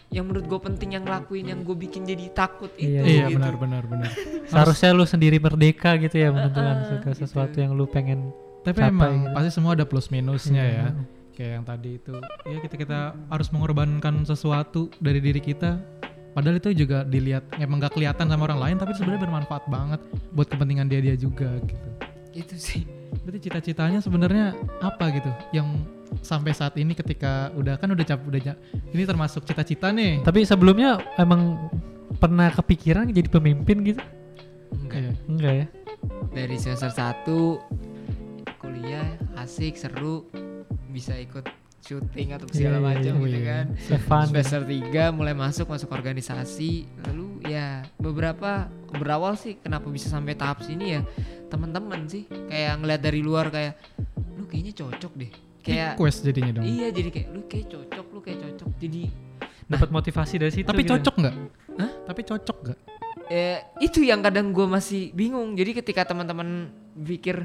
yang 0.09 0.25
menurut 0.25 0.45
gue 0.45 0.59
penting 0.63 0.93
yang 0.93 1.05
ngelakuin 1.05 1.45
yang 1.47 1.61
gue 1.61 1.73
bikin 1.73 2.03
jadi 2.03 2.33
takut 2.33 2.73
itu 2.75 2.89
Iya, 2.89 3.01
iya 3.05 3.25
gitu. 3.29 3.37
benar 3.37 3.55
benar 3.61 3.83
benar 3.85 4.09
Seharusnya 4.49 4.89
lu 4.91 5.05
sendiri 5.05 5.37
merdeka 5.37 5.93
gitu 5.97 6.17
ya 6.17 6.29
menentukan 6.29 6.89
segala 6.89 7.13
gitu. 7.13 7.21
sesuatu 7.21 7.55
yang 7.57 7.73
lu 7.73 7.85
pengen 7.85 8.33
tapi 8.63 8.79
Capai 8.79 8.89
emang 8.89 9.13
gitu. 9.21 9.33
pasti 9.35 9.49
semua 9.51 9.71
ada 9.75 9.83
plus 9.83 10.07
minusnya 10.07 10.63
Iya. 10.63 10.73
ya 10.73 10.87
kayak 11.33 11.51
yang 11.51 11.65
tadi 11.65 11.89
itu 11.97 12.15
ya 12.45 12.57
kita 12.59 12.75
kita 12.77 12.99
harus 13.27 13.47
mengorbankan 13.49 14.21
sesuatu 14.23 14.87
dari 14.97 15.17
diri 15.17 15.39
kita 15.39 15.81
padahal 16.31 16.57
itu 16.57 16.73
juga 16.75 17.01
dilihat 17.03 17.45
emang 17.57 17.77
nggak 17.77 17.93
kelihatan 17.93 18.25
sama 18.25 18.43
orang 18.43 18.59
lain 18.59 18.75
tapi 18.77 18.93
sebenarnya 18.93 19.21
bermanfaat 19.23 19.63
banget 19.65 19.99
buat 20.29 20.47
kepentingan 20.47 20.87
dia 20.87 21.01
dia 21.01 21.15
juga 21.15 21.49
gitu 21.59 21.89
itu 22.33 22.55
sih 22.55 22.81
berarti 23.19 23.39
cita-citanya 23.43 23.99
sebenarnya 23.99 24.53
apa 24.79 25.09
gitu 25.11 25.29
yang 25.51 25.69
sampai 26.21 26.53
saat 26.53 26.77
ini 26.77 26.93
ketika 26.93 27.49
udah 27.53 27.77
kan 27.77 27.89
udah 27.89 28.05
cap 28.05 28.21
udah 28.21 28.53
ini 28.89 29.03
termasuk 29.03 29.41
cita-cita 29.43 29.89
nih 29.89 30.21
Tapi 30.21 30.45
sebelumnya 30.45 31.01
emang 31.17 31.57
pernah 32.13 32.49
kepikiran 32.49 33.09
jadi 33.09 33.25
pemimpin 33.25 33.81
gitu? 33.83 34.01
enggak 34.71 34.99
Iya. 34.99 35.11
Enggak 35.25 35.53
ya? 35.53 35.65
dari 36.29 36.55
semester 36.57 36.93
1 36.93 37.92
kuliah 38.63 39.05
asik 39.35 39.75
seru 39.75 40.23
bisa 40.87 41.11
ikut 41.15 41.43
syuting 41.79 42.31
atau 42.31 42.47
segala 42.47 42.79
Iya, 42.79 42.79
iya, 42.79 42.87
macam 42.87 43.13
iya. 43.13 43.19
gitu 43.19 43.37
Iya. 43.37 43.49
kan 43.51 43.65
Stefan. 43.75 44.23
semester 44.25 44.61
3 44.63 45.11
mulai 45.11 45.35
masuk 45.35 45.67
masuk 45.67 45.89
organisasi 45.91 46.71
lalu 47.03 47.27
ya 47.43 47.83
beberapa 47.99 48.71
berawal 48.89 49.35
sih 49.35 49.59
kenapa 49.59 49.85
bisa 49.87 50.07
sampai 50.07 50.31
tahap 50.31 50.63
sini 50.63 50.95
ya 50.95 51.01
teman-teman 51.47 52.07
sih 52.07 52.23
kayak 52.25 52.79
ngeliat 52.79 53.01
dari 53.01 53.19
luar 53.19 53.51
kayak 53.51 53.75
lu 54.33 54.47
kayaknya 54.47 54.73
cocok 54.73 55.11
deh 55.13 55.31
kayak 55.59 55.93
request 55.93 56.23
jadinya 56.23 56.51
dong 56.53 56.63
iya 56.65 56.87
jadi 56.87 57.09
kayak 57.11 57.27
lu 57.29 57.41
kayak 57.45 57.67
cocok 57.67 58.05
lu 58.09 58.19
kayak 58.21 58.39
cocok 58.41 58.71
jadi 58.79 59.03
Dapat 59.63 59.89
motivasi 59.89 60.35
dari 60.37 60.51
situ. 60.53 60.67
tapi 60.67 60.83
gitu. 60.83 60.91
cocok 60.93 61.15
nggak 61.17 61.35
Hah? 61.77 61.91
tapi 62.05 62.21
cocok 62.21 62.57
nggak 62.63 62.79
eh, 63.27 63.59
itu 63.79 63.99
yang 64.01 64.19
kadang 64.19 64.51
gue 64.51 64.63
masih 64.65 65.11
bingung 65.11 65.51
jadi 65.51 65.75
ketika 65.75 66.03
teman-teman 66.05 66.67
pikir 66.93 67.43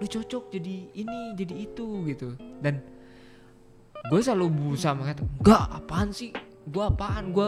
lu 0.00 0.06
cocok 0.06 0.48
jadi 0.50 0.74
ini 0.94 1.18
jadi 1.34 1.54
itu 1.62 1.86
gitu 2.06 2.32
dan 2.58 2.80
gue 4.02 4.18
selalu 4.18 4.48
berusaha 4.50 4.92
mengatakan 4.92 5.28
enggak 5.36 5.64
apaan 5.70 6.08
sih 6.10 6.32
gue 6.62 6.80
apaan 6.82 7.30
gue 7.30 7.46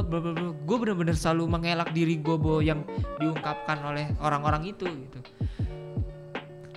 gue 0.59 0.77
bener-bener 0.79 1.15
selalu 1.15 1.49
mengelak 1.49 1.89
diri 1.91 2.17
gue 2.17 2.37
bahwa 2.37 2.61
yang 2.61 2.81
diungkapkan 3.17 3.81
oleh 3.83 4.13
orang-orang 4.19 4.69
itu 4.69 4.85
gitu 4.85 5.21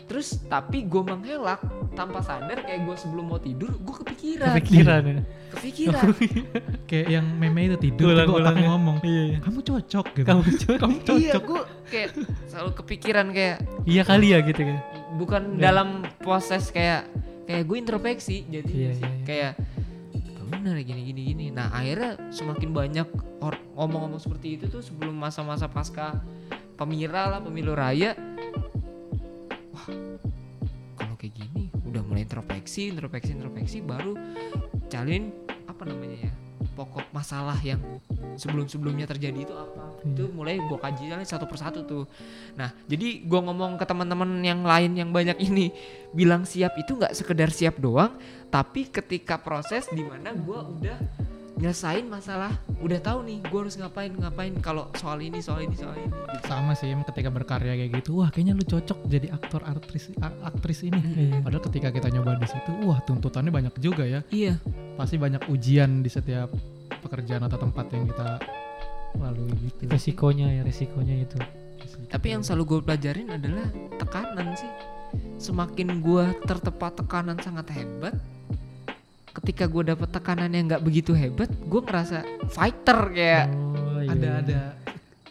terus 0.06 0.38
tapi 0.46 0.86
gue 0.86 1.02
mengelak 1.02 1.60
tanpa 1.92 2.22
sadar 2.22 2.62
kayak 2.62 2.86
gue 2.86 2.96
sebelum 2.96 3.26
mau 3.26 3.36
tidur 3.38 3.74
gue 3.74 3.96
kepikiran 4.00 4.54
Kepikiran 4.54 5.02
ya. 5.04 5.22
kepikiran 5.50 6.06
kayak 6.90 7.08
yang 7.10 7.26
meme 7.34 7.68
itu 7.68 7.78
tidur 7.82 8.14
Ulang- 8.14 8.24
tiba 8.24 8.38
otaknya 8.38 8.46
ulangnya. 8.46 8.70
ngomong 8.70 8.98
Iya, 9.02 9.24
iya. 9.26 9.38
kamu 9.42 9.60
cocok 9.62 10.06
gitu 10.14 10.26
Kamu 10.26 10.42
cocok. 10.46 10.78
kamu 10.78 10.94
iya 10.94 11.04
cocok 11.34 11.44
gue 11.44 11.62
kayak 11.86 12.10
selalu 12.46 12.72
kepikiran 12.76 13.26
kayak 13.30 13.58
Iya 13.84 14.02
kali 14.04 14.28
ya 14.30 14.40
gitu 14.42 14.62
kan. 14.64 14.78
Bukan 15.16 15.58
Iya. 15.58 15.72
dalam 15.72 16.04
proses 16.20 16.70
kayak 16.70 17.08
kayak 17.46 17.64
gue 17.66 17.78
introspeksi 17.78 18.38
jadi 18.50 18.68
sih 18.68 18.80
iya, 18.80 18.92
iya. 18.96 19.24
kayak 19.24 19.52
"Oh, 20.42 20.48
bener 20.50 20.76
gini 20.82 21.02
gini 21.14 21.22
gini 21.34 21.46
nah 21.54 21.72
akhirnya 21.72 22.18
semakin 22.34 22.70
banyak 22.74 23.08
ngomong-ngomong 23.76 24.18
seperti 24.18 24.56
itu 24.56 24.66
tuh 24.72 24.80
sebelum 24.80 25.14
masa-masa 25.14 25.68
pasca 25.68 26.24
pemira 26.80 27.28
lah 27.28 27.40
pemilu 27.44 27.76
raya 27.76 28.16
wah 29.76 29.88
kalau 30.96 31.16
kayak 31.20 31.36
gini 31.36 31.68
udah 31.84 32.02
mulai 32.02 32.24
introspeksi 32.24 32.96
introspeksi 32.96 33.36
introspeksi 33.36 33.78
baru 33.84 34.16
cariin 34.88 35.32
apa 35.68 35.84
namanya 35.84 36.32
ya 36.32 36.34
pokok 36.76 37.10
masalah 37.16 37.58
yang 37.64 37.80
sebelum-sebelumnya 38.36 39.08
terjadi 39.08 39.48
itu 39.48 39.56
apa 39.56 39.86
Iya. 40.06 40.14
itu 40.14 40.24
mulai 40.30 40.62
gue 40.62 40.78
kaji 40.78 41.06
satu 41.26 41.50
persatu 41.50 41.82
tuh 41.82 42.06
nah 42.54 42.70
jadi 42.86 43.26
gue 43.26 43.40
ngomong 43.42 43.82
ke 43.82 43.86
teman-teman 43.90 44.38
yang 44.46 44.62
lain 44.62 44.94
yang 44.94 45.10
banyak 45.10 45.38
ini 45.42 45.74
bilang 46.14 46.46
siap 46.46 46.78
itu 46.78 46.94
nggak 46.94 47.18
sekedar 47.18 47.50
siap 47.50 47.82
doang 47.82 48.14
tapi 48.54 48.86
ketika 48.88 49.42
proses 49.42 49.90
di 49.90 50.06
mana 50.06 50.32
gue 50.38 50.60
udah 50.80 50.98
nyelesain 51.56 52.04
masalah 52.06 52.52
udah 52.84 53.00
tahu 53.00 53.24
nih 53.24 53.40
gue 53.40 53.60
harus 53.64 53.80
ngapain 53.80 54.12
ngapain 54.12 54.52
kalau 54.60 54.92
soal 55.00 55.24
ini 55.24 55.40
soal 55.40 55.64
ini 55.64 55.72
soal 55.72 55.96
ini 55.96 56.12
gitu. 56.12 56.52
sama 56.52 56.76
sih 56.76 56.92
ketika 57.08 57.32
berkarya 57.32 57.80
kayak 57.80 58.04
gitu 58.04 58.20
wah 58.20 58.28
kayaknya 58.28 58.60
lu 58.60 58.66
cocok 58.68 59.00
jadi 59.08 59.32
aktor 59.32 59.64
aktris 59.64 60.12
aktris 60.44 60.84
ini 60.84 61.00
Iya. 61.16 61.40
padahal 61.40 61.64
ketika 61.72 61.88
kita 61.96 62.08
nyoba 62.12 62.36
di 62.36 62.48
situ 62.52 62.72
wah 62.84 63.00
tuntutannya 63.00 63.56
banyak 63.56 63.74
juga 63.80 64.04
ya 64.04 64.20
iya 64.36 64.60
pasti 65.00 65.16
banyak 65.16 65.48
ujian 65.48 66.04
di 66.04 66.12
setiap 66.12 66.52
pekerjaan 67.00 67.48
atau 67.48 67.56
tempat 67.56 67.88
yang 67.96 68.04
kita 68.12 68.30
lalui 69.16 69.56
gitu 69.64 69.88
Resikonya 69.88 70.60
ya, 70.60 70.62
resikonya 70.68 71.16
itu. 71.24 71.40
tapi 72.12 72.36
yang 72.36 72.44
selalu 72.44 72.64
gue 72.68 72.80
pelajarin 72.84 73.32
adalah 73.32 73.64
tekanan 73.96 74.60
sih 74.60 74.68
semakin 75.40 76.04
gue 76.04 76.26
tertepat 76.44 77.00
tekanan 77.00 77.40
sangat 77.40 77.72
hebat 77.72 78.12
ketika 79.36 79.66
gue 79.66 79.84
dapet 79.86 80.10
tekanan 80.10 80.50
yang 80.50 80.66
nggak 80.66 80.82
begitu 80.82 81.12
hebat 81.12 81.48
gue 81.50 81.82
ngerasa 81.82 82.24
fighter 82.50 83.00
kayak 83.10 83.46
Oh, 83.52 84.00
iya, 84.00 84.12
ada 84.12 84.26
iya. 84.26 84.34
ada. 84.40 84.60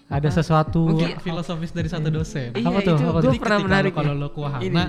Ada 0.07 0.29
sesuatu. 0.33 0.85
Mungkin- 0.87 1.17
filosofis 1.19 1.71
dari 1.71 1.87
satu 1.87 2.09
dosen. 2.09 2.53
Iya 2.53 2.67
Apa 2.67 2.79
tuh? 2.79 2.95
itu 2.95 3.03
Apa 3.03 3.19
tuh? 3.19 3.23
gue 3.23 3.23
Jadi 3.27 3.39
pernah 3.39 3.57
ketika 3.57 3.67
menarik 3.67 3.91
lo- 3.91 3.97
kalau 3.97 4.13
nih. 4.13 4.21
lo 4.21 4.29
ke 4.29 4.41
wahana 4.41 4.85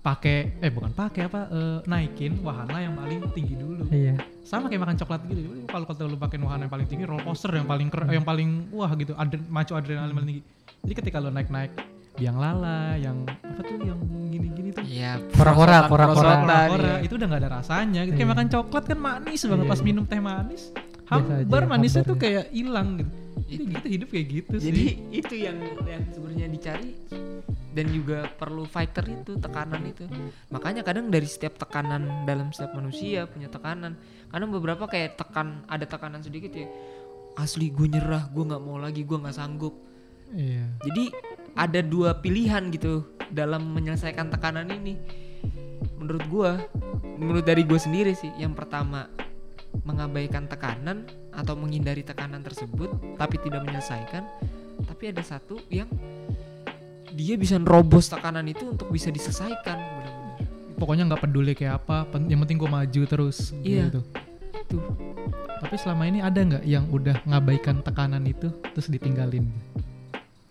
pakai 0.00 0.36
eh 0.58 0.70
bukan 0.70 0.90
pakai 0.90 1.22
apa 1.22 1.40
eh, 1.50 1.78
naikin 1.84 2.32
wahana 2.40 2.78
yang 2.78 2.94
paling 2.94 3.20
tinggi 3.30 3.54
dulu. 3.54 3.84
Iya. 3.86 4.16
sama 4.42 4.66
kayak 4.66 4.82
makan 4.82 4.96
coklat 4.98 5.20
gitu. 5.26 5.40
Kalau 5.64 5.84
kalau 5.86 6.06
lu 6.06 6.18
pakai 6.18 6.36
wahana 6.38 6.62
yang 6.64 6.72
paling 6.72 6.86
tinggi 6.86 7.04
roller 7.04 7.22
coaster 7.22 7.52
yang 7.52 7.64
paling 7.64 7.86
ker- 7.86 8.08
yang 8.08 8.22
paling 8.22 8.48
wah 8.70 8.90
gitu. 8.92 9.12
Adren, 9.14 9.44
macu 9.46 9.72
adrenalin 9.72 10.10
paling 10.10 10.28
tinggi. 10.30 10.42
Jadi 10.80 10.94
ketika 10.96 11.16
lu 11.16 11.28
naik 11.28 11.48
naik 11.48 11.70
biang 12.14 12.36
lala 12.36 12.94
yang 12.96 13.22
apa 13.26 13.60
tuh 13.60 13.76
yang 13.80 14.00
gini-gini 14.28 14.70
tuh 14.70 14.82
Iya, 14.82 15.22
Kora-kora, 15.32 15.86
kora-kora. 15.86 16.34
iya. 16.70 16.94
itu 17.00 17.14
udah 17.14 17.26
nggak 17.26 17.40
ada 17.42 17.50
rasanya 17.58 18.00
gitu. 18.04 18.14
kayak 18.16 18.26
Iya. 18.26 18.32
makan 18.34 18.46
coklat 18.50 18.84
kan 18.86 18.98
manis 18.98 19.40
banget 19.42 19.66
Iya, 19.66 19.72
pas 19.72 19.80
minum 19.80 20.04
teh 20.04 20.20
manis 20.20 20.62
hambar 21.06 21.62
manisnya 21.66 22.02
tuh 22.02 22.14
kayak 22.14 22.50
hilang 22.50 23.02
gitu 23.02 23.10
jadi 23.40 23.56
Itu. 23.56 23.70
gitu 23.72 23.86
hidup 23.88 24.08
kayak 24.10 24.26
gitu 24.30 24.54
Jadi 24.62 24.82
sih 24.86 24.90
itu 25.10 25.34
yang 25.36 25.56
yang 25.82 26.02
sebenarnya 26.12 26.46
dicari 26.46 26.90
dan 27.70 27.86
juga 27.88 28.26
perlu 28.30 28.62
fighter 28.62 29.06
itu 29.06 29.38
tekanan 29.38 29.86
itu. 29.86 30.02
Makanya 30.50 30.82
kadang 30.82 31.06
dari 31.06 31.26
setiap 31.26 31.54
tekanan 31.54 32.26
dalam 32.26 32.50
setiap 32.50 32.74
manusia 32.74 33.26
punya 33.26 33.46
tekanan. 33.46 33.94
Kadang 34.26 34.50
beberapa 34.50 34.86
kayak 34.86 35.14
tekan 35.14 35.62
ada 35.66 35.86
tekanan 35.86 36.18
sedikit 36.18 36.50
ya. 36.50 36.66
Asli 37.34 37.70
gue 37.70 37.86
nyerah, 37.86 38.26
gue 38.26 38.42
nggak 38.44 38.58
mau 38.58 38.74
lagi, 38.74 39.02
gue 39.02 39.14
nggak 39.14 39.34
sanggup. 39.34 39.74
iya 40.30 40.66
Jadi 40.82 41.14
ada 41.54 41.80
dua 41.80 42.18
pilihan 42.18 42.70
gitu 42.70 43.06
dalam 43.30 43.62
menyelesaikan 43.74 44.30
tekanan 44.30 44.70
ini. 44.70 44.98
Menurut 46.00 46.24
gua, 46.28 46.50
menurut 47.20 47.44
dari 47.44 47.62
gue 47.62 47.76
sendiri 47.76 48.16
sih, 48.16 48.32
yang 48.40 48.56
pertama 48.56 49.06
mengabaikan 49.84 50.48
tekanan 50.48 51.06
atau 51.30 51.54
menghindari 51.54 52.02
tekanan 52.02 52.42
tersebut, 52.42 52.90
tapi 53.20 53.36
tidak 53.38 53.62
menyelesaikan. 53.62 54.24
Tapi 54.80 55.12
ada 55.12 55.20
satu 55.20 55.60
yang 55.68 55.86
dia 57.10 57.34
bisa 57.36 57.58
nerobos 57.58 58.08
tekanan 58.08 58.46
itu 58.46 58.70
untuk 58.70 58.88
bisa 58.88 59.10
diselesaikan 59.10 59.76
benar-benar. 59.76 60.46
pokoknya 60.78 61.10
nggak 61.10 61.22
peduli 61.26 61.52
kayak 61.52 61.82
apa 61.84 62.06
yang 62.30 62.40
penting 62.46 62.56
gue 62.56 62.70
maju 62.70 63.02
terus 63.04 63.50
Iya. 63.60 63.90
gitu 63.90 64.00
Itu 64.64 64.78
tapi 65.60 65.74
selama 65.76 66.06
ini 66.08 66.22
ada 66.24 66.38
nggak 66.40 66.64
yang 66.64 66.86
udah 66.88 67.20
ngabaikan 67.26 67.82
tekanan 67.84 68.24
itu 68.24 68.48
terus 68.72 68.88
ditinggalin 68.88 69.50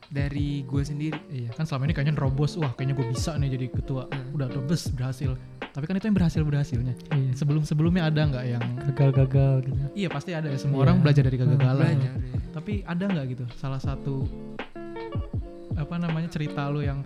dari 0.10 0.66
gue 0.66 0.82
sendiri. 0.82 1.20
iya 1.30 1.50
kan 1.52 1.64
selama 1.64 1.86
ini 1.86 1.94
kayaknya 1.94 2.18
nerobos 2.18 2.58
wah 2.58 2.74
kayaknya 2.74 2.98
gue 2.98 3.08
bisa 3.08 3.32
nih 3.36 3.50
jadi 3.54 3.66
ketua 3.72 4.04
Hmm. 4.10 4.34
udah 4.34 4.48
robos 4.50 4.90
berhasil 4.90 5.38
tapi 5.70 5.86
kan 5.86 5.94
itu 5.96 6.06
yang 6.06 6.18
berhasil 6.18 6.42
berhasilnya 6.42 6.94
Iya. 7.10 7.32
sebelum 7.38 7.62
sebelumnya 7.62 8.04
ada 8.04 8.22
nggak 8.26 8.46
yang 8.48 8.64
Gagal-gagal 8.90 9.54
gitu. 9.64 9.78
iya 9.96 10.10
pasti 10.10 10.34
ada 10.34 10.50
ya 10.50 10.58
semua 10.58 10.78
Iya. 10.78 10.84
orang 10.84 10.96
belajar 11.00 11.24
dari 11.24 11.38
kegagalan 11.38 11.94
Belajar 11.94 12.14
ya. 12.18 12.40
tapi 12.50 12.74
ada 12.84 13.04
nggak 13.06 13.26
gitu 13.30 13.46
salah 13.54 13.78
satu 13.78 14.26
apa 15.74 15.96
namanya 15.96 16.28
cerita 16.28 16.68
lu 16.68 16.82
yang 16.82 17.06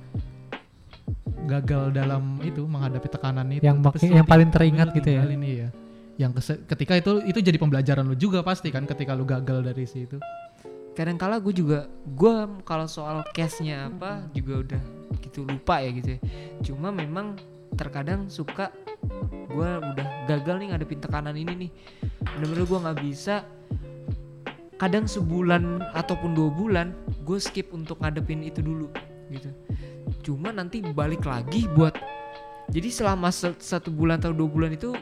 gagal 1.44 1.92
dalam 1.92 2.40
itu 2.40 2.64
menghadapi 2.64 3.08
tekanan 3.12 3.52
itu 3.52 3.62
Yang 3.62 3.78
lu 3.84 4.16
yang 4.16 4.24
paling 4.26 4.48
teringat 4.50 4.96
gitu 4.96 5.10
ya. 5.12 5.22
tinggalin, 5.22 5.44
iya. 5.44 5.68
yang 6.16 6.32
ketika 6.66 6.94
itu 6.96 7.20
itu 7.26 7.40
jadi 7.42 7.60
pembelajaran 7.60 8.08
lu 8.08 8.16
juga 8.16 8.40
pasti 8.42 8.72
kan 8.72 8.88
ketika 8.88 9.12
lu 9.12 9.28
gagal 9.28 9.60
dari 9.60 9.84
situ 9.84 10.18
kadang 10.94 11.18
kala 11.18 11.42
gue 11.42 11.54
juga 11.54 11.90
gue 12.06 12.34
kalau 12.64 12.86
soal 12.86 13.26
cashnya 13.34 13.90
apa 13.90 14.30
juga 14.34 14.62
udah 14.62 14.82
gitu 15.26 15.42
lupa 15.46 15.82
ya 15.82 15.90
gitu 15.90 16.10
ya. 16.18 16.20
cuma 16.62 16.94
memang 16.94 17.38
terkadang 17.74 18.30
suka 18.30 18.70
gue 19.50 19.70
udah 19.82 20.08
gagal 20.30 20.56
nih 20.62 20.68
ngadepin 20.74 21.00
tekanan 21.02 21.36
ini 21.36 21.54
nih. 21.68 21.72
Bener-bener 22.38 22.66
gue 22.66 22.80
nggak 22.80 23.00
bisa. 23.04 23.36
Kadang 24.80 25.06
sebulan 25.08 25.94
ataupun 25.94 26.34
dua 26.36 26.50
bulan 26.52 26.88
gue 27.24 27.38
skip 27.40 27.72
untuk 27.72 28.02
ngadepin 28.02 28.44
itu 28.44 28.60
dulu 28.60 28.90
gitu. 29.30 29.50
Cuma 30.24 30.52
nanti 30.52 30.82
balik 30.82 31.24
lagi 31.28 31.68
buat 31.72 31.96
jadi 32.72 32.90
selama 32.90 33.30
se- 33.30 33.60
satu 33.60 33.92
bulan 33.92 34.24
atau 34.24 34.32
dua 34.32 34.50
bulan 34.50 34.72
itu 34.74 34.96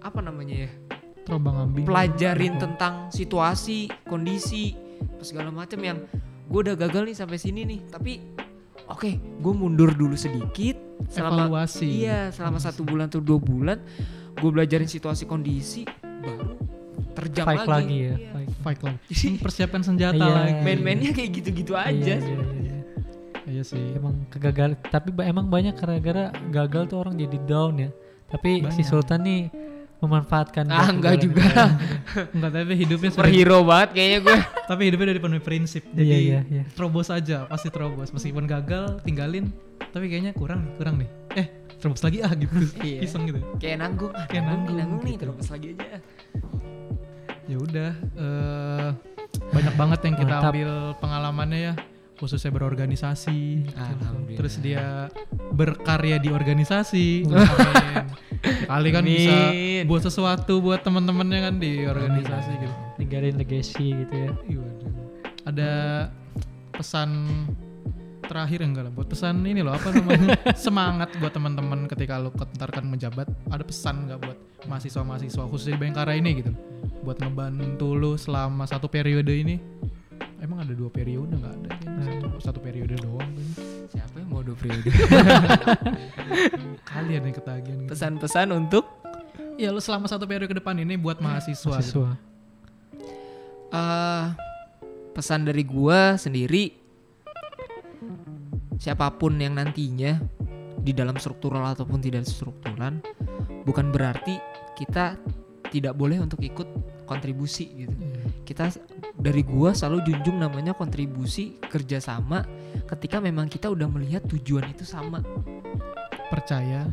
apa 0.00 0.22
namanya 0.22 0.66
ya? 0.66 0.70
Terombang 1.26 1.68
ambing. 1.68 1.84
Pelajarin 1.84 2.54
Apa? 2.56 2.62
tentang 2.64 2.94
situasi, 3.12 3.90
kondisi, 4.08 4.72
apa 5.00 5.22
segala 5.22 5.48
macam 5.48 5.78
yang 5.78 5.98
gue 6.46 6.60
udah 6.60 6.76
gagal 6.76 7.02
nih 7.06 7.16
sampai 7.16 7.36
sini 7.36 7.60
nih. 7.64 7.80
Tapi 7.86 8.12
oke, 8.86 9.10
gue 9.16 9.52
mundur 9.52 9.92
dulu 9.92 10.14
sedikit 10.14 10.76
selama 11.08 11.48
evaluasi 11.48 11.88
iya 12.04 12.28
selama 12.28 12.60
satu 12.60 12.84
bulan 12.84 13.08
atau 13.08 13.18
dua 13.18 13.40
bulan 13.40 13.80
gue 14.36 14.50
belajarin 14.52 14.84
situasi 14.84 15.24
kondisi 15.24 15.88
baru 16.20 16.52
terjam 17.16 17.44
Fight 17.48 17.64
lagi, 17.64 17.72
lagi 17.72 17.96
ya. 17.96 18.14
Iya. 18.14 18.28
Fight. 18.30 18.50
Fight 18.60 18.80
lagi. 18.82 18.98
Persiapkan 19.44 19.82
senjata 19.82 20.20
Iya. 20.20 20.34
lagi. 20.36 20.60
main-mainnya 20.62 21.10
kayak 21.10 21.30
gitu-gitu 21.34 21.72
aja 21.74 21.90
Iya, 21.90 22.16
iya, 22.20 22.44
iya. 22.60 22.76
Iya 23.50 23.62
sih. 23.66 23.82
Emang 23.98 24.14
kegagal, 24.30 24.78
tapi 24.94 25.10
emang 25.24 25.50
banyak 25.50 25.74
gara-gara 25.74 26.30
gagal 26.54 26.86
tuh 26.86 27.02
orang 27.02 27.18
jadi 27.18 27.34
down 27.44 27.82
ya. 27.82 27.90
Tapi 28.30 28.62
si 28.70 28.78
Banyak. 28.78 28.86
Sultan 28.86 29.20
nih 29.26 29.42
memanfaatkan 30.00 30.64
ah 30.66 30.88
enggak 30.88 31.20
juga 31.20 31.44
itu. 31.44 31.64
Enggak 32.32 32.50
tapi 32.50 32.72
hidupnya 32.74 33.10
sudah 33.10 33.20
superhero 33.20 33.58
banget 33.62 33.88
kayaknya 33.92 34.18
gue 34.20 34.36
tapi 34.70 34.82
hidupnya 34.88 35.06
udah 35.06 35.16
dipenuhi 35.16 35.42
prinsip. 35.42 35.82
Jadi 35.90 36.04
Iya, 36.04 36.18
iya, 36.18 36.40
iya. 36.48 36.62
terobos 36.72 37.08
aja, 37.08 37.44
pasti 37.44 37.68
terobos. 37.68 38.08
Meskipun 38.10 38.44
gagal, 38.44 38.98
tinggalin. 39.00 39.52
Tapi 39.90 40.06
kayaknya 40.06 40.32
kurang 40.32 40.64
nih, 40.64 40.72
kurang 40.74 40.94
nih. 40.96 41.08
Eh, 41.34 41.46
terobos 41.76 42.00
lagi 42.00 42.18
ah 42.20 42.32
gitu. 42.32 42.52
Iya. 42.80 42.98
Iseng 43.04 43.24
gitu. 43.24 43.40
kayak 43.56 43.76
nanggung 43.78 44.12
ah, 44.12 44.24
Kayak 44.24 44.44
nanggung, 44.46 44.72
nih, 44.72 44.78
nanggung 44.78 44.78
nanggung 44.78 45.00
nih 45.04 45.14
gitu. 45.14 45.24
terus 45.36 45.50
lagi 45.50 45.66
aja 45.70 45.86
Ya 47.44 47.56
udah 47.58 47.90
eh 48.16 48.88
banyak 49.30 49.74
banget 49.74 50.00
yang 50.02 50.16
kita 50.16 50.36
Mantap. 50.38 50.50
ambil 50.50 50.70
pengalamannya 50.98 51.58
ya, 51.60 51.72
khususnya 52.20 52.52
berorganisasi. 52.52 53.64
Alhamdulillah. 53.72 54.36
Terus 54.36 54.54
dia 54.60 55.08
berkarya 55.56 56.20
di 56.20 56.28
organisasi. 56.28 57.24
Kali 58.70 58.88
kan 58.92 59.04
bisa 59.04 59.56
buat 59.88 60.04
sesuatu 60.04 60.60
buat 60.60 60.84
teman-temannya 60.84 61.40
kan 61.48 61.54
di 61.56 61.88
organisasi 61.88 62.50
gitu. 62.60 62.76
Ninggalin 63.00 63.40
legacy 63.40 63.96
gitu 64.04 64.14
ya. 64.14 64.30
Waduh. 64.36 64.92
Ada 65.48 65.72
pesan 66.76 67.10
terakhir 68.30 68.62
enggak 68.62 68.86
lah 68.86 68.92
buat 68.94 69.10
pesan 69.10 69.42
ini 69.42 69.58
loh 69.58 69.74
apa 69.74 69.90
namanya 69.90 70.38
semangat 70.54 71.10
buat 71.18 71.34
teman-teman 71.34 71.90
ketika 71.90 72.14
lo 72.22 72.30
kentarkan 72.30 72.86
menjabat 72.86 73.26
ada 73.50 73.66
pesan 73.66 74.06
nggak 74.06 74.18
buat 74.22 74.38
mahasiswa-mahasiswa 74.70 75.50
khususnya 75.50 75.74
di 75.74 75.80
Bayangkara 75.82 76.14
ini 76.14 76.38
gitu 76.38 76.54
buat 77.02 77.18
ngebantu 77.18 77.98
lo 77.98 78.14
selama 78.14 78.70
satu 78.70 78.86
periode 78.86 79.34
ini 79.34 79.58
emang 80.38 80.62
ada 80.62 80.72
dua 80.78 80.86
periode 80.94 81.34
nggak 81.34 81.54
ada 81.58 81.70
kayaknya. 82.00 82.24
satu, 82.24 82.36
satu 82.40 82.58
periode 82.58 82.94
doang 82.96 83.28
kan. 83.28 83.46
siapa 83.90 84.14
yang 84.16 84.28
mau 84.28 84.40
dua 84.40 84.56
periode 84.56 84.88
kalian 86.90 87.22
yang 87.28 87.36
ketagihan 87.36 87.78
gitu. 87.84 87.90
pesan-pesan 87.90 88.48
untuk 88.50 88.84
ya 89.56 89.68
lo 89.68 89.78
selama 89.78 90.06
satu 90.06 90.24
periode 90.24 90.48
ke 90.48 90.56
depan 90.56 90.76
ini 90.78 90.96
buat 90.96 91.20
mahasiswa, 91.20 91.80
gitu. 91.80 92.06
Mahasiswa. 92.06 92.10
eh 93.70 94.24
pesan 95.12 95.44
dari 95.44 95.62
gua 95.62 96.16
sendiri 96.16 96.72
siapa 98.80 99.12
pun 99.12 99.36
yang 99.36 99.58
nantinya 99.58 100.16
di 100.80 100.96
dalam 100.96 101.20
struktural 101.20 101.68
ataupun 101.68 102.00
tidak 102.00 102.24
struktural 102.24 102.96
bukan 103.68 103.92
berarti 103.92 104.40
kita 104.72 105.20
tidak 105.68 105.92
boleh 105.92 106.16
untuk 106.18 106.40
ikut 106.40 106.66
kontribusi 107.04 107.84
gitu 107.84 107.94
Iya. 108.00 108.29
Kita 108.50 108.66
dari 109.14 109.46
gua 109.46 109.70
selalu 109.70 110.10
junjung 110.10 110.42
namanya 110.42 110.74
kontribusi 110.74 111.54
kerjasama 111.70 112.42
ketika 112.90 113.22
memang 113.22 113.46
kita 113.46 113.70
udah 113.70 113.86
melihat 113.86 114.26
tujuan 114.26 114.66
itu 114.74 114.82
sama. 114.82 115.22
Percaya. 116.26 116.90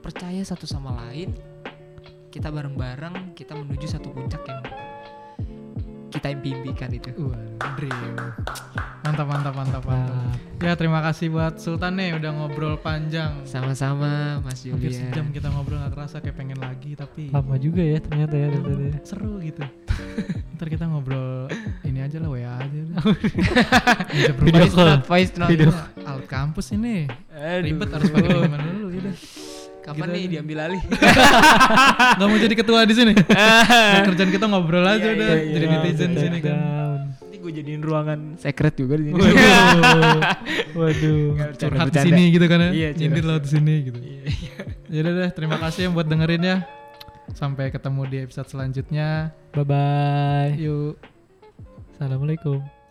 Percaya 0.00 0.40
satu 0.40 0.64
sama 0.64 0.96
lain 1.04 1.36
kita 2.32 2.48
bareng-bareng 2.48 3.36
kita 3.36 3.52
menuju 3.54 3.86
satu 3.86 4.10
puncak 4.10 4.42
yang 4.48 4.64
kita 6.24 6.40
impikan 6.40 6.88
itu 6.88 7.12
Waduh, 7.20 7.76
dream. 7.76 8.16
Mantap, 9.04 9.28
mantap, 9.28 9.52
mantap, 9.52 9.82
mantap. 9.84 10.32
Ya 10.56 10.72
terima 10.72 11.04
kasih 11.04 11.28
buat 11.28 11.60
Sultan 11.60 12.00
nih 12.00 12.16
udah 12.16 12.32
ngobrol 12.32 12.80
panjang. 12.80 13.44
sama-sama 13.44 14.40
Mas 14.40 14.64
Hampir 14.64 14.88
Julian 14.88 15.12
sejam 15.12 15.28
kita 15.36 15.52
ngobrol 15.52 15.84
nggak 15.84 15.92
kerasa 15.92 16.24
kayak 16.24 16.40
pengen 16.40 16.56
lagi 16.64 16.96
tapi 16.96 17.28
lama 17.28 17.60
juga 17.60 17.84
ya 17.84 18.00
ternyata 18.00 18.40
ya. 18.40 18.48
ternyata 18.56 18.84
ya. 18.88 19.00
seru 19.04 19.36
gitu. 19.44 19.60
Ntar 20.56 20.66
kita 20.72 20.88
ngobrol 20.88 21.52
ini 21.84 22.00
aja 22.00 22.16
lah 22.16 22.28
WA 22.32 22.56
aja. 22.56 22.80
lah. 22.88 23.02
Video 24.48 24.64
call. 24.72 25.04
voice 25.04 25.32
note 25.36 25.52
Video. 25.52 25.68
Alat 26.08 26.24
kampus 26.24 26.72
ini 26.72 27.04
Aduh. 27.36 27.68
ribet 27.68 27.92
harus 27.92 28.08
pakai 28.08 28.48
gimana 28.48 28.64
dulu 28.72 28.96
ya. 28.96 29.12
Kapan 29.84 30.00
Gitu 30.00 30.08
nih 30.08 30.18
aja. 30.18 30.30
diambil 30.32 30.58
alih 30.62 30.82
Gak 32.16 32.24
mau 32.24 32.38
jadi 32.38 32.54
ketua 32.54 32.80
di 32.82 32.94
sini. 32.94 33.12
Kerjaan 34.06 34.30
kita 34.30 34.46
ngobrol 34.46 34.80
aja 34.82 34.96
Iya, 34.98 35.12
udah. 35.12 35.28
iya, 35.28 35.36
iya. 35.38 35.52
Jadi 35.52 35.64
netizen 35.68 35.92
di 35.92 36.00
Take 36.10 36.24
sini 36.24 36.38
kan. 36.40 36.56
down. 36.56 37.00
ini 37.22 37.36
gue 37.38 37.52
jadiin 37.54 37.80
ruangan 37.80 38.18
secret 38.34 38.74
juga 38.74 38.94
di 38.96 39.04
sini 39.06 39.14
Waduh. 39.14 40.20
Waduh. 40.80 41.24
Curhat 41.54 41.86
di 41.86 42.00
sini 42.02 42.22
gitu 42.30 42.46
kan 42.46 42.58
ya. 42.58 42.70
Iya, 42.72 42.88
Nyindir 42.94 43.22
lo 43.22 43.36
di 43.36 43.48
sini 43.50 43.74
gitu. 43.84 43.98
Iya. 44.00 44.24
Ya 44.86 44.98
udah 45.00 45.12
deh, 45.14 45.30
terima 45.30 45.56
kasih 45.58 45.80
yang 45.84 45.92
buat 45.92 46.06
dengerin 46.06 46.42
ya. 46.42 46.56
Sampai 47.30 47.68
ketemu 47.68 48.00
di 48.06 48.16
episode 48.20 48.46
selanjutnya. 48.46 49.32
Bye 49.50 49.64
bye. 49.64 50.50
Yuk. 50.56 50.96
Assalamualaikum. 51.92 52.83